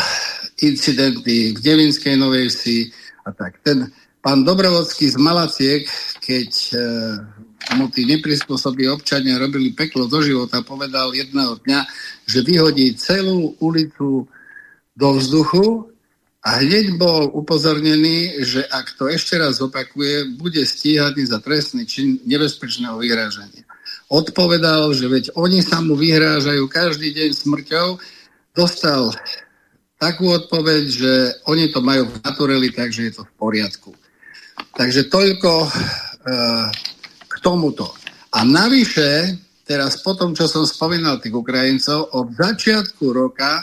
[0.62, 2.78] incidenty v Devinskej Novej Vsi
[3.26, 3.58] a tak.
[3.66, 3.90] Ten
[4.22, 5.88] pán Dobrovodský z Malaciek,
[6.22, 6.80] keď uh,
[7.76, 11.80] mu tí neprispôsobí občania robili peklo do života, povedal jedného dňa,
[12.28, 14.28] že vyhodí celú ulicu
[14.94, 15.90] do vzduchu
[16.40, 22.16] a hneď bol upozornený, že ak to ešte raz opakuje, bude stíhaný za trestný čin
[22.24, 23.59] nebezpečného vyhrážania.
[24.10, 27.94] Odpovedal, že veď oni sa mu vyhrážajú každý deň smrťou.
[28.58, 29.14] Dostal
[30.02, 31.12] takú odpoveď, že
[31.46, 33.94] oni to majú v natureli, takže je to v poriadku.
[34.74, 35.68] Takže toľko e,
[37.22, 37.94] k tomuto.
[38.34, 43.62] A navyše, teraz po tom, čo som spomínal tých Ukrajincov, od začiatku roka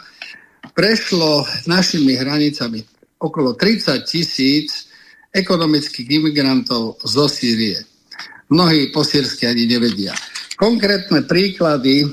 [0.72, 2.88] prešlo našimi hranicami
[3.20, 4.88] okolo 30 tisíc
[5.36, 7.84] ekonomických imigrantov zo Sýrie.
[8.48, 10.16] Mnohí po sírsky ani nevedia.
[10.58, 12.10] Konkrétne príklady,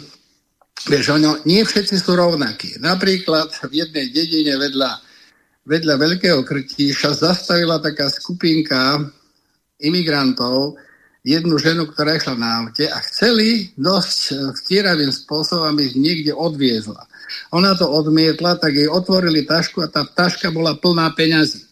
[0.84, 2.76] vieš, ono, nie všetci sú rovnakí.
[2.76, 5.01] Napríklad v jednej dedine vedľa,
[5.64, 9.01] vedľa Veľkého Krtíša zastavila taká skupinka
[9.80, 10.76] imigrantov
[11.24, 17.09] jednu ženu, ktorá išla na aute a chceli dosť vtieravým spôsobom ich niekde odviezla.
[17.57, 21.64] Ona to odmietla, tak jej otvorili tašku a tá taška bola plná peňazí.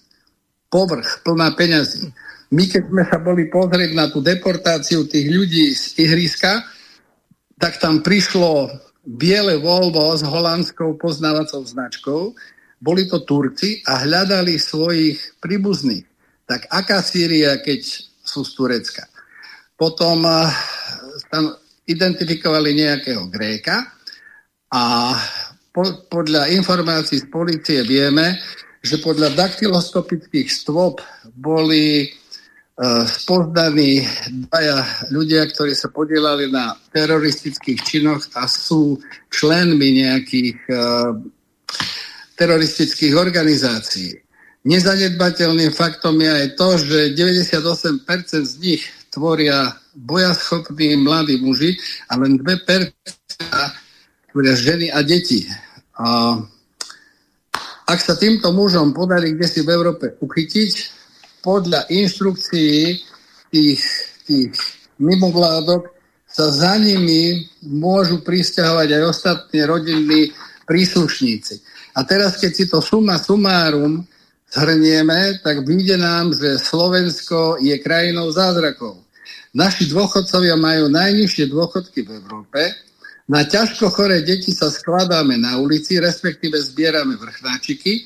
[0.72, 2.08] Povrch plná peňazí.
[2.52, 6.60] My keď sme sa boli pozrieť na tú deportáciu tých ľudí z ihriska,
[7.56, 8.68] tak tam prišlo
[9.08, 12.22] biele Volvo s holandskou poznávacou značkou.
[12.76, 16.04] Boli to Turci a hľadali svojich príbuzných.
[16.44, 17.88] Tak aká Sýria, keď
[18.20, 19.08] sú z Turecka?
[19.80, 20.52] Potom uh,
[21.32, 21.56] tam
[21.88, 23.96] identifikovali nejakého Gréka
[24.68, 25.16] a
[25.72, 28.36] po, podľa informácií z policie vieme,
[28.84, 31.00] že podľa daktyloskopických stôp
[31.32, 32.12] boli
[33.04, 34.00] spoznaní
[34.48, 34.80] dvaja
[35.12, 38.96] ľudia, ktorí sa podielali na teroristických činoch a sú
[39.28, 41.12] členmi nejakých uh,
[42.40, 44.16] teroristických organizácií.
[44.64, 51.76] Nezanedbateľným faktom je aj to, že 98% z nich tvoria bojaschopní mladí muži
[52.08, 52.96] a len 2%
[54.32, 55.44] tvoria ženy a deti.
[56.00, 56.40] A
[57.84, 61.01] ak sa týmto mužom podarí kde si v Európe uchytiť,
[61.42, 63.02] podľa inštrukcií
[63.50, 63.82] tých,
[64.24, 64.54] tých
[64.96, 65.90] mimovládok
[66.30, 70.22] sa za nimi môžu pristahovať aj ostatní rodinní
[70.64, 71.60] príslušníci.
[71.92, 74.08] A teraz, keď si to suma sumárum
[74.48, 79.04] zhrnieme, tak vyjde nám, že Slovensko je krajinou zázrakov.
[79.52, 82.72] Naši dôchodcovia majú najnižšie dôchodky v Európe,
[83.30, 88.04] na ťažko choré deti sa skladáme na ulici, respektíve zbierame vrchnáčiky,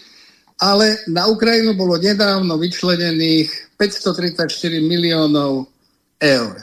[0.56, 4.48] ale na Ukrajinu bolo nedávno vyčlenených 534
[4.80, 5.68] miliónov
[6.20, 6.54] eur.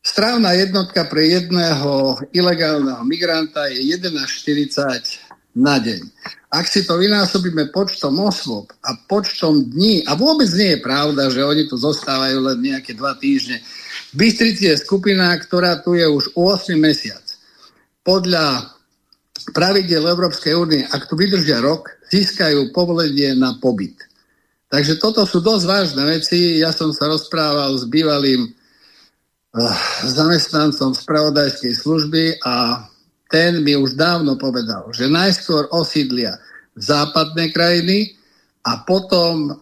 [0.00, 6.00] Strávna jednotka pre jedného ilegálneho migranta je 1,40 na deň.
[6.48, 11.44] Ak si to vynásobíme počtom osôb a počtom dní, a vôbec nie je pravda, že
[11.44, 13.60] oni tu zostávajú len nejaké dva týždne,
[14.16, 17.20] Bystrici je skupina, ktorá tu je už 8 mesiac
[18.00, 18.72] podľa
[19.52, 23.96] pravidel Európskej únie, ak tu vydržia rok, získajú povolenie na pobyt.
[24.68, 26.60] Takže toto sú dosť vážne veci.
[26.60, 28.52] Ja som sa rozprával s bývalým uh,
[30.04, 32.84] zamestnancom spravodajskej služby a
[33.28, 36.36] ten mi už dávno povedal, že najskôr osídlia
[36.76, 38.16] západné krajiny
[38.64, 39.52] a potom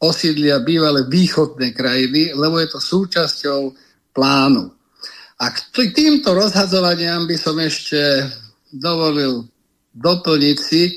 [0.00, 3.72] osídlia bývalé východné krajiny, lebo je to súčasťou
[4.12, 4.68] plánu.
[5.40, 8.00] A k týmto rozhadzovaniam by som ešte
[8.70, 9.44] dovolil
[9.94, 10.96] doplniť si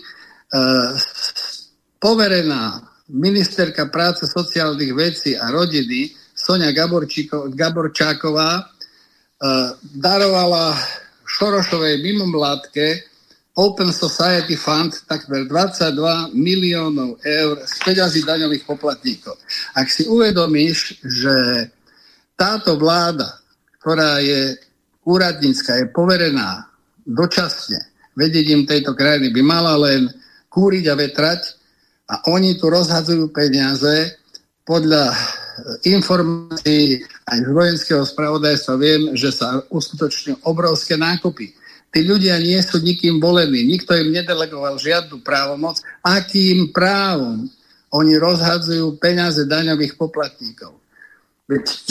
[1.99, 6.71] poverená ministerka práce sociálnych vecí a rodiny Sonia
[7.51, 8.65] Gaborčáková uh,
[9.97, 10.77] darovala
[11.27, 13.03] Šorošovej mimomládke
[13.57, 19.33] Open Society Fund takmer 22 miliónov eur z peňazí daňových poplatníkov.
[19.73, 21.35] Ak si uvedomíš, že
[22.37, 23.41] táto vláda,
[23.81, 24.61] ktorá je
[25.09, 26.69] úradnícka, je poverená
[27.01, 27.81] dočasne
[28.13, 30.05] vedením tejto krajiny, by mala len
[30.57, 31.41] kúriť a vetrať
[32.09, 34.17] a oni tu rozhadzujú peniaze
[34.65, 35.13] podľa
[35.85, 41.53] informácií aj z vojenského spravodajstva viem, že sa uskutočňujú obrovské nákupy
[41.87, 45.79] Tí ľudia nie sú nikým volení, nikto im nedelegoval žiadnu právomoc.
[46.03, 47.47] Akým právom
[47.95, 50.75] oni rozhadzujú peniaze daňových poplatníkov?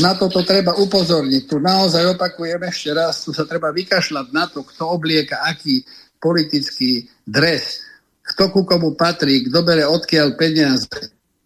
[0.05, 1.43] Na toto treba upozorniť.
[1.49, 5.81] Tu naozaj opakujem ešte raz, tu sa treba vykašľať na to, kto oblieka aký
[6.21, 7.86] politický dres,
[8.27, 10.91] kto ku komu patrí, kto bere odkiaľ peniaze.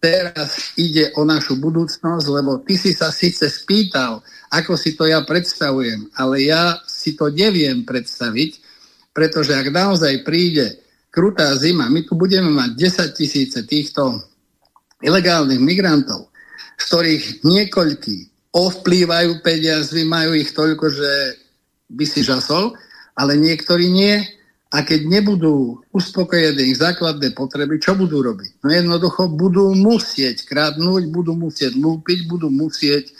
[0.01, 5.21] Teraz ide o našu budúcnosť, lebo ty si sa síce spýtal, ako si to ja
[5.21, 8.57] predstavujem, ale ja si to neviem predstaviť,
[9.13, 10.81] pretože ak naozaj príde
[11.13, 12.73] krutá zima, my tu budeme mať
[13.13, 14.25] 10 tisíce týchto
[15.05, 16.33] ilegálnych migrantov,
[16.79, 18.17] z ktorých niekoľký
[18.51, 21.11] ovplývajú peniazy, majú ich toľko, že
[21.91, 22.73] by si žasol,
[23.15, 24.23] ale niektorí nie.
[24.71, 28.63] A keď nebudú uspokojené ich základné potreby, čo budú robiť?
[28.63, 33.11] No jednoducho budú musieť kradnúť, budú musieť lúpiť, budú musieť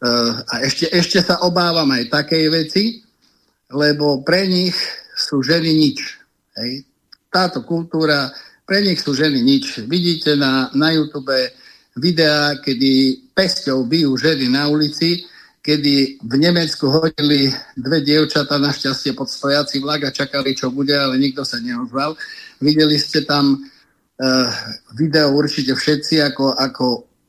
[0.00, 3.04] Uh, a ešte, ešte sa obávam aj takej veci,
[3.68, 4.72] lebo pre nich
[5.12, 6.16] sú ženy nič.
[6.56, 6.88] Hej.
[7.28, 8.32] Táto kultúra,
[8.64, 9.84] pre nich sú ženy nič.
[9.84, 11.36] Vidíte na, na YouTube
[12.00, 15.20] videá, kedy pesťou bijú ženy na ulici,
[15.60, 21.20] kedy v Nemecku hodili dve dievčata našťastie pod stojací vlak a čakali, čo bude, ale
[21.20, 22.16] nikto sa neozval.
[22.64, 24.48] Videli ste tam uh,
[24.96, 26.84] video určite všetci, ako, ako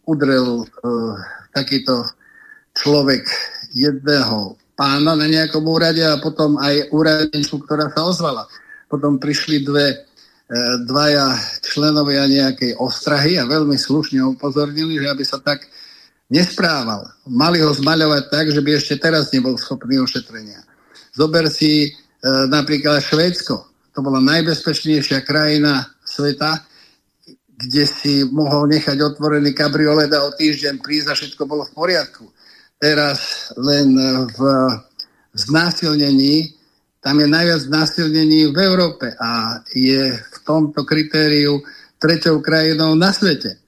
[0.08, 1.16] udrel uh,
[1.52, 2.08] takýto
[2.72, 3.28] človek
[3.76, 8.48] jedného pána na nejakom úrade a potom aj úradničku, ktorá sa ozvala.
[8.88, 9.96] Potom prišli dve, e,
[10.90, 15.70] dvaja členovia nejakej ostrahy a veľmi slušne upozornili, že aby sa tak
[16.32, 17.12] nesprával.
[17.28, 20.64] Mali ho zmaľovať tak, že by ešte teraz nebol schopný ošetrenia.
[21.12, 21.90] Zober si e,
[22.48, 23.68] napríklad Švédsko.
[23.92, 26.64] To bola najbezpečnejšia krajina sveta,
[27.60, 32.26] kde si mohol nechať otvorený kabriolet a o týždeň prísť a všetko bolo v poriadku
[32.82, 33.94] teraz len
[34.26, 34.40] v
[35.38, 36.58] znásilnení,
[37.06, 41.62] tam je najviac znásilnení v Európe a je v tomto kritériu
[42.02, 43.61] treťou krajinou na svete.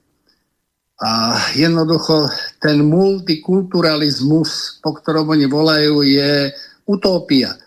[1.04, 2.32] A jednoducho
[2.64, 6.48] ten multikulturalizmus, po ktorom oni volajú, je
[6.88, 7.60] utopia.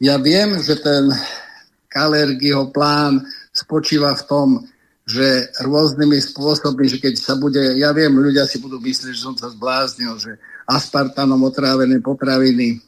[0.00, 1.12] Ja viem, že ten
[1.92, 3.20] Kalergyho plán
[3.52, 4.48] spočíva v tom,
[5.04, 9.36] že rôznymi spôsobmi, že keď sa bude, ja viem, ľudia si budú myslieť, že som
[9.36, 12.80] sa zbláznil, že aspartanom otrávené potraviny,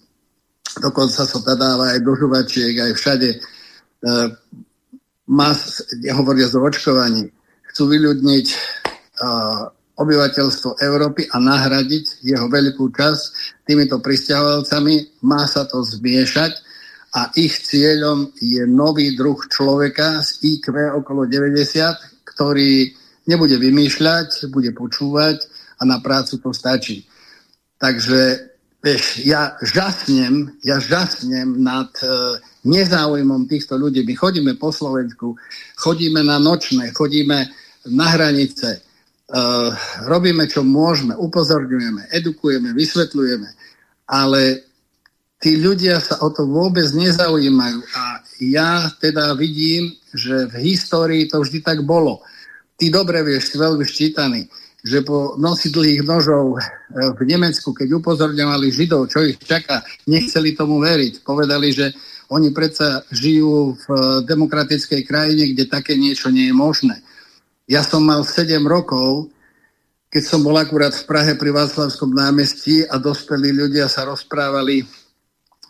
[0.80, 3.28] dokonca sa to dáva aj do žuvačiek, aj všade.
[3.34, 3.38] E,
[5.28, 5.82] mas,
[6.14, 7.26] hovoria o očkovaní,
[7.74, 8.56] chcú vyľudniť e,
[9.96, 13.22] obyvateľstvo Európy a nahradiť jeho veľkú časť
[13.68, 15.24] týmito pristahovalcami.
[15.28, 16.52] Má sa to zmiešať
[17.12, 22.88] a ich cieľom je nový druh človeka z IQ okolo 90, ktorý
[23.28, 25.44] nebude vymýšľať, bude počúvať
[25.78, 27.04] a na prácu to stačí.
[27.76, 32.08] Takže vieš, ja žasnem, ja žasnem nad e,
[32.64, 34.02] nezáujmom týchto ľudí.
[34.02, 35.36] My chodíme po Slovensku,
[35.76, 37.50] chodíme na nočné, chodíme
[37.92, 38.82] na hranice,
[39.32, 39.40] e,
[40.04, 43.48] robíme, čo môžeme, upozorňujeme, edukujeme, vysvetľujeme,
[44.12, 44.68] ale
[45.40, 47.80] tí ľudia sa o to vôbec nezaujímajú.
[47.96, 52.20] A ja teda vidím, že v histórii to vždy tak bolo.
[52.76, 54.46] Ty dobre vieš, si veľmi ščítaný
[54.82, 56.62] že po nosi dlhých nožov eh,
[57.14, 61.22] v Nemecku, keď upozorňovali Židov, čo ich čaká, nechceli tomu veriť.
[61.22, 61.94] Povedali, že
[62.34, 66.98] oni predsa žijú v eh, demokratickej krajine, kde také niečo nie je možné.
[67.70, 69.30] Ja som mal 7 rokov,
[70.10, 74.82] keď som bol akurát v Prahe pri Václavskom námestí a dospelí ľudia sa rozprávali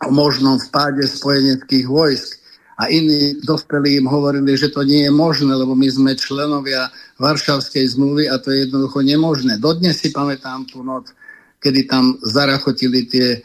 [0.02, 2.40] o možnom vpáde spojeneckých vojsk.
[2.80, 6.88] A iní dospelí im hovorili, že to nie je možné, lebo my sme členovia
[7.20, 9.60] Varšavskej zmluvy a to je jednoducho nemožné.
[9.60, 11.12] Dodnes si pamätám tú noc,
[11.60, 13.44] kedy tam zarachotili tie,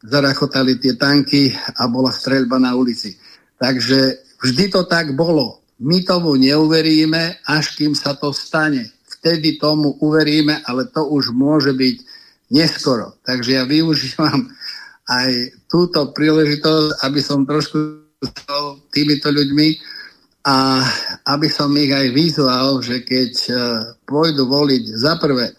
[0.00, 3.18] zarachotali tie tanky a bola streľba na ulici.
[3.58, 5.57] Takže vždy to tak bolo.
[5.78, 8.90] My tomu neuveríme, až kým sa to stane.
[9.18, 11.96] Vtedy tomu uveríme, ale to už môže byť
[12.50, 13.14] neskoro.
[13.22, 14.50] Takže ja využívam
[15.08, 15.30] aj
[15.70, 17.78] túto príležitosť, aby som trošku
[18.18, 18.30] s
[18.90, 19.68] týmito ľuďmi
[20.48, 20.82] a
[21.34, 23.58] aby som ich aj vyzval, že keď uh,
[24.02, 25.54] pôjdu voliť za prvé,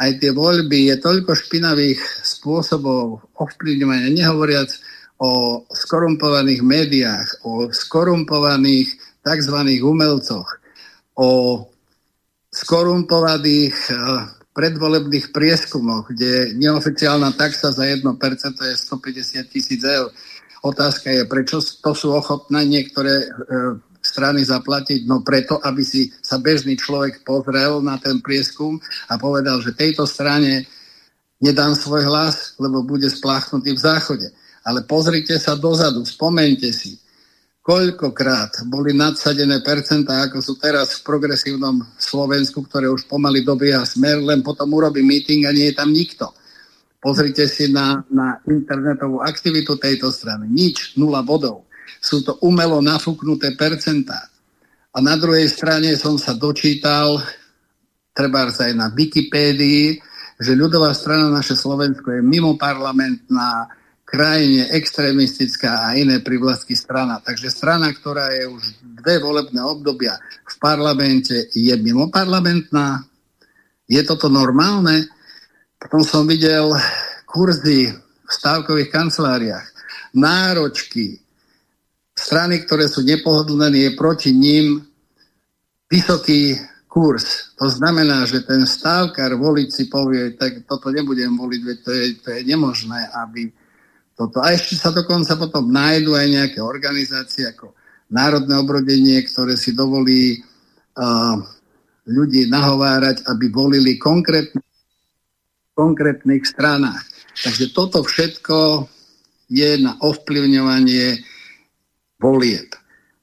[0.00, 4.72] aj tie voľby je toľko špinavých spôsobov ovplyvňovania, nehovoriac
[5.20, 9.56] o skorumpovaných médiách, o skorumpovaných tzv.
[9.84, 10.48] umelcoch,
[11.20, 11.28] o
[12.50, 20.10] skorumpovaných uh, predvolebných prieskumoch, kde neoficiálna taxa za 1% je 150 tisíc eur
[20.60, 23.28] Otázka je, prečo to sú ochotné niektoré e,
[24.04, 25.08] strany zaplatiť?
[25.08, 28.76] No preto, aby si sa bežný človek pozrel na ten prieskum
[29.08, 30.68] a povedal, že tejto strane
[31.40, 34.28] nedám svoj hlas, lebo bude spláchnutý v záchode.
[34.60, 37.00] Ale pozrite sa dozadu, spomente si,
[37.70, 44.18] koľkokrát boli nadsadené percentá, ako sú teraz v progresívnom Slovensku, ktoré už pomaly dobieha smer,
[44.18, 46.34] len potom urobí meeting a nie je tam nikto.
[46.98, 50.50] Pozrite si na, na internetovú aktivitu tejto strany.
[50.50, 51.70] Nič, nula bodov.
[52.02, 54.26] Sú to umelo nafúknuté percentá.
[54.90, 57.22] A na druhej strane som sa dočítal,
[58.10, 59.94] treba aj na Wikipédii,
[60.42, 63.70] že ľudová strana naše Slovensko je mimo parlamentná,
[64.10, 67.22] krajine extrémistická a iné privlastky strana.
[67.22, 68.62] Takže strana, ktorá je už
[68.98, 73.06] dve volebné obdobia v parlamente, je mimo parlamentná.
[73.86, 75.06] Je toto normálne?
[75.78, 76.74] Potom som videl
[77.22, 79.66] kurzy v stávkových kanceláriách,
[80.18, 81.22] náročky,
[82.18, 84.82] strany, ktoré sú nepohodlné, je proti ním
[85.86, 86.58] vysoký
[86.90, 87.54] kurz.
[87.56, 92.04] To znamená, že ten stávkar voliť si povie, tak toto nebudem voliť, veď to je,
[92.18, 93.50] to je nemožné, aby
[94.20, 94.44] toto.
[94.44, 97.72] A ešte sa dokonca potom nájdu aj nejaké organizácie ako
[98.12, 100.44] Národné obrodenie, ktoré si dovolí
[102.04, 104.60] ľudí nahovárať, aby volili konkrétne
[105.72, 107.00] konkrétnych stranách.
[107.40, 108.84] Takže toto všetko
[109.48, 111.24] je na ovplyvňovanie
[112.20, 112.68] volieb.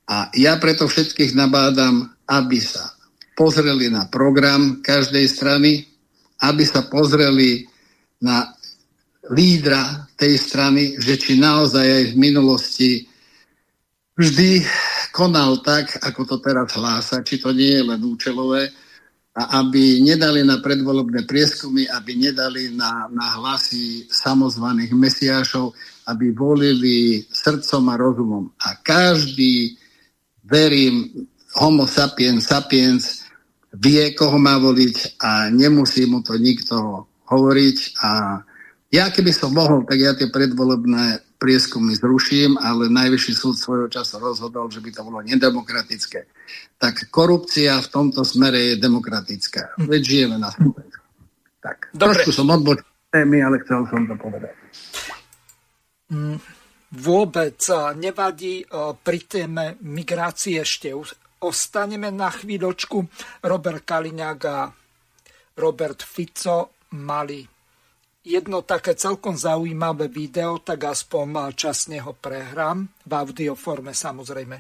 [0.10, 2.98] A ja preto všetkých nabádam, aby sa
[3.38, 5.86] pozreli na program každej strany,
[6.42, 7.70] aby sa pozreli
[8.26, 8.50] na
[9.30, 12.92] lídra tej strany, že či naozaj aj v minulosti
[14.18, 14.66] vždy
[15.14, 18.74] konal tak, ako to teraz hlása, či to nie je len účelové,
[19.38, 25.78] a aby nedali na predvolobné prieskumy, aby nedali na, na hlasy samozvaných mesiášov,
[26.10, 28.50] aby volili srdcom a rozumom.
[28.58, 29.78] A každý,
[30.42, 33.30] verím, homo sapiens sapiens,
[33.78, 37.78] vie, koho má voliť a nemusí mu to nikto hovoriť.
[38.02, 38.42] A
[38.92, 44.18] ja keby som mohol, tak ja tie predvolebné prieskumy zruším, ale najvyšší súd svojho času
[44.18, 46.26] rozhodol, že by to bolo nedemokratické.
[46.82, 49.78] Tak korupcia v tomto smere je demokratická.
[49.78, 49.86] Hm.
[49.86, 51.06] Veď žijeme na Slovensku.
[51.62, 52.24] Tak, Dobre.
[52.24, 54.54] trošku som odbočil témy, ale chcel som to povedať.
[56.14, 56.38] Mm,
[56.94, 57.60] vôbec
[57.98, 58.64] nevadí.
[59.02, 60.94] Pri téme migrácie ešte
[61.42, 62.98] ostaneme na chvíľočku.
[63.44, 64.70] Robert Kaliňák a
[65.58, 67.57] Robert Fico mali
[68.28, 74.60] jedno také celkom zaujímavé video, tak aspoň časne ho prehrám, v audioforme samozrejme.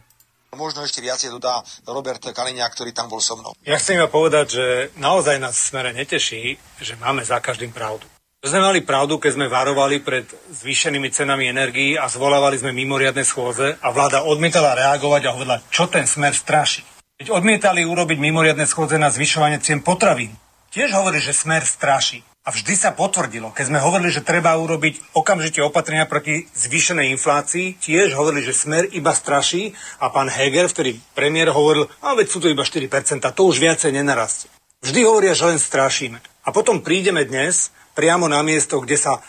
[0.56, 3.52] Možno ešte viac je dodá Robert Kalinia, ktorý tam bol so mnou.
[3.68, 4.65] Ja chcem iba povedať, že
[4.95, 8.07] naozaj nás smere neteší, že máme za každým pravdu.
[8.39, 10.23] Že sme mali pravdu, keď sme varovali pred
[10.56, 15.91] zvýšenými cenami energií a zvolávali sme mimoriadne schôze a vláda odmietala reagovať a hovorila, čo
[15.91, 16.88] ten smer straší.
[17.18, 20.31] Keď odmietali urobiť mimoriadne schôdze na zvyšovanie cien potravín,
[20.69, 22.23] tiež hovorí, že smer straší.
[22.48, 27.76] A vždy sa potvrdilo, keď sme hovorili, že treba urobiť okamžite opatrenia proti zvýšenej inflácii,
[27.76, 32.40] tiež hovorili, že smer iba straší a pán Heger, vtedy premiér, hovoril, a veď sú
[32.40, 32.88] to iba 4%,
[33.19, 34.48] to už viacej nenarastie.
[34.80, 36.24] Vždy hovoria, že len strašíme.
[36.48, 39.24] A potom prídeme dnes priamo na miesto, kde sa uh,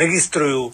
[0.00, 0.72] registrujú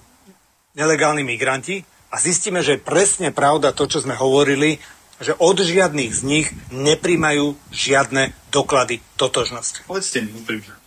[0.78, 1.82] nelegálni migranti
[2.14, 4.78] a zistíme, že je presne pravda to, čo sme hovorili,
[5.18, 9.82] že od žiadnych z nich nepríjmajú žiadne doklady totožnosti.
[9.90, 10.84] Povedzte mi úprimne.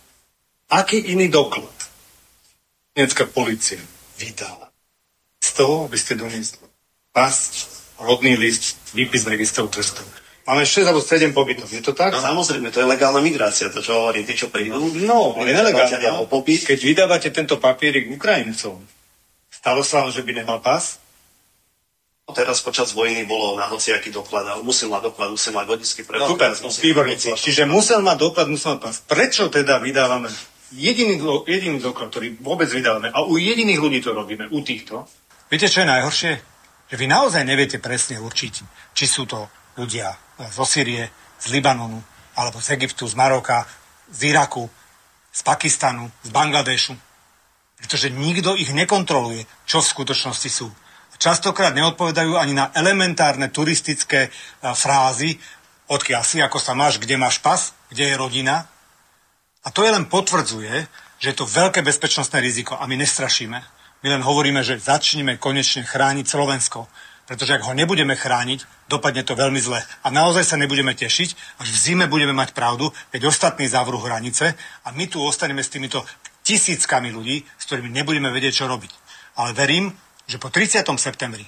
[0.68, 1.72] Aký iný doklad
[2.92, 3.80] nemecká policia
[4.20, 4.68] vydala
[5.40, 6.68] z toho, aby ste doniesli
[7.14, 7.34] pas,
[7.98, 10.06] rodný list, výpis z registrov trestov.
[10.48, 12.12] Máme 6 alebo 7 pobytov, je to tak?
[12.14, 14.80] No samozrejme, to je legálna migrácia, to čo hovorím, tí, čo prídu.
[15.04, 16.24] No, ale nelegálna.
[16.24, 16.28] No.
[16.44, 18.80] Keď vydávate tento papierik Ukrajincov,
[19.52, 21.00] stalo sa, že by nemal pas?
[22.28, 26.36] Teraz počas vojny bolo na hociaký doklad a musel mať doklad, musel mať vodický No,
[26.36, 26.52] super,
[26.84, 27.16] výborne.
[27.16, 28.96] Čiže musel mať doklad, musel mať pás.
[29.04, 30.28] Prečo teda vydávame
[30.74, 35.08] jediný, jediný doklad, ktorý vôbec vydávame a u jediných ľudí to robíme, u týchto?
[35.48, 36.32] Viete, čo je najhoršie?
[36.88, 38.54] Že vy naozaj neviete presne určiť,
[38.96, 40.12] či sú to ľudia
[40.52, 41.08] zo Syrie,
[41.38, 42.00] z Libanonu,
[42.36, 43.64] alebo z Egyptu, z Maroka,
[44.08, 44.68] z Iraku,
[45.32, 46.96] z Pakistanu, z Bangladešu.
[47.78, 50.68] Pretože nikto ich nekontroluje, čo v skutočnosti sú
[51.18, 54.30] častokrát neodpovedajú ani na elementárne turistické
[54.62, 55.36] frázy,
[55.90, 58.70] odkiaľ si, ako sa máš, kde máš pas, kde je rodina.
[59.64, 60.86] A to je len potvrdzuje,
[61.18, 63.58] že je to veľké bezpečnostné riziko a my nestrašíme.
[64.02, 66.86] My len hovoríme, že začneme konečne chrániť Slovensko.
[67.28, 69.76] Pretože ak ho nebudeme chrániť, dopadne to veľmi zle.
[69.76, 74.56] A naozaj sa nebudeme tešiť, až v zime budeme mať pravdu, keď ostatní zavrú hranice
[74.86, 76.00] a my tu ostaneme s týmito
[76.40, 78.92] tisíckami ľudí, s ktorými nebudeme vedieť, čo robiť.
[79.36, 79.92] Ale verím,
[80.24, 80.88] že po 30.
[80.96, 81.44] septembri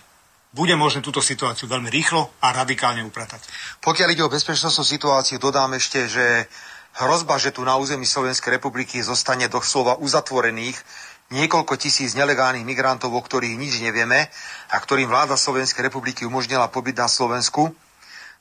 [0.52, 3.40] bude možné túto situáciu veľmi rýchlo a radikálne upratať.
[3.80, 6.50] Pokiaľ ide o bezpečnostnú situáciu, dodám ešte, že
[6.98, 10.78] hrozba, že tu na území Slovenskej republiky zostane doslova uzatvorených
[11.30, 14.26] niekoľko tisíc nelegálnych migrantov, o ktorých nič nevieme
[14.70, 17.70] a ktorým vláda Slovenskej republiky umožnila pobyt na Slovensku,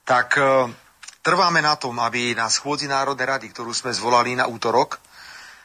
[0.09, 0.73] tak e,
[1.21, 4.97] trváme na tom, aby na schôdzi Národnej rady, ktorú sme zvolali na útorok,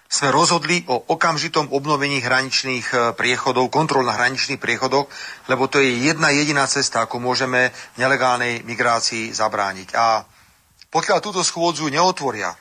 [0.04, 5.08] sme rozhodli o okamžitom obnovení hraničných e, priechodov, kontrol na hraničných priechodoch,
[5.48, 9.96] lebo to je jedna jediná cesta, ako môžeme nelegálnej migrácii zabrániť.
[9.96, 10.28] A
[10.92, 12.52] pokiaľ túto schôdzu neotvoria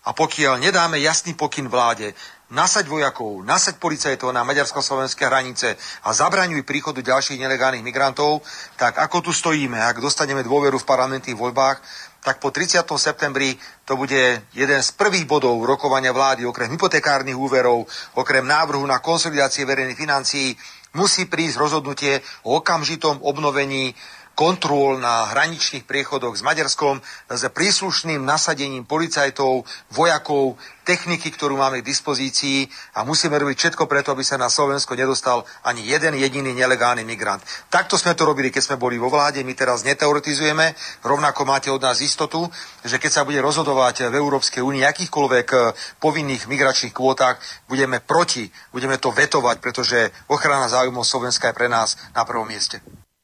[0.00, 2.16] a pokiaľ nedáme jasný pokyn vláde,
[2.50, 8.42] nasať vojakov, nasať policajtov na maďarsko-slovenské hranice a zabraňuj príchodu ďalších nelegálnych migrantov,
[8.74, 11.78] tak ako tu stojíme, ak dostaneme dôveru v parlamentných voľbách,
[12.20, 12.84] tak po 30.
[13.00, 13.56] septembri
[13.88, 19.64] to bude jeden z prvých bodov rokovania vlády, okrem hypotekárnych úverov, okrem návrhu na konsolidácie
[19.64, 20.52] verejných financií,
[20.94, 23.94] musí prísť rozhodnutie o okamžitom obnovení
[24.40, 31.88] kontrol na hraničných priechodoch s Maďarskom s príslušným nasadením policajtov, vojakov, techniky, ktorú máme k
[31.92, 32.64] dispozícii
[32.96, 37.44] a musíme robiť všetko preto, aby sa na Slovensko nedostal ani jeden jediný nelegálny migrant.
[37.68, 40.72] Takto sme to robili, keď sme boli vo vláde, my teraz neteoretizujeme,
[41.04, 42.48] rovnako máte od nás istotu,
[42.80, 45.60] že keď sa bude rozhodovať v Európskej únii akýchkoľvek eh,
[46.00, 47.36] povinných migračných kvótach,
[47.68, 52.80] budeme proti, budeme to vetovať, pretože ochrana záujmov Slovenska je pre nás na prvom mieste.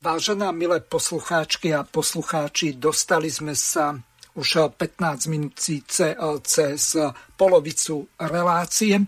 [0.06, 3.90] Vážená milé poslucháčky a poslucháči, dostali sme sa
[4.38, 6.94] už 15 minút cez
[7.34, 9.02] polovicu relácie.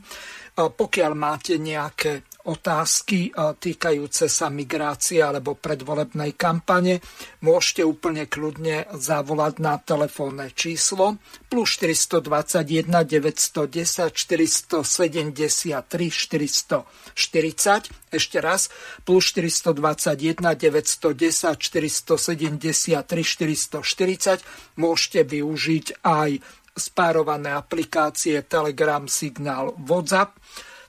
[0.59, 7.03] Pokiaľ máte nejaké otázky týkajúce sa migrácie alebo predvolebnej kampane,
[7.43, 11.19] môžete úplne kľudne zavolať na telefónne číslo
[11.51, 17.91] plus 421 910 473 440.
[18.09, 18.73] Ešte raz,
[19.05, 24.81] plus 421 910 473 440.
[24.81, 26.41] Môžete využiť aj
[26.79, 30.39] spárované aplikácie Telegram, Signál, WhatsApp.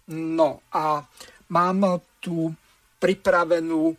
[0.09, 1.05] No a
[1.49, 2.53] mám tu
[2.99, 3.95] pripravenú e,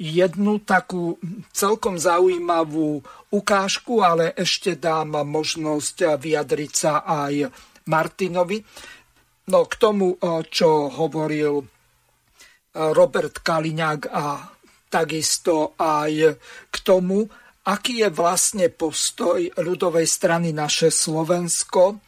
[0.00, 1.20] jednu takú
[1.52, 7.52] celkom zaujímavú ukážku, ale ešte dám možnosť vyjadriť sa aj
[7.86, 8.64] Martinovi.
[9.52, 10.18] No k tomu, e,
[10.48, 11.64] čo hovoril e,
[12.74, 14.24] Robert Kaliňák a
[14.88, 16.38] takisto aj
[16.70, 17.26] k tomu,
[17.66, 21.98] aký je vlastne postoj ľudovej strany naše Slovensko,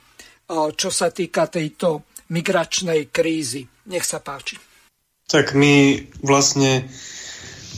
[0.46, 3.70] čo sa týka tejto migračnej krízy.
[3.86, 4.58] Nech sa páči.
[5.26, 6.86] Tak my vlastne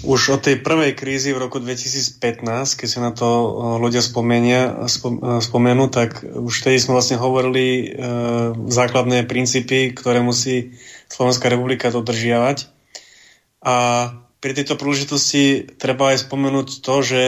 [0.06, 3.48] už od tej prvej krízy v roku 2015, keď si na to eh,
[3.82, 7.86] ľudia spomenia, eh, spomenú, tak už vtedy sme vlastne hovorili e,
[8.68, 10.78] základné princípy, ktoré musí
[11.10, 12.68] Slovenská republika dodržiavať.
[13.64, 13.76] A
[14.38, 17.22] pri tejto príležitosti treba aj spomenúť to, že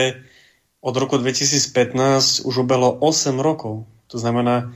[0.79, 3.85] od roku 2015 už ubehlo 8 rokov.
[4.09, 4.73] To znamená,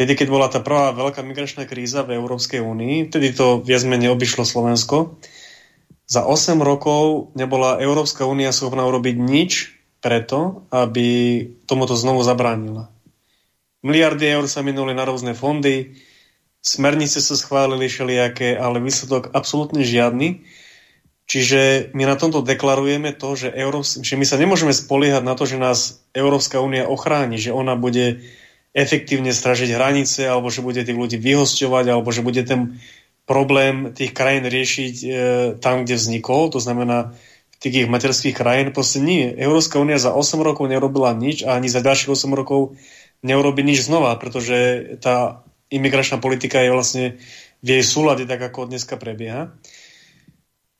[0.00, 4.16] Vtedy, keď bola tá prvá veľká migračná kríza v Európskej únii, vtedy to viac menej
[4.16, 5.20] obišlo Slovensko.
[6.08, 12.88] Za 8 rokov nebola Európska únia schopná urobiť nič preto, aby tomuto znovu zabránila.
[13.84, 15.92] Miliardy eur sa minuli na rôzne fondy,
[16.64, 20.48] smernice sa schválili všelijaké, ale výsledok absolútne žiadny.
[21.28, 25.44] Čiže my na tomto deklarujeme to, že, Európs- že my sa nemôžeme spoliehať na to,
[25.44, 28.24] že nás Európska únia ochráni, že ona bude
[28.70, 32.78] efektívne stražiť hranice, alebo že bude tých ľudí vyhosťovať, alebo že bude ten
[33.26, 35.08] problém tých krajín riešiť e,
[35.62, 37.14] tam, kde vznikol, to znamená
[37.50, 38.74] v tých ich materských krajín.
[38.74, 39.30] Proste nie.
[39.30, 42.74] Európska únia za 8 rokov nerobila nič a ani za ďalších 8 rokov
[43.22, 47.04] neurobi nič znova, pretože tá imigračná politika je vlastne
[47.60, 49.54] v jej súlade tak, ako dneska prebieha.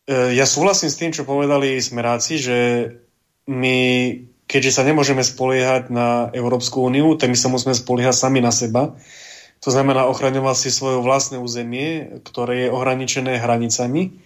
[0.08, 2.58] ja súhlasím s tým, čo povedali smeráci, že
[3.46, 3.78] my,
[4.50, 8.98] keďže sa nemôžeme spoliehať na Európsku úniu, tak my sa musíme spoliehať sami na seba.
[9.62, 14.18] To znamená ochraňovať si svoje vlastné územie, ktoré je ohraničené hranicami.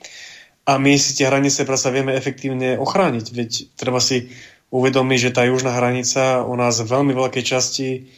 [0.64, 3.24] A my si tie hranice prasa vieme efektívne ochrániť.
[3.36, 4.32] Veď treba si
[4.72, 8.08] uvedomiť, že tá južná hranica u nás v veľmi veľkej časti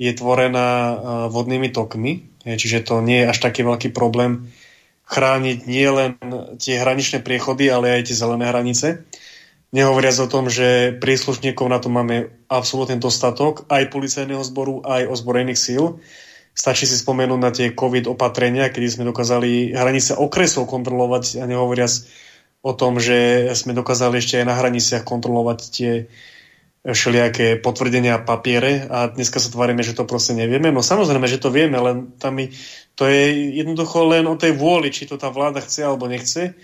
[0.00, 0.96] je tvorená
[1.28, 4.48] vodnými tokmi, čiže to nie je až taký veľký problém
[5.04, 6.16] chrániť nielen
[6.56, 9.09] tie hraničné priechody, ale aj tie zelené hranice.
[9.70, 15.62] Nehovoriac o tom, že príslušníkov na to máme absolútne dostatok, aj policajného zboru, aj ozbrojených
[15.62, 16.02] síl.
[16.50, 22.02] Stačí si spomenúť na tie COVID opatrenia, kedy sme dokázali hranice okresov kontrolovať a nehovoriac
[22.66, 26.10] o tom, že sme dokázali ešte aj na hraniciach kontrolovať tie
[26.80, 30.72] všelijaké potvrdenia a papiere a dneska sa tvárime, že to proste nevieme.
[30.72, 32.40] No samozrejme, že to vieme, len tam
[32.96, 36.56] to je jednoducho len o tej vôli, či to tá vláda chce alebo nechce.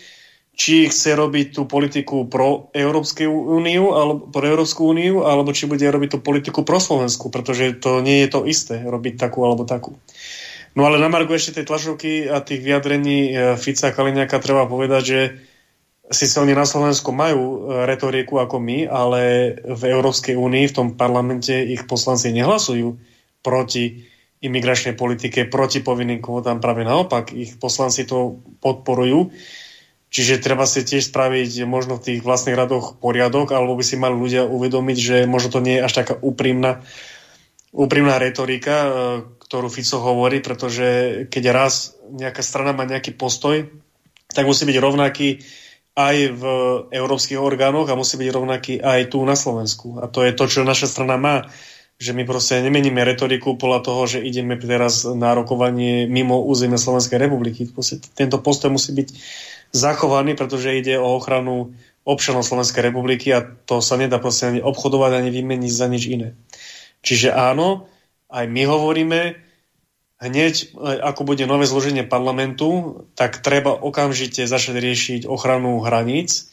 [0.57, 5.85] Či chce robiť tú politiku pro Európsku úniu, alebo pro Európsku úniu, alebo či bude
[5.85, 10.01] robiť tú politiku pro Slovensku, pretože to nie je to isté, robiť takú alebo takú.
[10.73, 14.65] No ale na Margu ešte tej tlačovky a tých vyjadrení eh, Fica a Kaliňáka treba
[14.65, 15.21] povedať, že
[16.07, 19.23] Sice oni na Slovensku majú e, retoriku ako my, ale
[19.59, 22.95] v Európskej únii, v tom parlamente ich poslanci nehlasujú
[23.43, 24.07] proti
[24.39, 29.35] imigračnej politike, proti povinným kvótam, práve naopak, ich poslanci to podporujú.
[30.17, 34.17] Čiže treba si tiež spraviť možno v tých vlastných radoch poriadok, alebo by si mali
[34.17, 36.81] ľudia uvedomiť, že možno to nie je až taká úprimná,
[37.77, 38.89] úprimná retorika, e,
[39.45, 40.89] ktorú Fico hovorí, pretože
[41.29, 43.69] keď raz nejaká strana má nejaký postoj,
[44.33, 45.45] tak musí byť rovnaký
[46.01, 46.45] aj v
[46.97, 50.01] európskych orgánoch a musí byť rovnaký aj tu na Slovensku.
[50.01, 51.45] A to je to, čo naša strana má
[51.97, 57.17] že my proste nemeníme retoriku podľa toho, že ideme teraz na rokovanie mimo územia Slovenskej
[57.17, 57.65] republiky.
[58.13, 59.09] Tento postoj musí byť
[59.77, 61.77] zachovaný, pretože ide o ochranu
[62.07, 66.29] občanov Slovenskej republiky a to sa nedá proste ani obchodovať, ani vymeniť za nič iné.
[67.05, 67.91] Čiže áno,
[68.31, 69.21] aj my hovoríme,
[70.23, 70.65] hneď e,
[71.03, 76.51] ako bude nové zloženie parlamentu, tak treba okamžite začať riešiť ochranu hraníc,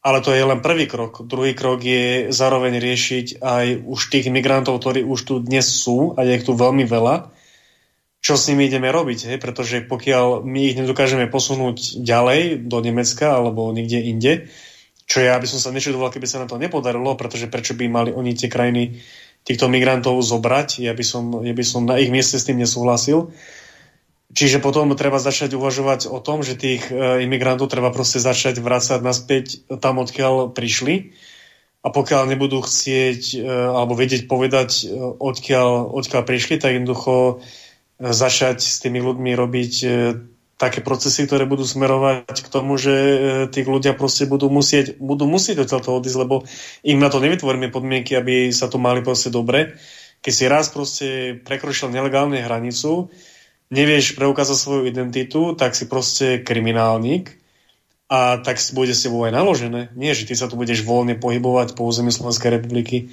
[0.00, 1.22] ale to je len prvý krok.
[1.24, 6.24] Druhý krok je zároveň riešiť aj už tých migrantov, ktorí už tu dnes sú, a
[6.24, 7.30] je ich tu veľmi veľa,
[8.20, 9.38] čo s nimi ideme robiť, hej?
[9.40, 14.32] pretože pokiaľ my ich nedokážeme posunúť ďalej do Nemecka alebo niekde inde,
[15.10, 18.10] čo ja by som sa nečudoval, keby sa na to nepodarilo, pretože prečo by mali
[18.14, 19.02] oni tie krajiny
[19.42, 20.86] týchto migrantov zobrať.
[20.86, 23.34] Ja by som, ja by som na ich mieste s tým nesúhlasil.
[24.30, 29.02] Čiže potom treba začať uvažovať o tom, že tých e, imigrantov treba proste začať vrácať
[29.02, 31.18] naspäť tam, odkiaľ prišli.
[31.82, 37.42] A pokiaľ nebudú chcieť e, alebo vedieť povedať, e, odkiaľ, odkiaľ prišli, tak jednoducho
[38.00, 39.72] začať s tými ľuďmi robiť
[40.60, 42.94] také procesy, ktoré budú smerovať k tomu, že
[43.48, 46.44] tí ľudia proste budú musieť, budú musieť od toho odísť, lebo
[46.84, 49.80] im na to nevytvoríme podmienky, aby sa to mali proste dobre.
[50.20, 51.06] Keď si raz proste
[51.40, 53.08] prekročil nelegálne hranicu,
[53.72, 57.40] nevieš preukázať svoju identitu, tak si proste kriminálnik
[58.12, 59.94] a tak bude s tebou aj naložené.
[59.96, 63.08] Nie, že ty sa tu budeš voľne pohybovať po území Slovenskej republiky.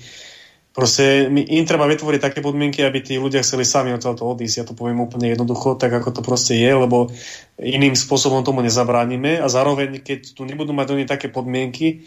[0.77, 4.57] Proste im treba vytvoriť také podmienky, aby tí ľudia chceli sami od to odísť.
[4.61, 7.09] Ja to poviem úplne jednoducho, tak ako to proste je, lebo
[7.57, 12.05] iným spôsobom tomu nezabránime a zároveň, keď tu nebudú mať oni také podmienky,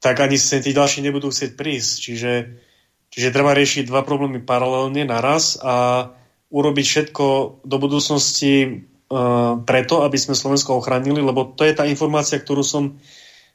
[0.00, 1.92] tak ani sa tí ďalší nebudú chcieť prísť.
[2.08, 2.32] Čiže,
[3.12, 6.08] čiže treba riešiť dva problémy paralelne naraz a
[6.48, 7.24] urobiť všetko
[7.68, 12.96] do budúcnosti uh, preto, aby sme Slovensko ochránili, lebo to je tá informácia, ktorú som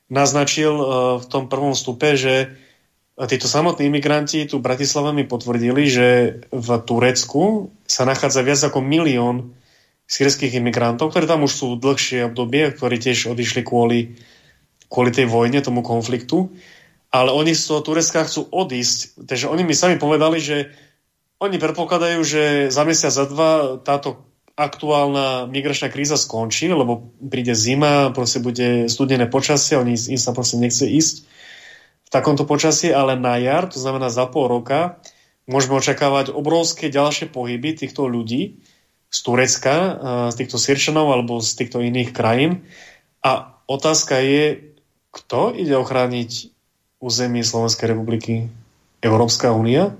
[0.05, 0.85] naznačil uh,
[1.17, 2.53] v tom prvom stupe, že
[3.27, 6.07] títo samotní imigranti tu Bratislave mi potvrdili, že
[6.55, 9.59] v Turecku sa nachádza viac ako milión
[10.07, 14.15] sírských imigrantov, ktorí tam už sú dlhšie obdobie, ktorí tiež odišli kvôli,
[14.87, 16.47] kvôli tej vojne, tomu konfliktu.
[17.11, 19.27] Ale oni z toho Turecka chcú odísť.
[19.27, 20.71] Takže oni mi sami povedali, že
[21.43, 24.23] oni predpokladajú, že za mesiac, za dva táto
[24.55, 30.59] aktuálna migračná kríza skončí, lebo príde zima, proste bude studené počasie, oni im sa proste
[30.59, 31.38] nechce ísť
[32.09, 34.97] v takomto počasí, ale na jar, to znamená za pol roka,
[35.45, 38.57] môžeme očakávať obrovské ďalšie pohyby týchto ľudí
[39.13, 39.75] z Turecka,
[40.33, 42.65] z týchto Sirčanov alebo z týchto iných krajín.
[43.21, 44.73] A otázka je,
[45.13, 46.49] kto ide ochrániť
[46.97, 48.49] územie Slovenskej republiky?
[49.05, 49.93] Európska únia?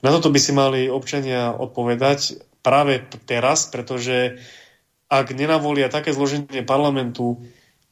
[0.00, 4.40] Na toto by si mali občania odpovedať práve teraz, pretože
[5.08, 7.40] ak nenavolia také zloženie parlamentu,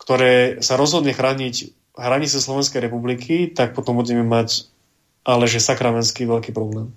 [0.00, 4.72] ktoré sa rozhodne chrániť hranice Slovenskej republiky, tak potom budeme mať
[5.22, 6.90] ale že sakramenský veľký problém.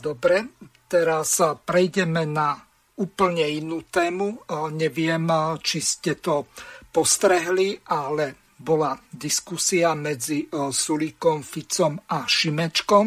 [0.00, 0.48] Dobre,
[0.88, 1.36] teraz
[1.68, 2.56] prejdeme na
[2.96, 4.40] úplne inú tému.
[4.72, 5.28] Neviem,
[5.60, 6.48] či ste to
[6.88, 13.06] postrehli, ale bola diskusia medzi Sulíkom, Ficom a Šimečkom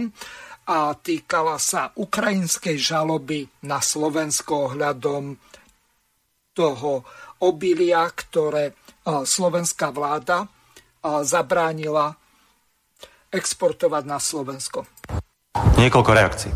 [0.69, 5.35] a týkala sa ukrajinskej žaloby na Slovensko ohľadom
[6.53, 7.01] toho
[7.41, 10.45] obilia, ktoré slovenská vláda
[11.25, 12.15] zabránila
[13.31, 14.85] exportovať na Slovensko.
[15.79, 16.51] Niekoľko reakcií.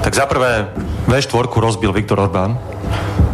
[0.00, 0.70] Tak za prvé,
[1.10, 2.56] V4 rozbil Viktor Orbán.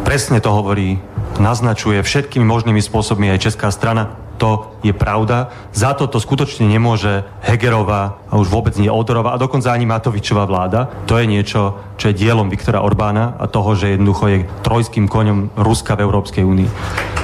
[0.02, 0.96] Presne to hovorí,
[1.36, 4.16] naznačuje všetkými možnými spôsobmi aj česká strana.
[4.40, 5.54] To je pravda.
[5.70, 10.48] Za to to skutočne nemôže Hegerová a už vôbec nie Odorová a dokonca ani Matovičová
[10.50, 10.90] vláda.
[11.06, 15.54] To je niečo, čo je dielom Viktora Orbána a toho, že jednoducho je trojským koňom
[15.54, 16.68] Ruska v Európskej únii.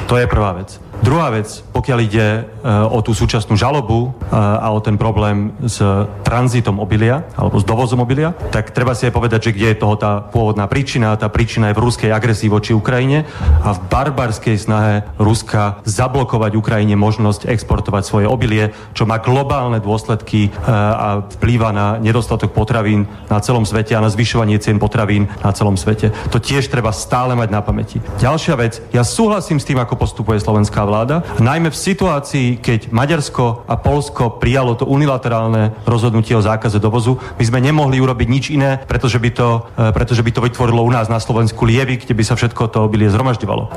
[0.07, 0.78] To je prvá vec.
[0.99, 5.79] Druhá vec, pokiaľ ide e, o tú súčasnú žalobu e, a o ten problém s
[6.27, 9.95] tranzitom obilia alebo s dovozom obilia, tak treba si aj povedať, že kde je toho
[9.95, 11.15] tá pôvodná príčina.
[11.15, 13.23] Tá príčina je v ruskej agresii voči Ukrajine
[13.62, 20.51] a v barbarskej snahe Ruska zablokovať Ukrajine možnosť exportovať svoje obilie, čo má globálne dôsledky
[20.51, 25.55] e, a vplýva na nedostatok potravín na celom svete a na zvyšovanie cien potravín na
[25.55, 26.11] celom svete.
[26.35, 28.03] To tiež treba stále mať na pamäti.
[28.19, 31.20] Ďalšia vec, ja súhlasím s tým, ako postupuje slovenská vláda.
[31.39, 37.44] Najmä v situácii, keď Maďarsko a Polsko prijalo to unilaterálne rozhodnutie o zákaze dovozu, my
[37.44, 41.12] sme nemohli urobiť nič iné, pretože by to, e, pretože by to vytvorilo u nás
[41.12, 43.62] na Slovensku lievy, kde by sa všetko to obilie zhromažďovalo.
[43.65, 43.70] E,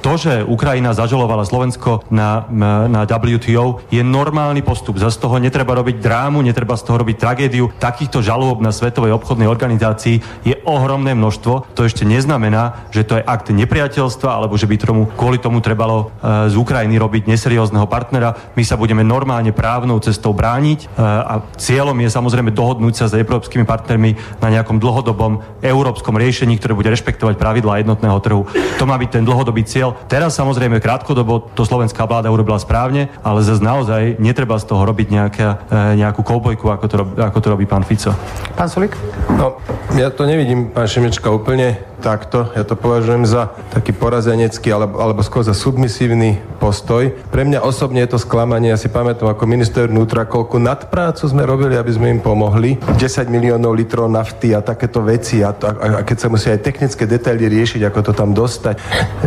[0.00, 2.46] to, že Ukrajina zažalovala Slovensko na,
[2.86, 5.00] na WTO, je normálny postup.
[5.00, 7.72] Za z toho netreba robiť drámu, netreba z toho robiť tragédiu.
[7.80, 11.72] Takýchto žalôb na Svetovej obchodnej organizácii je ohromné množstvo.
[11.74, 16.12] To ešte neznamená, že to je akt nepriateľstva alebo že by tomu, kvôli tomu trebalo
[16.20, 18.34] e, z Ukrajiny robiť neseriózneho partnera.
[18.58, 23.14] My sa budeme normálne právnou cestou brániť e, a cieľom je samozrejme dohodnúť sa s
[23.14, 28.42] európskymi partnermi na nejakom dlhodobom európskom riešení, ktoré bude rešpektovať pravidlá jednotného trhu.
[28.82, 29.94] To má byť ten dlhodobý cieľ.
[30.10, 35.14] Teraz samozrejme krátkodobo to slovenská vláda urobila správne, ale zase naozaj netreba z toho robiť
[35.14, 38.10] nejaká, e, nejakú koubojku, ako to, robí, ako to robí pán Fico.
[38.58, 38.98] Pán Solik?
[39.30, 39.62] No,
[39.94, 42.48] ja to nevidím, pán Šimečka, úplne takto.
[42.54, 47.10] Ja to považujem za taký porazenecký alebo, alebo skôr za submisívny postoj.
[47.28, 48.70] Pre mňa osobne je to sklamanie.
[48.70, 52.78] Ja si pamätám ako minister vnútra, koľko nadprácu sme robili, aby sme im pomohli.
[52.96, 56.62] 10 miliónov litrov nafty a takéto veci a, to, a, a keď sa musí aj
[56.62, 58.78] technické detaily riešiť, ako to tam dostať.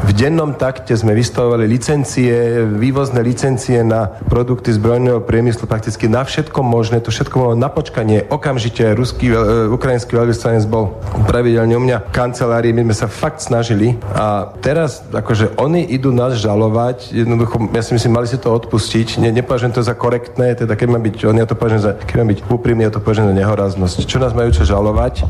[0.07, 6.63] V dennom takte sme vystavovali licencie, vývozné licencie na produkty zbrojného priemyslu prakticky na všetko
[6.63, 7.03] možné.
[7.03, 8.23] To všetko bolo na počkanie.
[8.31, 10.95] Okamžite ruský, uh, ukrajinský veľvyslanec bol
[11.27, 16.13] pravidelne u mňa kancelár novinári, my sme sa fakt snažili a teraz akože oni idú
[16.13, 20.53] nás žalovať, jednoducho, ja si myslím, mali si to odpustiť, ne, nepovažujem to za korektné,
[20.53, 23.01] teda keď má byť, oni ja to považujem za, keď má byť úprimný, ja to
[23.01, 23.97] považujem za nehoraznosť.
[24.05, 25.25] Čo nás majú čo žalovať?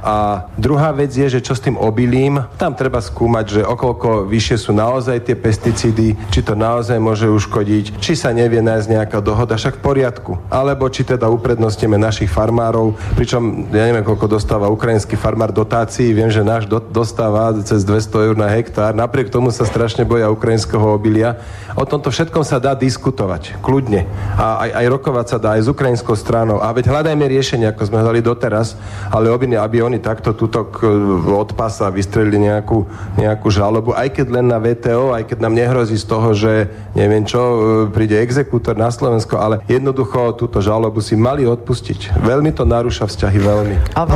[0.00, 4.56] A druhá vec je, že čo s tým obilím, tam treba skúmať, že okolko vyššie
[4.56, 9.60] sú naozaj tie pesticídy, či to naozaj môže uškodiť, či sa nevie nájsť nejaká dohoda,
[9.60, 10.32] však v poriadku.
[10.48, 16.32] Alebo či teda uprednostníme našich farmárov, pričom ja neviem, koľko dostáva ukrajinský farmár dotácií, viem,
[16.32, 18.94] že náš do, dostáva cez 200 eur na hektár.
[18.94, 21.42] Napriek tomu sa strašne boja ukrajinského obilia.
[21.74, 24.06] O tomto všetkom sa dá diskutovať, kľudne.
[24.38, 26.62] A aj, aj rokovať sa dá aj s ukrajinskou stranou.
[26.62, 28.78] A veď hľadajme riešenie, ako sme hľadali doteraz,
[29.10, 30.86] ale aby, aby oni takto tutok
[31.26, 32.86] od pasa vystrelili nejakú,
[33.18, 37.26] nejakú žalobu, aj keď len na VTO, aj keď nám nehrozí z toho, že neviem
[37.26, 37.58] čo, e,
[37.90, 42.20] príde exekútor na Slovensko, ale jednoducho túto žalobu si mali odpustiť.
[42.20, 43.74] Veľmi to narúša vzťahy, veľmi.
[43.96, 44.06] Ale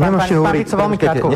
[0.00, 0.66] nemôžete hovoriť,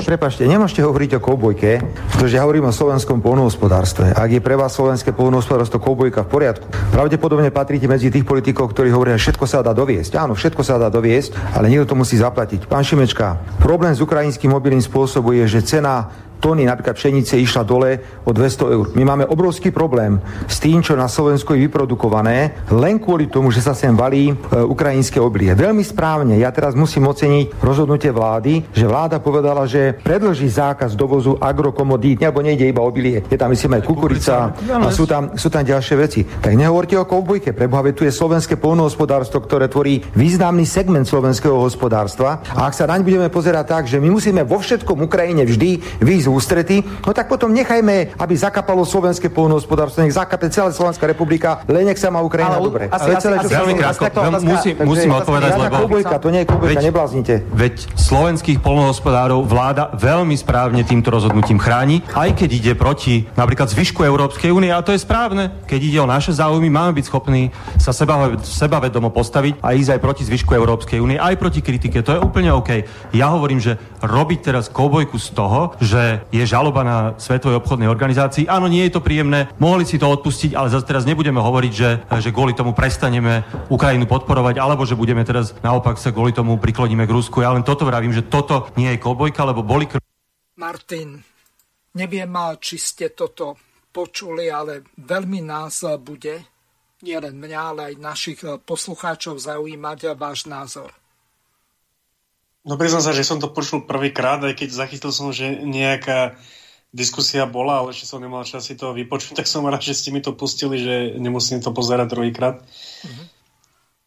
[0.09, 1.85] prepašte, nemôžete hovoriť o koubojke,
[2.17, 4.17] pretože ja hovorím o slovenskom polnohospodárstve.
[4.17, 8.89] Ak je pre vás slovenské polnohospodárstvo koubojka v poriadku, pravdepodobne patríte medzi tých politikov, ktorí
[8.89, 10.17] hovoria, že všetko sa dá doviesť.
[10.17, 12.65] Áno, všetko sa dá doviesť, ale niekto to musí zaplatiť.
[12.65, 16.09] Pán Šimečka, problém s ukrajinským mobilným spôsobom je, že cena
[16.39, 18.87] tony napríklad pšenice išla dole o 200 eur.
[18.95, 23.63] My máme obrovský problém s tým, čo na Slovensku je vyprodukované, len kvôli tomu, že
[23.63, 25.53] sa sem valí e, ukrajinské obilie.
[25.55, 31.37] Veľmi správne, ja teraz musím oceniť rozhodnutie vlády, že vláda povedala, že predlží zákaz dovozu
[31.39, 35.67] agrokomodít, nebo nejde iba obilie, je tam myslím aj kukurica a sú tam, sú tam
[35.67, 36.21] ďalšie veci.
[36.25, 42.45] Tak nehovorte o koubojke, preboha, tu je slovenské polnohospodárstvo, ktoré tvorí významný segment slovenského hospodárstva.
[42.55, 46.28] A ak sa naň budeme pozerať tak, že my musíme vo všetkom Ukrajine vždy výjsť
[46.33, 51.89] ústrety, no tak potom nechajme, aby zakapalo slovenské polnohospodárstvo, nech zakape celá Slovenská republika, len
[51.89, 52.89] nech sa má Ukrajina dobre.
[52.93, 54.05] Asi, asi, asi, veľmi krátko,
[54.45, 55.75] musím, musím odpovedať, lebo...
[55.89, 57.35] Kubojka, to nie je kubojka, nebláznite.
[57.53, 64.05] Veď slovenských polnohospodárov vláda veľmi správne týmto rozhodnutím chráni, aj keď ide proti napríklad zvyšku
[64.05, 65.51] Európskej únie, a to je správne.
[65.67, 67.51] Keď ide o naše záujmy, máme byť schopní
[67.81, 72.03] sa seba, sebavedomo postaviť a ísť aj proti zvyšku Európskej únie, aj proti kritike.
[72.05, 72.85] To je úplne OK.
[73.15, 78.51] Ja hovorím, že robiť teraz koubojku z toho, že je žaloba na Svetovej obchodnej organizácii.
[78.51, 81.91] Áno, nie je to príjemné, mohli si to odpustiť, ale zase teraz nebudeme hovoriť, že,
[82.21, 87.05] že kvôli tomu prestaneme Ukrajinu podporovať, alebo že budeme teraz naopak sa kvôli tomu prikloníme
[87.07, 87.43] k Rusku.
[87.43, 89.87] Ja len toto vravím, že toto nie je kobojka, lebo boli...
[89.87, 90.03] Kr-
[90.59, 91.23] Martin,
[91.95, 93.55] neviem, či ste toto
[93.95, 96.43] počuli, ale veľmi nás bude,
[97.03, 100.91] nielen mňa, ale aj našich poslucháčov zaujímať váš názor.
[102.69, 106.37] No priznám sa, že som to počul prvýkrát, aj keď zachytil som, že nejaká
[106.93, 110.13] diskusia bola, ale ešte som nemal čas si to vypočuť, tak som rád, že ste
[110.13, 112.61] mi to pustili, že nemusím to pozerať druhýkrát.
[112.61, 113.27] Mm-hmm.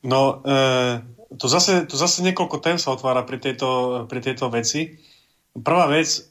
[0.06, 0.62] No, e,
[1.38, 4.98] tu, zase, tu zase niekoľko tém sa otvára pri tejto, pri tejto veci.
[5.58, 6.26] Prvá vec,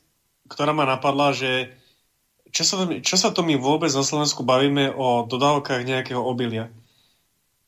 [0.47, 1.74] ktorá ma napadla, že
[2.51, 6.70] čo sa, čo sa to my vôbec na Slovensku bavíme o dodávkach nejakého obilia?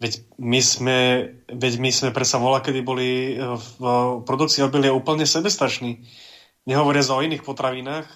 [0.02, 0.98] Veď my sme,
[1.46, 3.78] veď my sme predsa vola, kedy boli e, v
[4.26, 6.02] produkcii obilia úplne sebestační.
[6.66, 8.10] Nehovoria o iných potravinách,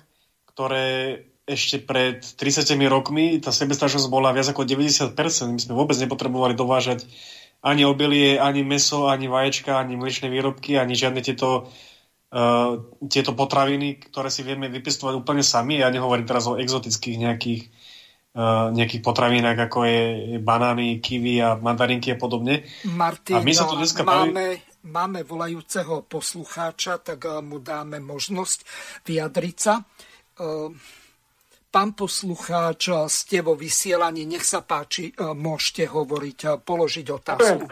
[0.50, 5.14] ktoré ešte pred 30 rokmi tá sebestačnosť bola viac ako 90%.
[5.54, 7.06] My sme vôbec nepotrebovali dovážať
[7.62, 11.70] ani obilie, ani meso, ani vaječka, ani mliečne výrobky, ani žiadne tieto,
[12.34, 15.78] uh, tieto potraviny, ktoré si vieme vypestovať úplne sami.
[15.78, 17.70] Ja nehovorím teraz o exotických nejakých
[18.76, 20.00] nejakých potravinách, ako je
[20.44, 22.68] banány, kiwi a mandarinky a podobne.
[22.84, 24.84] Martin, a my sa tu dneska máme, baví...
[24.92, 28.58] máme volajúceho poslucháča, tak uh, mu dáme možnosť
[29.08, 29.80] vyjadriť sa.
[31.66, 37.68] Pán poslucháč, ste vo vysielaní, nech sa páči, môžete hovoriť, položiť otázku.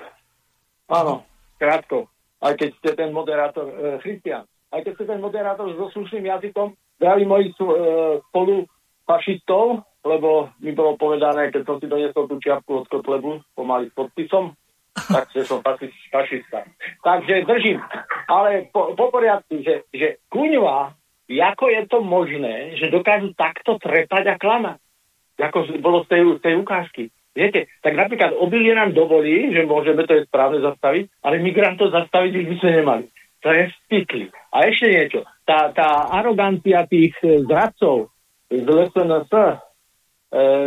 [0.93, 1.25] Áno,
[1.57, 2.09] krátko.
[2.45, 6.77] Aj keď ste ten moderátor, e, Christian, aj keď ste ten moderátor so slušným jazykom,
[7.01, 7.57] drahí moji e,
[8.29, 8.69] spolu
[9.09, 13.97] fašistov, lebo mi bolo povedané, keď som si doniesol tú čiapku od Kotlebu pomaly s
[13.97, 14.53] podpisom,
[14.95, 16.69] tak že som fašista.
[17.03, 17.81] Takže držím.
[18.31, 20.95] Ale po, po poriadku, že, že kuňva,
[21.27, 24.79] ako je to možné, že dokážu takto trepať a klamať?
[25.35, 27.05] Ako bolo z tej, z tej ukážky.
[27.35, 32.31] Viete, tak napríklad obilie nám dovolí, že môžeme to je správne zastaviť, ale migrantov zastaviť
[32.31, 33.05] ich by sme nemali.
[33.43, 34.31] To je spitli.
[34.55, 35.21] A ešte niečo.
[35.43, 38.15] Tá, tá arogancia tých zradcov
[38.49, 39.33] z LSNS,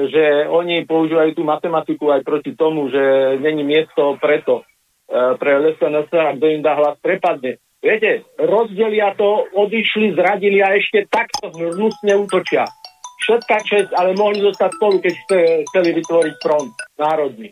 [0.08, 4.64] že oni používajú tú matematiku aj proti tomu, že není miesto preto e,
[5.36, 7.60] pre SNS a kto im dá hlas prepadne.
[7.84, 12.66] Viete, rozdelia to, odišli, zradili a ešte takto hnusne útočia.
[13.28, 15.14] Všetká čest, ale mohli zostať spolu, keď
[15.68, 17.52] chceli vytvoriť front národný.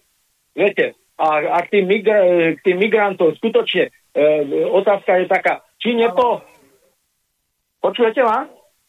[0.55, 4.25] Viete, a, a k, tým migra- k tým migrantom skutočne e,
[4.71, 6.41] otázka je taká, či nepo...
[7.83, 8.47] Počujete ma?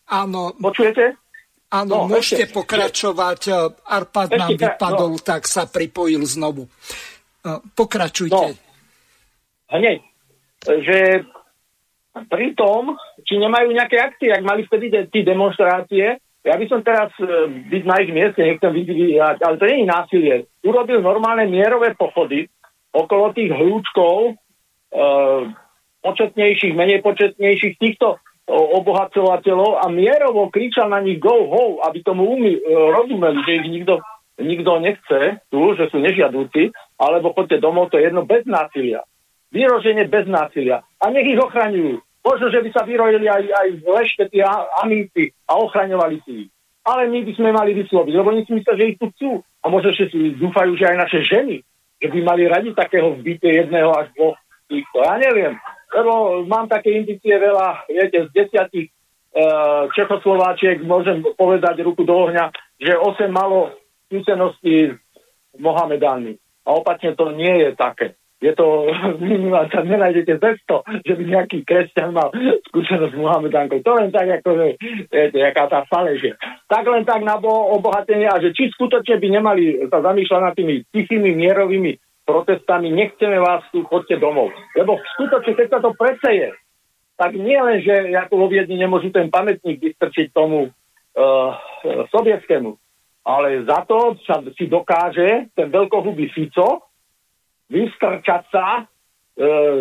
[0.09, 0.55] Áno.
[0.57, 1.26] Počujete?
[1.67, 3.41] Áno, no, môžete ešte, pokračovať.
[3.83, 5.23] Arpad ešte, nám vypadol, no.
[5.23, 6.71] tak sa pripojil znovu.
[7.75, 8.35] Pokračujte.
[8.35, 8.55] No,
[9.75, 9.99] hneď,
[10.63, 10.99] že
[12.31, 12.95] pri tom,
[13.27, 17.27] či nemajú nejaké akcie, ak mali vtedy tí demonstrácie, ja by som teraz e,
[17.67, 20.37] byť na ich mieste, nechcem vyvíjať, ale to nie je násilie.
[20.63, 22.47] Urobil normálne mierové pochody
[22.95, 24.33] okolo tých hľúčkov, e,
[26.07, 32.55] početnejších, menej početnejších, týchto obohacovateľov a mierovo kričal na nich go ho, aby tomu umy,
[32.55, 32.61] e,
[32.95, 33.95] rozumeli, že ich nikto,
[34.39, 39.03] nikto nechce tu, že sú nežiadúci, alebo poďte domov, to je jedno bez násilia.
[39.51, 40.87] Vyroženie bez násilia.
[41.03, 41.99] A nech ich ochraňujú.
[42.23, 46.51] Možno, že by sa vyrojili aj, aj leštety a amíci a ochraňovali si ich.
[46.87, 49.43] Ale my by sme mali vysloviť, lebo oni si myslia, že ich tu chcú.
[49.63, 51.63] A možno, že si dúfajú, že aj naše ženy,
[51.99, 54.39] že by mali radi takého vbyte jedného až dvoch
[54.71, 55.03] týchto.
[55.03, 55.59] Ja neviem
[55.95, 62.51] lebo mám také indície veľa, viete, z desiatich uh, Čechoslováčiek môžem povedať ruku do ohňa,
[62.81, 63.75] že 8 malo
[64.07, 64.97] skúsenosti
[65.55, 66.37] s Mohamedánmi.
[66.67, 68.19] A opačne to nie je také.
[68.37, 68.93] Je to,
[69.73, 72.29] sa nenájdete cesto, že by nejaký kresťan mal
[72.69, 73.81] skúsenosť s Mohamedánkou.
[73.81, 74.67] To len tak, ako, že,
[75.09, 76.37] viete, jaká tá faleže.
[76.69, 80.85] Tak len tak na obohatenie a že či skutočne by nemali sa zamýšľať nad tými
[80.93, 81.97] tichými, mierovými
[82.27, 84.51] protestami, nechceme vás tu, chodte domov.
[84.75, 86.51] Lebo skutočne, keď sa to preceje,
[87.17, 91.51] tak nie len, že ako vo Viedni nemôžu ten pamätník vystrčiť tomu uh,
[92.13, 92.77] sovietskému,
[93.25, 96.93] ale za to sa si dokáže ten veľkohubý Fico
[97.73, 98.87] vystrčať sa uh,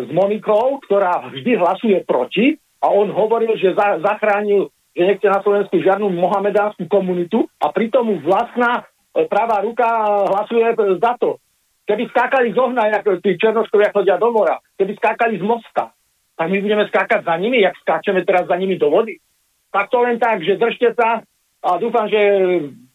[0.06, 5.44] s Monikou, ktorá vždy hlasuje proti a on hovoril, že za, zachránil, že nechce na
[5.44, 8.88] Slovensku žiadnu mohamedánsku komunitu a pritom mu vlastná
[9.24, 9.84] pravá ruka
[10.28, 11.40] hlasuje za to.
[11.86, 15.94] Keby skákali z ohna, ako tí černoškovia chodia do mora, keby skákali z mosta,
[16.36, 19.22] tak my budeme skákať za nimi, jak skáčeme teraz za nimi do vody.
[19.70, 21.22] Tak to len tak, že držte sa
[21.62, 22.20] a dúfam, že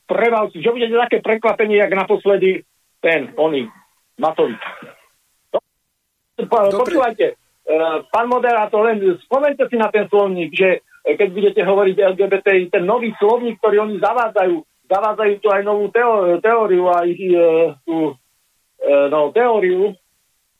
[0.05, 2.67] prevalci, že budete také prekvapenie, jak naposledy
[2.99, 3.71] ten, oný,
[4.19, 4.59] Matovič.
[6.41, 7.35] Počúvajte, e,
[8.11, 13.13] pán moderátor, len spomente si na ten slovník, že keď budete hovoriť LGBT, ten nový
[13.17, 14.55] slovník, ktorý oni zavádzajú,
[14.85, 15.89] zavádzajú tu aj novú
[16.41, 17.19] teóriu, aj e,
[17.85, 18.13] tú e,
[18.85, 19.93] no, teóriu,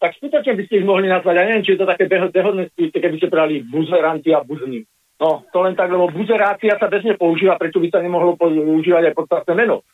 [0.01, 3.15] tak skutočne by ste ich mohli nazvať, ja neviem, či je to také dehodné, keby
[3.21, 4.81] ste brali buzeranti a buzni.
[5.21, 9.13] No, to len tak, lebo buzerácia sa bežne používa, prečo by sa nemohlo používať aj
[9.13, 9.85] podstatné meno.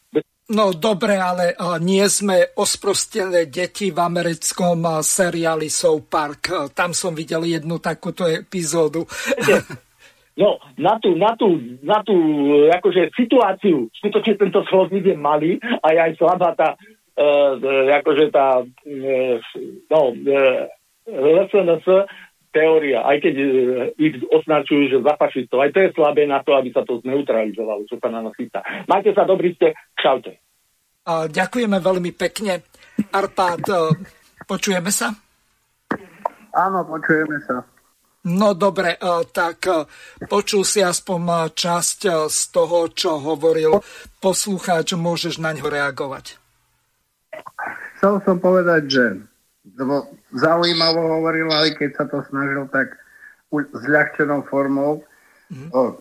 [0.47, 6.71] No dobre, ale nie sme osprostené deti v americkom seriáli South Park.
[6.71, 9.03] Tam som videl jednu takúto epizódu.
[10.37, 12.15] No, na tú, na tú, na tú
[12.69, 16.77] akože situáciu, skutočne tento slovník je malý a je aj slabá tá,
[17.17, 19.37] akože tá, uh,
[19.89, 19.99] no,
[21.07, 21.85] LSNS
[22.53, 23.35] teória, aj keď
[24.01, 27.85] ich označujú, že za fašistov, aj to je slabé na to, aby sa to zneutralizovalo,
[27.85, 28.65] čo sa na nás chystá.
[28.89, 30.41] Majte sa dobrý ste, čaute.
[31.07, 32.65] Ďakujeme veľmi pekne.
[33.13, 33.61] Arpád,
[34.49, 35.13] počujeme sa?
[36.57, 37.61] Áno, počujeme sa.
[38.27, 38.99] No dobre,
[39.31, 39.69] tak
[40.27, 43.79] počul si aspoň časť z toho, čo hovoril
[44.19, 46.46] poslucháč, môžeš na ňo reagovať.
[47.97, 49.05] Chcel som povedať, že
[50.31, 52.95] zaujímavo hovoril, aj keď sa to snažil tak
[53.51, 55.03] zľahčenou formou.
[55.51, 55.69] Mm.
[55.71, 55.99] O,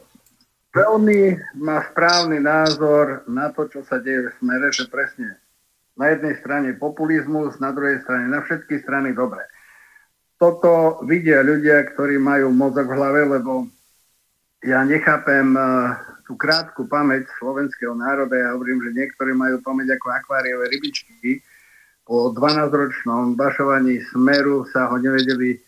[0.75, 5.39] veľmi má správny názor na to, čo sa deje v smere, že presne
[5.97, 9.41] na jednej strane populizmus, na druhej strane, na všetky strany dobre.
[10.37, 13.65] Toto vidia ľudia, ktorí majú mozog v hlave, lebo
[14.61, 15.97] ja nechápem uh,
[16.27, 18.35] tú krátku pamäť slovenského národa.
[18.35, 21.41] Ja hovorím, že niektorí majú pamäť ako akváriové rybičky.
[22.03, 25.63] Po 12-ročnom bašovaní smeru sa ho nevedeli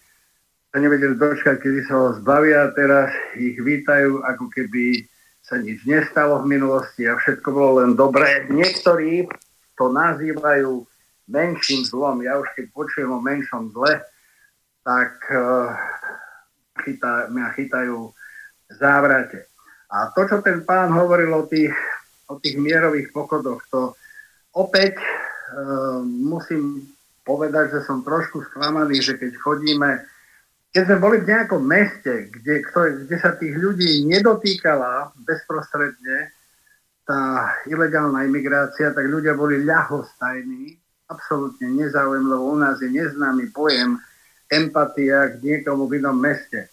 [0.69, 2.69] sa nevedeli dočkať, kedy sa ho zbavia.
[2.77, 3.09] Teraz
[3.41, 5.09] ich vítajú, ako keby
[5.41, 8.45] sa nič nestalo v minulosti a všetko bolo len dobré.
[8.53, 9.25] Niektorí
[9.81, 10.85] to nazývajú
[11.25, 12.21] menším zlom.
[12.21, 14.05] Ja už keď počujem o menšom zle,
[14.85, 15.73] tak uh,
[16.85, 18.13] chytá, mňa chytajú
[18.77, 19.49] závrate.
[19.89, 21.73] A to, čo ten pán hovoril o tých,
[22.29, 23.97] o tých mierových pochodoch, to
[24.53, 26.85] opäť uh, musím
[27.25, 30.05] povedať, že som trošku sklamaný, že keď chodíme
[30.69, 32.61] keď sme boli v nejakom meste, kde,
[33.09, 36.29] kde sa tých ľudí nedotýkala bezprostredne
[37.09, 40.77] tá ilegálna imigrácia, tak ľudia boli ľahostajní,
[41.09, 43.97] absolútne nezaujem, lebo u nás je neznámy pojem
[44.53, 46.69] empatia k niekomu v inom meste.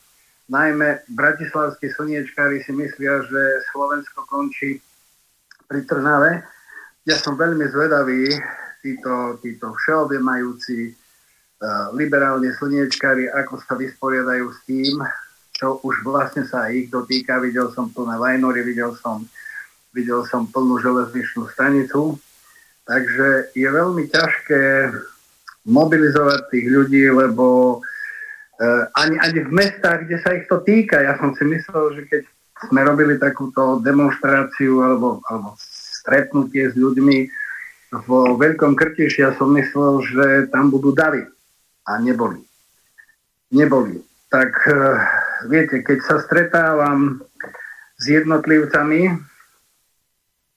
[0.46, 4.78] Najmä bratislavskí slniečkári si myslia, že Slovensko končí
[5.66, 6.46] pri Trnave.
[7.10, 8.30] Ja som veľmi zvedavý,
[8.86, 10.94] títo, títo všeobjemajúci
[11.98, 15.02] liberálne slniečkári, ako sa vysporiadajú s tým,
[15.50, 17.42] čo už vlastne sa ich dotýka.
[17.42, 19.26] Videl som plné lajnory, videl som,
[19.98, 22.22] videl som plnú železničnú stanicu.
[22.86, 24.94] Takže je veľmi ťažké
[25.66, 27.95] mobilizovať tých ľudí, lebo uh,
[28.96, 32.24] ani, ani v mestách, kde sa ich to týka, ja som si myslel, že keď
[32.72, 37.28] sme robili takúto demonstráciu alebo, alebo stretnutie s ľuďmi
[38.08, 41.24] vo Veľkom Krtiši, ja som myslel, že tam budú davy
[41.88, 42.42] a neboli.
[43.52, 44.02] Neboli.
[44.32, 44.76] Tak eh,
[45.48, 47.24] viete, keď sa stretávam
[47.96, 49.16] s jednotlivcami,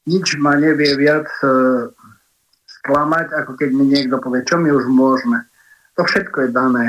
[0.09, 1.93] nič ma nevie viac eh,
[2.81, 5.45] sklamať, ako keď mi niekto povie, čo my už môžeme.
[6.01, 6.87] To všetko je dané.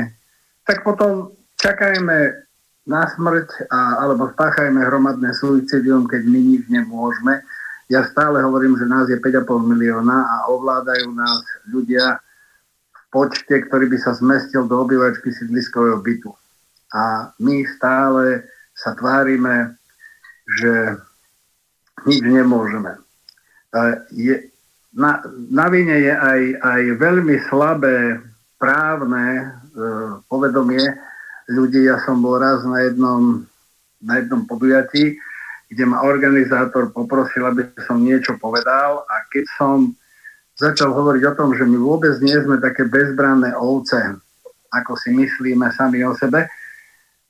[0.70, 2.46] Tak potom čakajme
[2.86, 7.42] na smrť a, alebo spáchajme hromadné suicidium, keď my nič nemôžeme.
[7.90, 11.42] Ja stále hovorím, že nás je 5,5 milióna a ovládajú nás
[11.74, 12.22] ľudia,
[13.10, 16.30] počte, ktorý by sa zmestil do obyvačky sídliskového bytu.
[16.94, 18.46] A my stále
[18.78, 19.74] sa tvárime,
[20.54, 21.02] že
[22.06, 22.94] nič nemôžeme.
[24.14, 24.54] Je,
[24.94, 25.18] na,
[25.50, 28.22] na vine je aj, aj veľmi slabé
[28.62, 29.59] právne
[30.26, 30.82] povedomie
[31.50, 31.86] ľudí.
[31.86, 33.44] Ja som bol raz na jednom,
[34.00, 35.18] na jednom podujatí,
[35.70, 39.94] kde ma organizátor poprosil, aby som niečo povedal a keď som
[40.58, 44.18] začal hovoriť o tom, že my vôbec nie sme také bezbranné ovce,
[44.70, 46.46] ako si myslíme sami o sebe.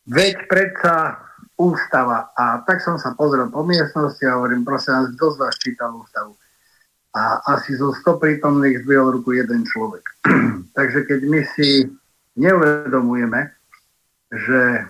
[0.08, 1.20] Veď predsa
[1.60, 2.32] ústava.
[2.32, 5.92] A tak som sa pozrel po miestnosti a hovorím, prosím vás, kto z vás čítal
[5.92, 6.32] ústavu?
[7.12, 10.04] A asi zo 100 prítomných zdvihol ruku jeden človek.
[10.76, 11.84] Takže keď my si
[12.36, 13.50] neuvedomujeme,
[14.30, 14.86] že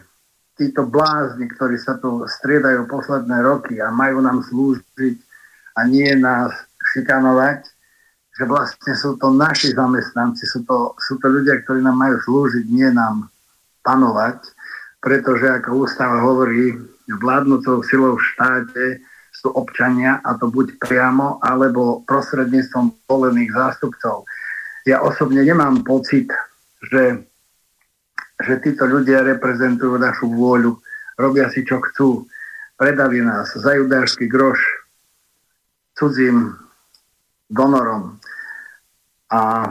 [0.60, 5.16] títo blázni, ktorí sa tu striedajú posledné roky a majú nám slúžiť
[5.80, 6.52] a nie nás
[6.92, 7.64] šikanovať,
[8.36, 12.64] že vlastne sú to naši zamestnanci, sú to, sú to ľudia, ktorí nám majú slúžiť,
[12.68, 13.32] nie nám
[13.80, 14.44] panovať,
[15.00, 16.76] pretože ako ústava hovorí,
[17.08, 18.84] vládnúcou silou v štáte
[19.32, 24.28] sú občania a to buď priamo, alebo prostredníctvom volených zástupcov.
[24.84, 26.28] Ja osobne nemám pocit,
[26.84, 27.24] že,
[28.40, 30.76] že títo ľudia reprezentujú našu vôľu,
[31.20, 32.24] robia si čo chcú,
[32.80, 34.80] predali nás za judášsky groš
[36.00, 36.56] cudzím
[37.52, 38.16] donorom.
[39.28, 39.68] A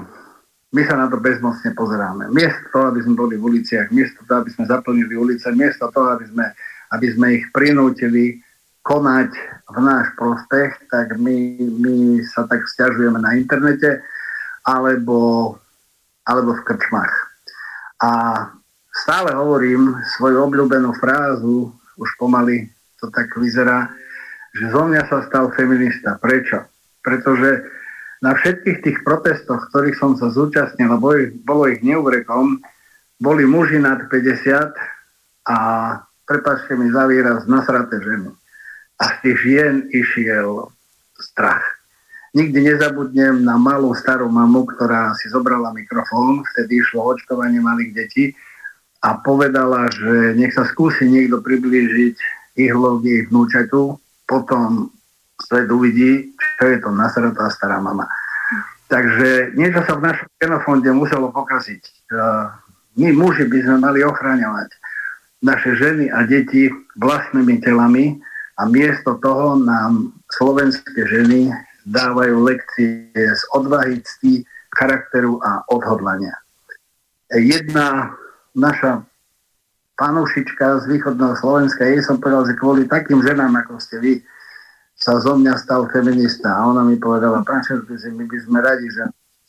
[0.70, 2.30] my sa na to bezmocne pozeráme.
[2.30, 6.14] Miesto toho, aby sme boli v uliciach, miesto toho, aby sme zaplnili ulice, miesto toho,
[6.14, 6.46] aby sme,
[6.94, 8.38] aby sme ich prinútili
[8.86, 9.32] konať
[9.74, 14.06] v náš prospech, tak my, my sa tak vzťažujeme na internete
[14.62, 15.58] alebo,
[16.30, 17.14] alebo v krčmách.
[18.06, 18.10] A
[19.04, 23.88] stále hovorím svoju obľúbenú frázu, už pomaly to tak vyzerá,
[24.56, 26.20] že zo mňa sa stal feminista.
[26.20, 26.68] Prečo?
[27.00, 27.64] Pretože
[28.20, 32.60] na všetkých tých protestoch, ktorých som sa zúčastnil, a bolo ich neuvrekom,
[33.20, 34.76] boli muži nad 50
[35.48, 35.58] a
[36.28, 38.32] prepačte mi za výraz, nasraté ženy.
[39.00, 40.68] A z tých žien išiel
[41.16, 41.64] strach.
[42.36, 48.26] Nikdy nezabudnem na malú starú mamu, ktorá si zobrala mikrofón, vtedy išlo očkovanie malých detí
[49.00, 52.16] a povedala, že nech sa skúsi niekto priblížiť
[52.56, 53.96] k jej vnúčatu,
[54.28, 54.92] potom
[55.40, 58.04] svet uvidí, čo je to nasratá stará mama.
[58.92, 62.12] Takže niečo sa v našom genofonde muselo pokaziť.
[63.00, 64.70] My muži by sme mali ochráňovať
[65.40, 66.68] naše ženy a deti
[67.00, 68.20] vlastnými telami
[68.60, 71.48] a miesto toho nám slovenské ženy
[71.88, 74.44] dávajú lekcie z odvahy, cti,
[74.76, 76.36] charakteru a odhodlania.
[77.32, 78.12] Jedna
[78.60, 79.04] naša
[80.00, 84.14] panušička z východného Slovenska, jej som povedal, že kvôli takým ženám, ako ste vy,
[85.00, 86.52] sa zo mňa stal feminista.
[86.56, 89.04] A ona mi povedala, pán Šerpici, my by sme radi, že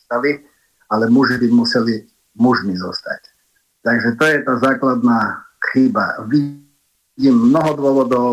[0.07, 0.43] stali,
[0.91, 2.07] ale muži by museli
[2.39, 3.23] mužmi zostať.
[3.87, 6.27] Takže to je tá základná chyba.
[6.27, 8.33] Vidím mnoho dôvodov,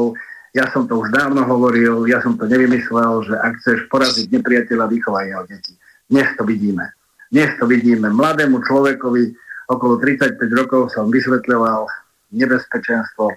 [0.58, 4.90] ja som to už dávno hovoril, ja som to nevymyslel, že ak chceš poraziť nepriateľa,
[4.90, 5.74] vychovaj jeho deti.
[6.10, 6.86] Dnes to vidíme.
[7.30, 8.10] Dnes to vidíme.
[8.10, 9.38] Mladému človekovi
[9.68, 11.88] okolo 35 rokov som vysvetľoval
[12.32, 13.32] nebezpečenstvo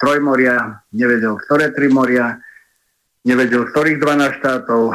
[0.00, 2.36] trojmoria, nevedel, ktoré tri moria,
[3.24, 4.92] nevedel, ktorých 12 štátov.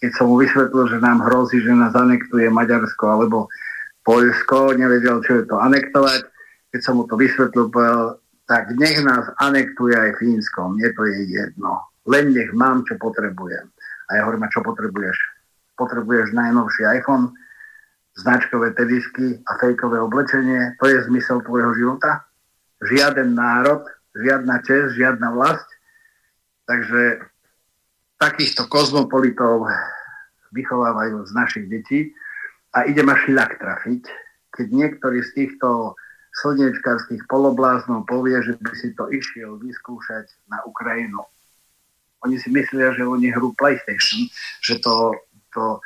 [0.00, 3.48] Keď som mu vysvetlil, že nám hrozí, že nás anektuje Maďarsko alebo
[4.04, 6.28] Poľsko, nevedel, čo je to anektovať.
[6.76, 11.32] Keď som mu to vysvetlil, povedal, tak nech nás anektuje aj Fínsko, mne to je
[11.32, 11.80] jedno.
[12.04, 13.64] Len nech mám, čo potrebujem.
[14.12, 15.16] A ja hovorím, a čo potrebuješ?
[15.80, 17.32] Potrebuješ najnovší iPhone,
[18.14, 20.78] značkové tedisky a fejkové oblečenie?
[20.78, 22.26] To je zmysel tvojho života?
[22.84, 23.82] Žiaden národ,
[24.14, 25.66] žiadna čest, žiadna vlast,
[26.64, 27.20] Takže
[28.16, 29.68] takýchto kozmopolitov
[30.56, 32.00] vychovávajú z našich detí
[32.72, 34.02] a ide ma šľak trafiť,
[34.56, 35.92] keď niektorý z týchto
[36.40, 41.20] slnečkarských polobláznov povie, že by si to išiel vyskúšať na Ukrajinu.
[42.24, 44.26] Oni si myslia, že oni hrú PlayStation,
[44.64, 45.12] že to,
[45.52, 45.78] to...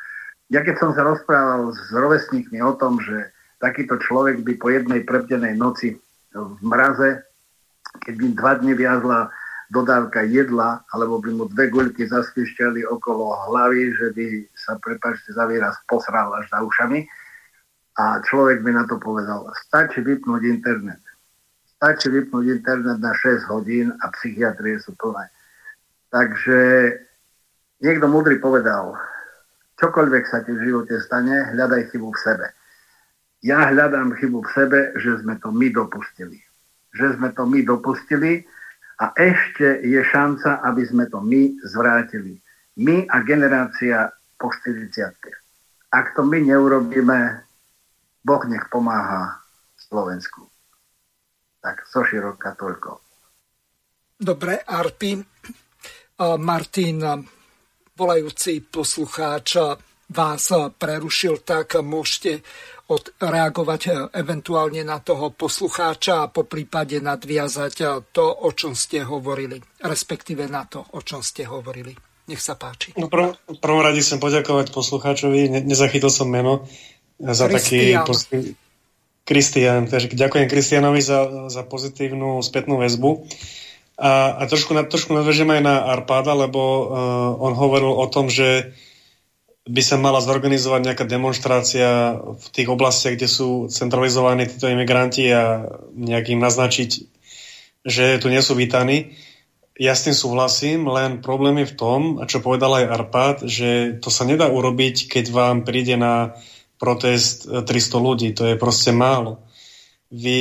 [0.49, 3.29] Ja keď som sa rozprával s rovesníkmi o tom, že
[3.61, 6.01] takýto človek by po jednej prebdenej noci
[6.33, 7.21] v mraze,
[8.01, 9.21] keď by dva dny viazla
[9.69, 14.27] dodávka jedla, alebo by mu dve guľky zasvišťali okolo hlavy, že by
[14.57, 17.05] sa, prepačte za výraz, posral až za ušami.
[18.01, 21.03] A človek by na to povedal, stačí vypnúť internet.
[21.77, 25.29] Stačí vypnúť internet na 6 hodín a psychiatrie sú plné.
[26.09, 26.95] Takže
[27.85, 28.97] niekto múdry povedal,
[29.79, 32.47] čokoľvek sa ti v živote stane, hľadaj chybu v sebe.
[33.47, 36.43] Ja hľadám chybu v sebe, že sme to my dopustili.
[36.99, 38.43] Že sme to my dopustili,
[38.99, 42.43] a ešte je šanca, aby sme to my zvrátili.
[42.83, 44.91] My a generácia po 40.
[45.95, 47.19] Ak to my neurobíme,
[48.27, 49.39] Boh nech pomáha
[49.79, 50.51] Slovensku.
[51.63, 52.99] Tak so široka toľko.
[54.19, 55.15] Dobre, Arpi.
[56.19, 56.99] Martin,
[57.99, 59.59] volajúci poslucháč,
[60.09, 60.47] vás
[60.79, 62.41] prerušil, tak môžete
[62.89, 70.49] odreagovať eventuálne na toho poslucháča a po prípade nadviazať to, o čom ste hovorili, respektíve
[70.49, 71.93] na to, o čom ste hovorili.
[72.29, 72.97] Nech sa páči.
[72.97, 76.65] No, prv, prvom rade chcem poďakovať poslucháčovi, ne, nezachytil som meno,
[77.19, 78.05] za Christian.
[78.05, 78.57] taký...
[79.29, 83.29] Kristian, takže ďakujem Kristianovi za, za pozitívnu spätnú väzbu.
[83.99, 86.87] A, a trošku, trošku nadvežem aj na Arpada, lebo uh,
[87.43, 88.71] on hovoril o tom, že
[89.69, 95.69] by sa mala zorganizovať nejaká demonstrácia v tých oblastiach, kde sú centralizovaní títo imigranti a
[95.93, 96.91] nejak im naznačiť,
[97.85, 99.19] že tu nie sú vítaní.
[99.77, 104.01] Ja s tým súhlasím, len problém je v tom, a čo povedal aj Arpad, že
[104.01, 106.35] to sa nedá urobiť, keď vám príde na
[106.81, 107.67] protest 300
[107.99, 108.29] ľudí.
[108.39, 109.45] To je proste málo.
[110.09, 110.41] Vy,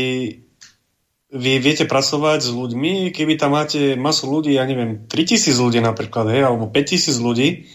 [1.28, 6.32] vy viete pracovať s ľuďmi, keby tam máte masu ľudí, ja neviem, 3000 ľudí napríklad,
[6.32, 7.68] hej, alebo 5000 ľudí,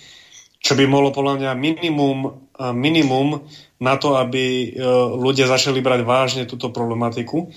[0.62, 3.44] čo by bolo podľa mňa minimum, minimum
[3.82, 4.66] na to, aby e,
[5.18, 7.50] ľudia začali brať vážne túto problematiku.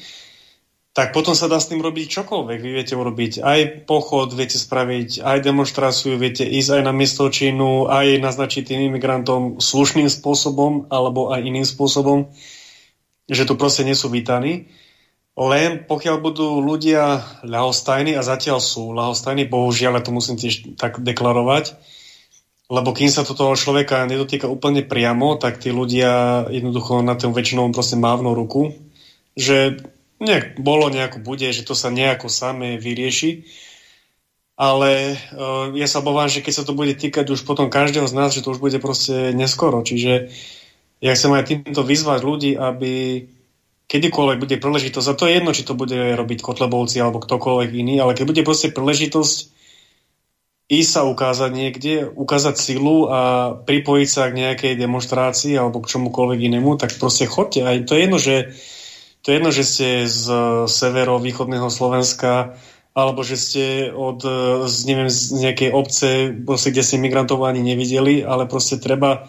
[0.96, 2.60] tak potom sa dá s tým robiť čokoľvek.
[2.64, 7.92] Vy viete urobiť aj pochod, viete spraviť aj demonstráciu, viete ísť aj na miesto činu,
[7.92, 12.32] aj naznačiť tým imigrantom slušným spôsobom alebo aj iným spôsobom,
[13.28, 14.72] že tu proste nie sú vítaní.
[15.36, 21.04] Len pokiaľ budú ľudia ľahostajní, a zatiaľ sú ľahostajní, bohužiaľ, ja to musím tiež tak
[21.04, 21.76] deklarovať,
[22.72, 27.36] lebo kým sa to toho človeka nedotýka úplne priamo, tak tí ľudia jednoducho na tom
[27.36, 28.80] väčšinou proste mávnu ruku,
[29.36, 29.84] že
[30.24, 33.44] nejak bolo, nejako bude, že to sa nejako samé vyrieši.
[34.56, 38.16] Ale uh, ja sa obávam, že keď sa to bude týkať už potom každého z
[38.16, 39.84] nás, že to už bude proste neskoro.
[39.84, 40.32] Čiže
[41.04, 43.28] ja chcem aj týmto vyzvať ľudí, aby
[43.86, 48.02] kedykoľvek bude príležitosť, a to je jedno, či to bude robiť Kotlebovci alebo ktokoľvek iný,
[48.02, 49.56] ale keď bude proste príležitosť
[50.66, 56.40] ísť sa ukázať niekde, ukázať silu a pripojiť sa k nejakej demonstrácii alebo k čomukoľvek
[56.42, 57.62] inému, tak proste chodte.
[57.62, 58.58] A to je jedno, že
[59.22, 60.26] to je jedno, že ste z
[60.66, 62.58] severo-východného Slovenska
[62.96, 64.24] alebo že ste od
[64.66, 69.28] z, neviem, z nejakej obce, kde ste migrantov ani nevideli, ale proste treba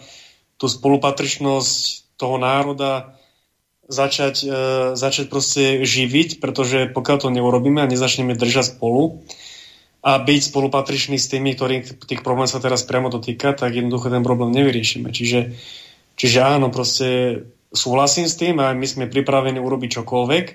[0.57, 3.16] tú spolupatričnosť toho národa
[3.87, 4.49] začať, e,
[4.93, 9.23] začať proste živiť, pretože pokiaľ to neurobíme a nezačneme držať spolu
[10.03, 14.23] a byť spolupatričný s tými, ktorých tých problém sa teraz priamo dotýka, tak jednoducho ten
[14.23, 15.11] problém nevyriešime.
[15.11, 15.55] Čiže,
[16.19, 17.41] čiže áno, proste
[17.71, 20.45] súhlasím s tým a my sme pripravení urobiť čokoľvek.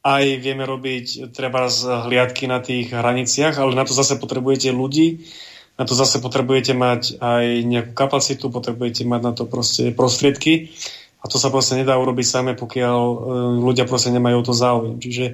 [0.00, 5.28] Aj vieme robiť treba z hliadky na tých hraniciach, ale na to zase potrebujete ľudí,
[5.76, 10.72] na to zase potrebujete mať aj nejakú kapacitu, potrebujete mať na to proste prostriedky
[11.20, 13.16] a to sa proste nedá urobiť samé, pokiaľ e,
[13.60, 14.96] ľudia proste nemajú to záujem.
[14.96, 15.24] Čiže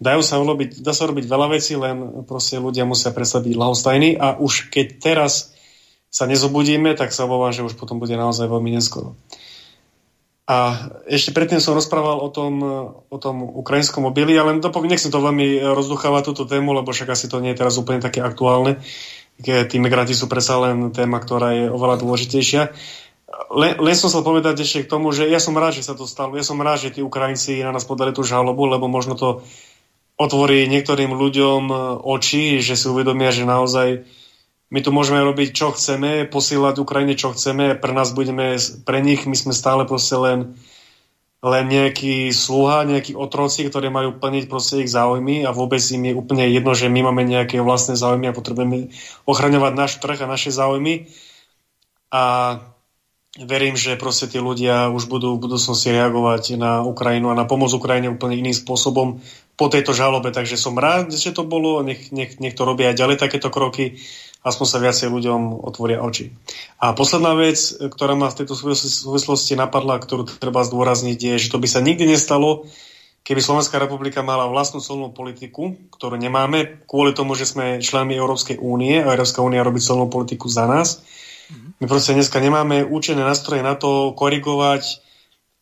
[0.00, 4.16] dajú sa urobiť, dá sa robiť veľa vecí, len proste ľudia musia prestať byť lahostajní
[4.16, 5.52] a už keď teraz
[6.08, 9.18] sa nezobudíme, tak sa obávam, že už potom bude naozaj veľmi neskoro.
[10.44, 10.76] A
[11.08, 12.60] ešte predtým som rozprával o tom,
[13.08, 17.40] o tom ukrajinskom mobili, ale nechcem to veľmi rozduchávať túto tému, lebo však asi to
[17.40, 18.76] nie je teraz úplne také aktuálne.
[19.40, 22.70] Tí migranti sú predsa len téma, ktorá je oveľa dôležitejšia.
[23.54, 26.04] Len, len som chcel povedať ešte k tomu, že ja som rád, že sa to
[26.04, 26.36] stalo.
[26.36, 29.40] Ja som rád, že tí Ukrajinci na nás podali tú žalobu, lebo možno to
[30.14, 31.72] otvorí niektorým ľuďom
[32.04, 34.06] oči, že si uvedomia, že naozaj
[34.70, 39.22] my tu môžeme robiť, čo chceme, posielať Ukrajine, čo chceme, pre nás budeme, pre nich
[39.22, 40.58] my sme stále proste len,
[41.44, 46.18] len nejaký sluha, nejakí otroci, ktorí majú plniť proste ich záujmy a vôbec im je
[46.18, 48.90] úplne jedno, že my máme nejaké vlastné záujmy a potrebujeme
[49.28, 51.06] ochraňovať náš trh a naše záujmy.
[52.14, 52.22] A
[53.40, 57.74] verím, že proste tí ľudia už budú v budúcnosti reagovať na Ukrajinu a na pomoc
[57.74, 59.18] Ukrajine úplne iným spôsobom
[59.58, 60.30] po tejto žalobe.
[60.30, 63.98] Takže som rád, že to bolo, nech, nech, nech to robia aj ďalej takéto kroky
[64.44, 66.28] aspoň sa viacej ľuďom otvoria oči.
[66.76, 71.56] A posledná vec, ktorá ma v tejto súvislosti napadla, ktorú treba zdôrazniť, je, že to
[71.56, 72.68] by sa nikdy nestalo,
[73.24, 78.60] keby Slovenská republika mala vlastnú solnú politiku, ktorú nemáme, kvôli tomu, že sme členmi Európskej
[78.60, 81.00] únie a Európska únia robí solnú politiku za nás.
[81.80, 85.04] My proste dneska nemáme účené nástroje na to korigovať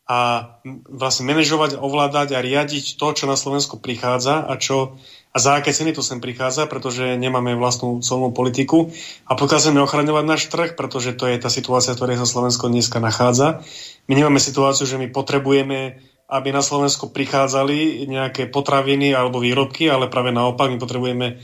[0.03, 0.51] a
[0.91, 4.99] vlastne manažovať, ovládať a riadiť to, čo na Slovensku prichádza a čo
[5.33, 8.93] a za aké ceny to sem prichádza, pretože nemáme vlastnú colnú politiku
[9.25, 13.01] a pokiaľ ochraňovať náš trh, pretože to je tá situácia, v ktorej sa Slovensko dneska
[13.01, 13.65] nachádza.
[14.05, 15.97] My nemáme situáciu, že my potrebujeme,
[16.29, 21.41] aby na Slovensko prichádzali nejaké potraviny alebo výrobky, ale práve naopak my potrebujeme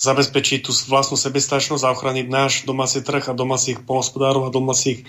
[0.00, 5.04] zabezpečiť tú vlastnú sebestačnosť a ochraniť náš domáci trh a domácich polospodárov a domácich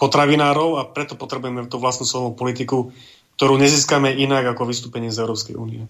[0.00, 2.88] potravinárov a preto potrebujeme tú vlastnú solnú politiku,
[3.36, 5.84] ktorú nezískame inak ako vystúpenie z Európskej únie.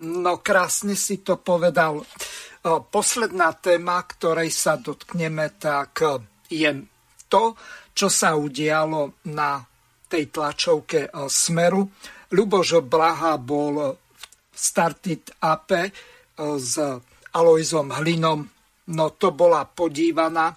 [0.00, 2.00] No krásne si to povedal.
[2.88, 6.00] Posledná téma, ktorej sa dotkneme, tak
[6.48, 6.70] je
[7.28, 7.52] to,
[7.92, 9.60] čo sa udialo na
[10.08, 11.92] tej tlačovke Smeru.
[12.32, 14.00] Ľuboš Blaha bol
[14.48, 15.92] v Startit AP
[16.56, 16.72] s
[17.34, 18.40] Alojzom Hlinom.
[18.88, 20.56] No to bola podívaná.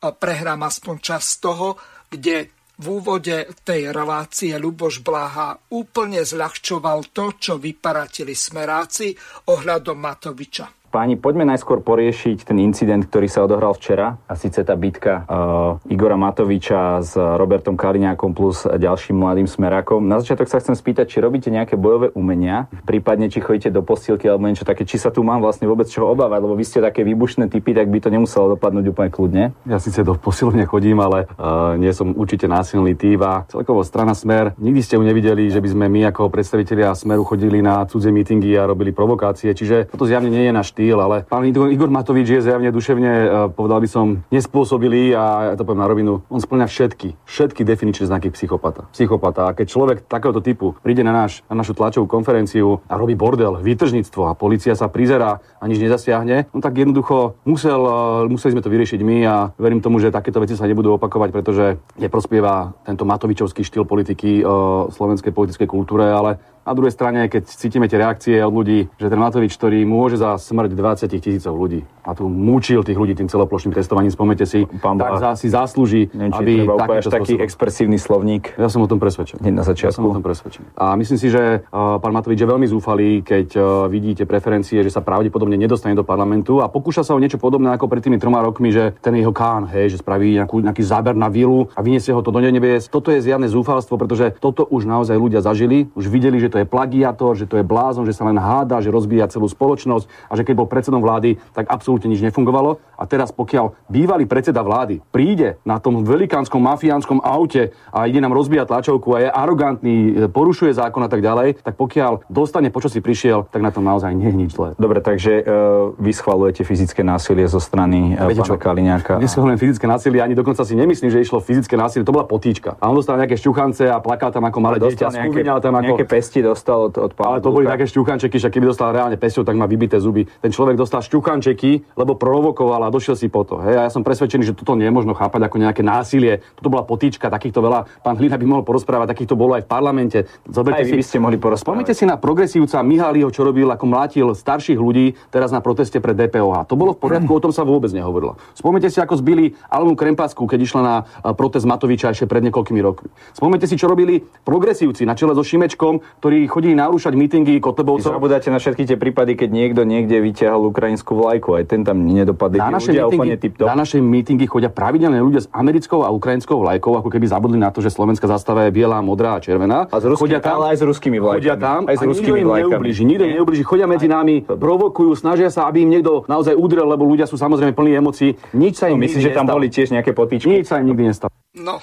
[0.00, 1.76] Prehrám aspoň čas toho,
[2.08, 2.48] kde
[2.80, 9.12] v úvode tej relácie Luboš Blaha úplne zľahčoval to, čo vyparatili smeráci
[9.52, 10.79] ohľadom Matoviča.
[10.90, 15.78] Páni, poďme najskôr poriešiť ten incident, ktorý sa odohral včera, a síce tá bitka uh,
[15.86, 20.02] Igora Matoviča s Robertom Kaliňákom plus ďalším mladým smerákom.
[20.02, 24.26] Na začiatok sa chcem spýtať, či robíte nejaké bojové umenia, prípadne či chodíte do postielky
[24.26, 27.06] alebo niečo také, či sa tu mám vlastne vôbec čo obávať, lebo vy ste také
[27.06, 29.44] výbušné typy, tak by to nemuselo dopadnúť úplne kľudne.
[29.70, 34.58] Ja síce do posilovne chodím, ale uh, nie som určite násilný typ celkovo strana Smer.
[34.58, 38.58] Nikdy ste ju nevideli, že by sme my ako predstavitelia Smeru chodili na cudzie mítingy
[38.58, 42.40] a robili provokácie, čiže toto zjavne nie je náš štýl, ale pán Igor Matovič je
[42.40, 46.64] zjavne duševne, e, povedal by som, nespôsobilý a ja to poviem na rovinu, on splňa
[46.64, 48.88] všetky, všetky definičné znaky psychopata.
[48.96, 49.52] Psychopata.
[49.52, 53.60] A keď človek takéhoto typu príde na, náš, na našu tlačovú konferenciu a robí bordel,
[53.60, 58.64] výtržníctvo a policia sa prizerá a nič nezasiahne, no tak jednoducho musel, e, museli sme
[58.64, 63.04] to vyriešiť my a verím tomu, že takéto veci sa nebudú opakovať, pretože neprospieva tento
[63.04, 64.42] Matovičovský štýl politiky e,
[64.88, 69.20] slovenskej politickej kultúre, ale na druhej strane, keď cítime tie reakcie od ľudí, že ten
[69.20, 73.76] Matovič, ktorý môže za smrť 20 tisícov ľudí a tu mučil tých ľudí tým celoplošným
[73.76, 78.56] testovaním, spomente si, Pán tak za, si zaslúži, Neviem, aby taký, taký expresívny slovník.
[78.56, 79.46] Ja som o tom presvedčený.
[79.52, 79.92] na začiatku.
[79.92, 80.74] Ja som o tom presvedčený.
[80.80, 84.90] A myslím si, že uh, pán Matovič je veľmi zúfalý, keď uh, vidíte preferencie, že
[84.90, 88.40] sa pravdepodobne nedostane do parlamentu a pokúša sa o niečo podobné ako pred tými troma
[88.40, 92.16] rokmi, že ten jeho kán, hej, že spraví nejakú, nejaký záber na vilu a vyniesie
[92.16, 92.88] ho to do nebies.
[92.88, 96.66] Toto je zjavné zúfalstvo, pretože toto už naozaj ľudia zažili, už videli, že to je
[96.66, 100.42] plagiátor, že to je blázon, že sa len háda, že rozbíja celú spoločnosť a že
[100.42, 102.82] keď bol predsedom vlády, tak absolútne nič nefungovalo.
[102.98, 108.34] A teraz pokiaľ bývalý predseda vlády príde na tom velikánskom mafiánskom aute a ide nám
[108.34, 112.82] rozbíjať tlačovku a je arogantný, e, porušuje zákon a tak ďalej, tak pokiaľ dostane po
[112.82, 114.74] čo si prišiel, tak na tom naozaj nie je nič zlé.
[114.76, 119.14] Dobre, takže uh, vy schvalujete fyzické násilie zo strany uh, pána Kaliňáka.
[119.20, 122.76] Neschvalujem fyzické násilie, ani dokonca si nemyslím, že išlo fyzické násilie, to bola potýčka.
[122.80, 125.84] A on dostal nejaké šťuchance a plakal tam ako malé dieťa, nejaké, tam ako...
[125.84, 129.16] nejaké pesti dostal od, od pána Ale to boli také šťuchančeky, že keby dostal reálne
[129.16, 130.26] pesťou, tak má vybité zuby.
[130.40, 133.58] Ten človek dostal šťuchančeky, lebo provokoval a došiel si po to.
[133.62, 133.74] Hej.
[133.76, 136.44] A ja som presvedčený, že toto nie je možno chápať ako nejaké násilie.
[136.56, 137.88] Toto bola potýčka, takýchto veľa.
[138.04, 140.18] Pán Hlina by mohol porozprávať, takýchto bolo aj v parlamente.
[140.46, 141.66] Zoberte aj si, by ste mohli porozprávať.
[141.66, 146.14] Spomnite si na progresívca Mihaliho, čo robil, ako mlátil starších ľudí teraz na proteste pred
[146.14, 146.68] DPOH.
[146.70, 148.38] To bolo v poriadku, o tom sa vôbec nehovorilo.
[148.54, 150.94] Spomnite si, ako zbili Almu Krempasku, keď išla na
[151.34, 153.08] protest Matoviča ešte pred niekoľkými rokmi.
[153.34, 158.12] Spomnite si, čo robili progresívci na čele so Šimečkom, ktorí chodili narúšať mítingy Kotlebovcov.
[158.12, 162.60] Zabudáte na všetky tie prípady, keď niekto niekde vyťahol ukrajinskú vlajku, aj ten tam nedopadli.
[162.60, 167.08] Na naše, mítingy, na naše mítingy chodia pravidelne ľudia s americkou a ukrajinskou vlajkou, ako
[167.08, 169.90] keby zabudli na to, že slovenská zastava je biela, modrá a červená.
[169.90, 171.40] A z ruský, chodia tam, ale aj s ruskými vlajkami.
[171.40, 172.72] Chodia tam aj s ruskými vlajkami.
[172.76, 177.08] Neubliží, nikto neubliží, chodia medzi nami, provokujú, snažia sa, aby im niekto naozaj udrel, lebo
[177.08, 178.30] ľudia sú samozrejme plní emócií.
[178.54, 180.48] Nič sa im no, myslím, že tam boli tiež nejaké potýčky.
[180.48, 181.32] Nič sa im nikdy nestalo.
[181.56, 181.82] No,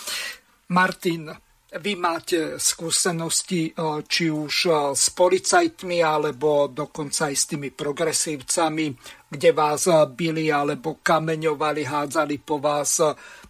[0.76, 1.43] Martin,
[1.74, 8.86] vy máte skúsenosti eh, či už eh, s policajtmi, alebo dokonca aj s tými progresívcami,
[9.30, 13.02] kde vás eh, byli alebo kameňovali, hádzali po vás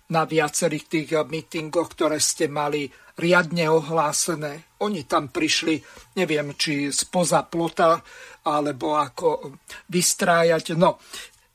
[0.04, 4.76] na viacerých tých mítingoch, ktoré ste mali riadne ohlásené.
[4.84, 5.80] Oni tam prišli,
[6.20, 8.04] neviem, či spoza plota,
[8.44, 9.56] alebo ako
[9.88, 10.76] vystrájať.
[10.76, 11.00] No,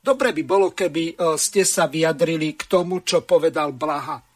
[0.01, 4.28] dobre by bolo, keby ste sa vyjadrili k tomu, čo povedal Blaha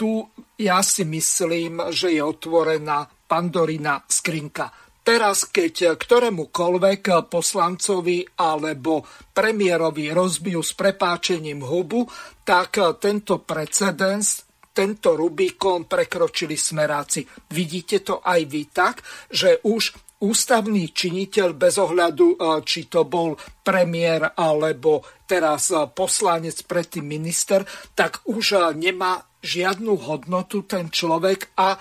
[0.00, 0.24] tu
[0.56, 4.72] ja si myslím, že je otvorená pandorina skrinka.
[5.04, 12.08] Teraz, keď ktorémukoľvek poslancovi alebo premiérovi rozbijú s prepáčením hubu,
[12.44, 17.24] tak tento precedens, tento Rubikon prekročili smeráci.
[17.52, 23.34] Vidíte to aj vy tak, že už ústavný činiteľ bez ohľadu, či to bol
[23.64, 27.64] premiér alebo teraz poslanec, predtým minister,
[27.96, 31.78] tak už nemá žiadnu hodnotu ten človek a e,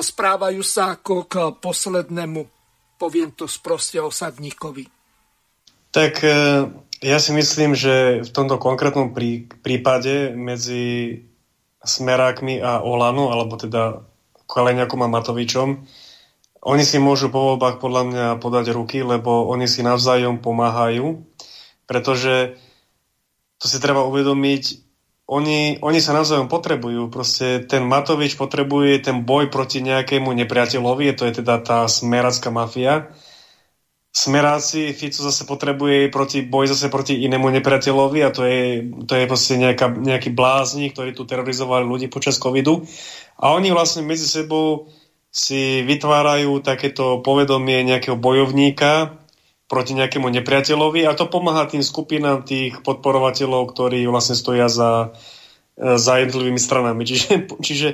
[0.00, 2.40] správajú sa ako k poslednému,
[2.96, 4.88] poviem to sproste, osadníkovi.
[5.92, 6.32] Tak e,
[7.04, 11.20] ja si myslím, že v tomto konkrétnom prí, prípade medzi
[11.84, 14.00] Smerákmi a Olano, alebo teda
[14.48, 15.84] Kaleňakom a Matovičom,
[16.62, 21.26] oni si môžu po voľbách podľa mňa podať ruky, lebo oni si navzájom pomáhajú,
[21.90, 22.54] pretože
[23.58, 24.62] to si treba uvedomiť,
[25.26, 27.10] oni, oni sa navzájom potrebujú.
[27.10, 33.10] Proste ten Matovič potrebuje ten boj proti nejakému nepriateľovi, to je teda tá smeracká mafia.
[34.12, 39.24] Smeráci, Fico zase potrebuje proti, boj zase proti inému nepriateľovi a to je, to je
[39.24, 42.84] proste nejaká, nejaký blázni, ktorí tu terorizovali ľudí počas covidu.
[43.40, 44.92] A oni vlastne medzi sebou
[45.32, 49.22] si vytvárajú takéto povedomie nejakého bojovníka,
[49.72, 55.16] proti nejakému nepriateľovi a to pomáha tým skupinám tých podporovateľov, ktorí vlastne stoja za,
[55.80, 57.08] e, za jednotlivými stranami.
[57.08, 57.88] Čiže, čiže,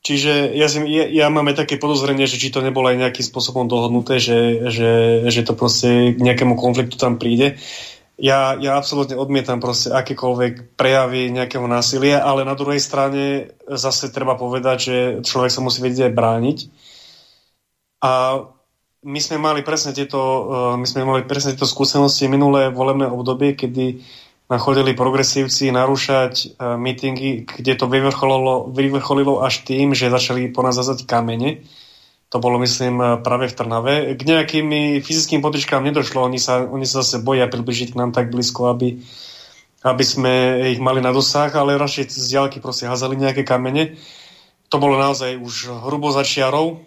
[0.00, 3.26] čiže ja, si, ja, ja mám aj také podozrenie, že či to nebolo aj nejakým
[3.28, 4.92] spôsobom dohodnuté, že, že,
[5.28, 7.60] že to proste k nejakému konfliktu tam príde.
[8.14, 14.38] Ja, ja absolútne odmietam proste akékoľvek prejavy nejakého násilia, ale na druhej strane zase treba
[14.38, 14.96] povedať, že
[15.26, 16.58] človek sa musí vedieť aj brániť.
[18.06, 18.10] A
[19.02, 23.58] my sme mali presne tieto, uh, my sme mali presne tieto skúsenosti minulé volebné obdobie,
[23.58, 24.06] kedy
[24.46, 30.78] nachodili progresívci narúšať uh, mítingy, kde to vyvrcholilo, vyvrcholilo až tým, že začali po nás
[30.78, 31.66] zazať kamene.
[32.34, 33.94] To bolo, myslím, práve v Trnave.
[34.18, 36.26] K nejakým fyzickým potičkám nedošlo.
[36.26, 38.98] Oni sa, oni sa zase boja približiť k nám tak blízko, aby,
[39.86, 43.94] aby sme ich mali na dosah, ale radšej z diaľky proste hazali nejaké kamene.
[44.66, 46.82] To bolo naozaj už hrubo začiarov,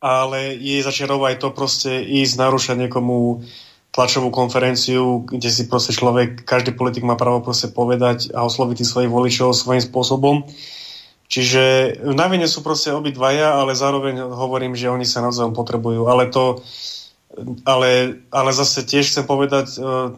[0.00, 3.44] ale je začiarov aj to proste ísť narušať niekomu
[3.92, 8.88] tlačovú konferenciu, kde si proste človek, každý politik má právo proste povedať a osloviť tých
[8.88, 10.48] svojich voličov svojím spôsobom.
[11.32, 16.04] Čiže na vine sú proste obidvaja, ale zároveň hovorím, že oni sa navzájom potrebujú.
[16.04, 16.60] Ale to,
[17.64, 20.12] ale, ale zase tiež chcem povedať uh,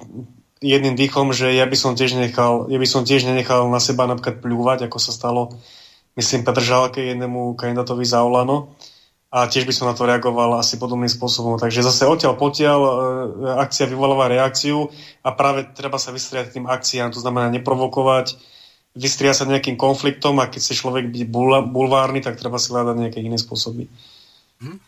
[0.58, 4.10] jedným dýchom, že ja by som tiež nechal, ja by som tiež nenechal na seba
[4.10, 5.54] napríklad pľúvať, ako sa stalo,
[6.18, 8.74] myslím, Petr Žalke jednému kandidátovi za Olano.
[9.30, 11.58] A tiež by som na to reagoval asi podobným spôsobom.
[11.62, 12.90] Takže zase odtiaľ potiaľ uh,
[13.62, 14.90] akcia vyvoláva reakciu
[15.22, 18.34] a práve treba sa vystriať tým akciám, to znamená neprovokovať,
[18.94, 21.22] vystria sa nejakým konfliktom a keď chce človek byť
[21.68, 23.90] bulvárny, tak treba si hľadať nejaké iné spôsoby.
[24.62, 24.78] Hm.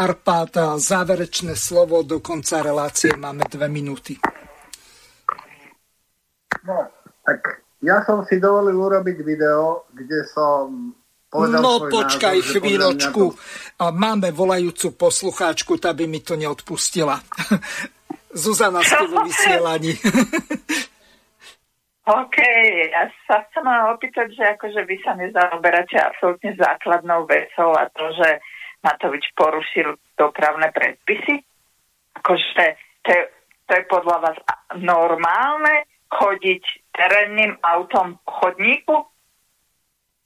[0.00, 4.16] Arpád, záverečné slovo do konca relácie máme dve minúty.
[6.64, 6.88] No,
[7.20, 10.92] tak ja som si dovolil urobiť video, kde som
[11.28, 13.24] povedal No počkaj názor, chvíľočku.
[13.76, 13.92] To...
[13.92, 17.20] Máme volajúcu poslucháčku, tá by mi to neodpustila.
[18.40, 19.92] Zuzana ste vo vysielaní.
[22.10, 22.36] OK,
[22.90, 23.62] ja sa chcem
[23.94, 28.42] opýtať, že akože vy sa nezaoberáte absolútne základnou vecou a to, že
[28.82, 31.38] Matovič porušil dopravné predpisy.
[32.18, 32.66] Akože
[33.06, 33.22] to je,
[33.70, 34.38] to je podľa vás
[34.74, 38.96] normálne chodiť terénnym autom v chodníku?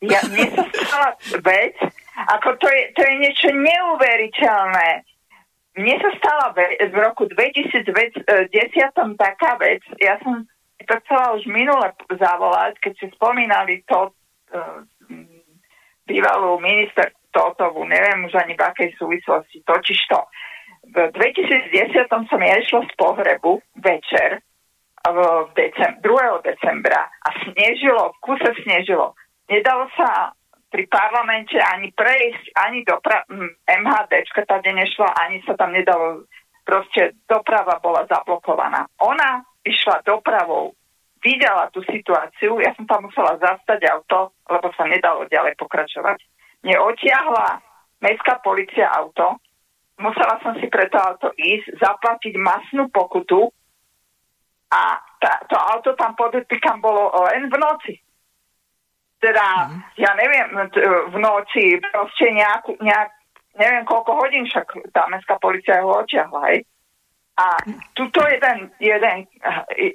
[0.01, 1.11] Ja, mne sa stala
[1.45, 1.77] vec,
[2.17, 5.05] ako to je, to je niečo neuveriteľné.
[5.75, 8.25] Mne sa stala vec, v roku 2010
[9.21, 10.49] taká vec, ja som
[10.83, 14.83] to chcela už minule zavolať, keď si spomínali to uh,
[16.05, 20.21] bývalú minister Totovu, neviem už ani v akej súvislosti, totiž to.
[20.95, 24.39] V 2010 som ja išla z pohrebu večer
[25.05, 25.19] v
[25.59, 26.47] decem- 2.
[26.47, 29.19] decembra a snežilo, v kuse snežilo.
[29.51, 30.33] Nedalo sa
[30.71, 33.27] pri parlamente ani prejsť, ani dopra-
[33.69, 34.13] MHD,
[34.47, 36.25] tady nešla, ani sa tam nedalo,
[36.65, 38.87] proste doprava bola zablokovaná.
[39.03, 40.77] Ona išla dopravou,
[41.25, 46.21] videla tú situáciu, ja som tam musela zastať auto, lebo sa nedalo ďalej pokračovať.
[46.61, 47.65] Mne otiahla
[48.05, 49.41] mestská policia auto,
[49.97, 53.49] musela som si pre to auto ísť, zaplatiť masnú pokutu
[54.69, 57.95] a tá, to auto tam podotýkam bolo len v noci.
[59.17, 59.81] Teda, mm-hmm.
[59.97, 60.49] ja neviem,
[61.09, 63.11] v noci proste nejakú, nejak,
[63.57, 66.69] neviem koľko hodín, však tá mestská policia ho otiahla, hej.
[67.35, 67.59] A
[67.99, 69.27] tuto jeden, jeden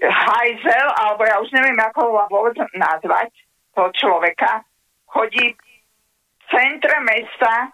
[0.03, 3.31] hajzel, alebo ja už neviem, ako ho vôbec nazvať,
[3.71, 4.67] toho človeka,
[5.07, 7.71] chodí v centre mesta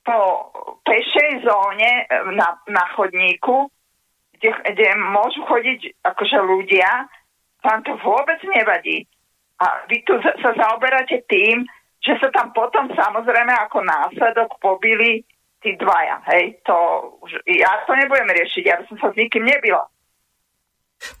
[0.00, 0.48] po
[0.80, 3.68] pešej zóne e, na, na chodníku,
[4.40, 7.06] kde, kde môžu chodiť akože ľudia,
[7.62, 9.06] vám to vôbec nevadí.
[9.62, 11.62] A vy tu sa zaoberáte tým,
[12.02, 15.22] že sa tam potom samozrejme ako následok pobili
[15.62, 16.76] tí dvaja, hej, to,
[17.46, 19.86] ja to nebudem riešiť, ja by som sa s nikým nebila.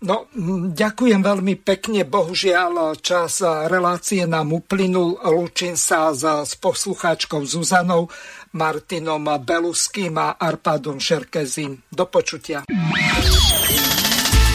[0.02, 0.30] No,
[0.70, 2.06] ďakujem veľmi pekne.
[2.06, 5.18] Bohužiaľ, čas relácie nám uplynul.
[5.18, 8.06] Lúčim sa s poslucháčkou Zuzanou,
[8.54, 11.82] Martinom Beluským a Arpádom Šerkezím.
[11.90, 12.62] Do počutia.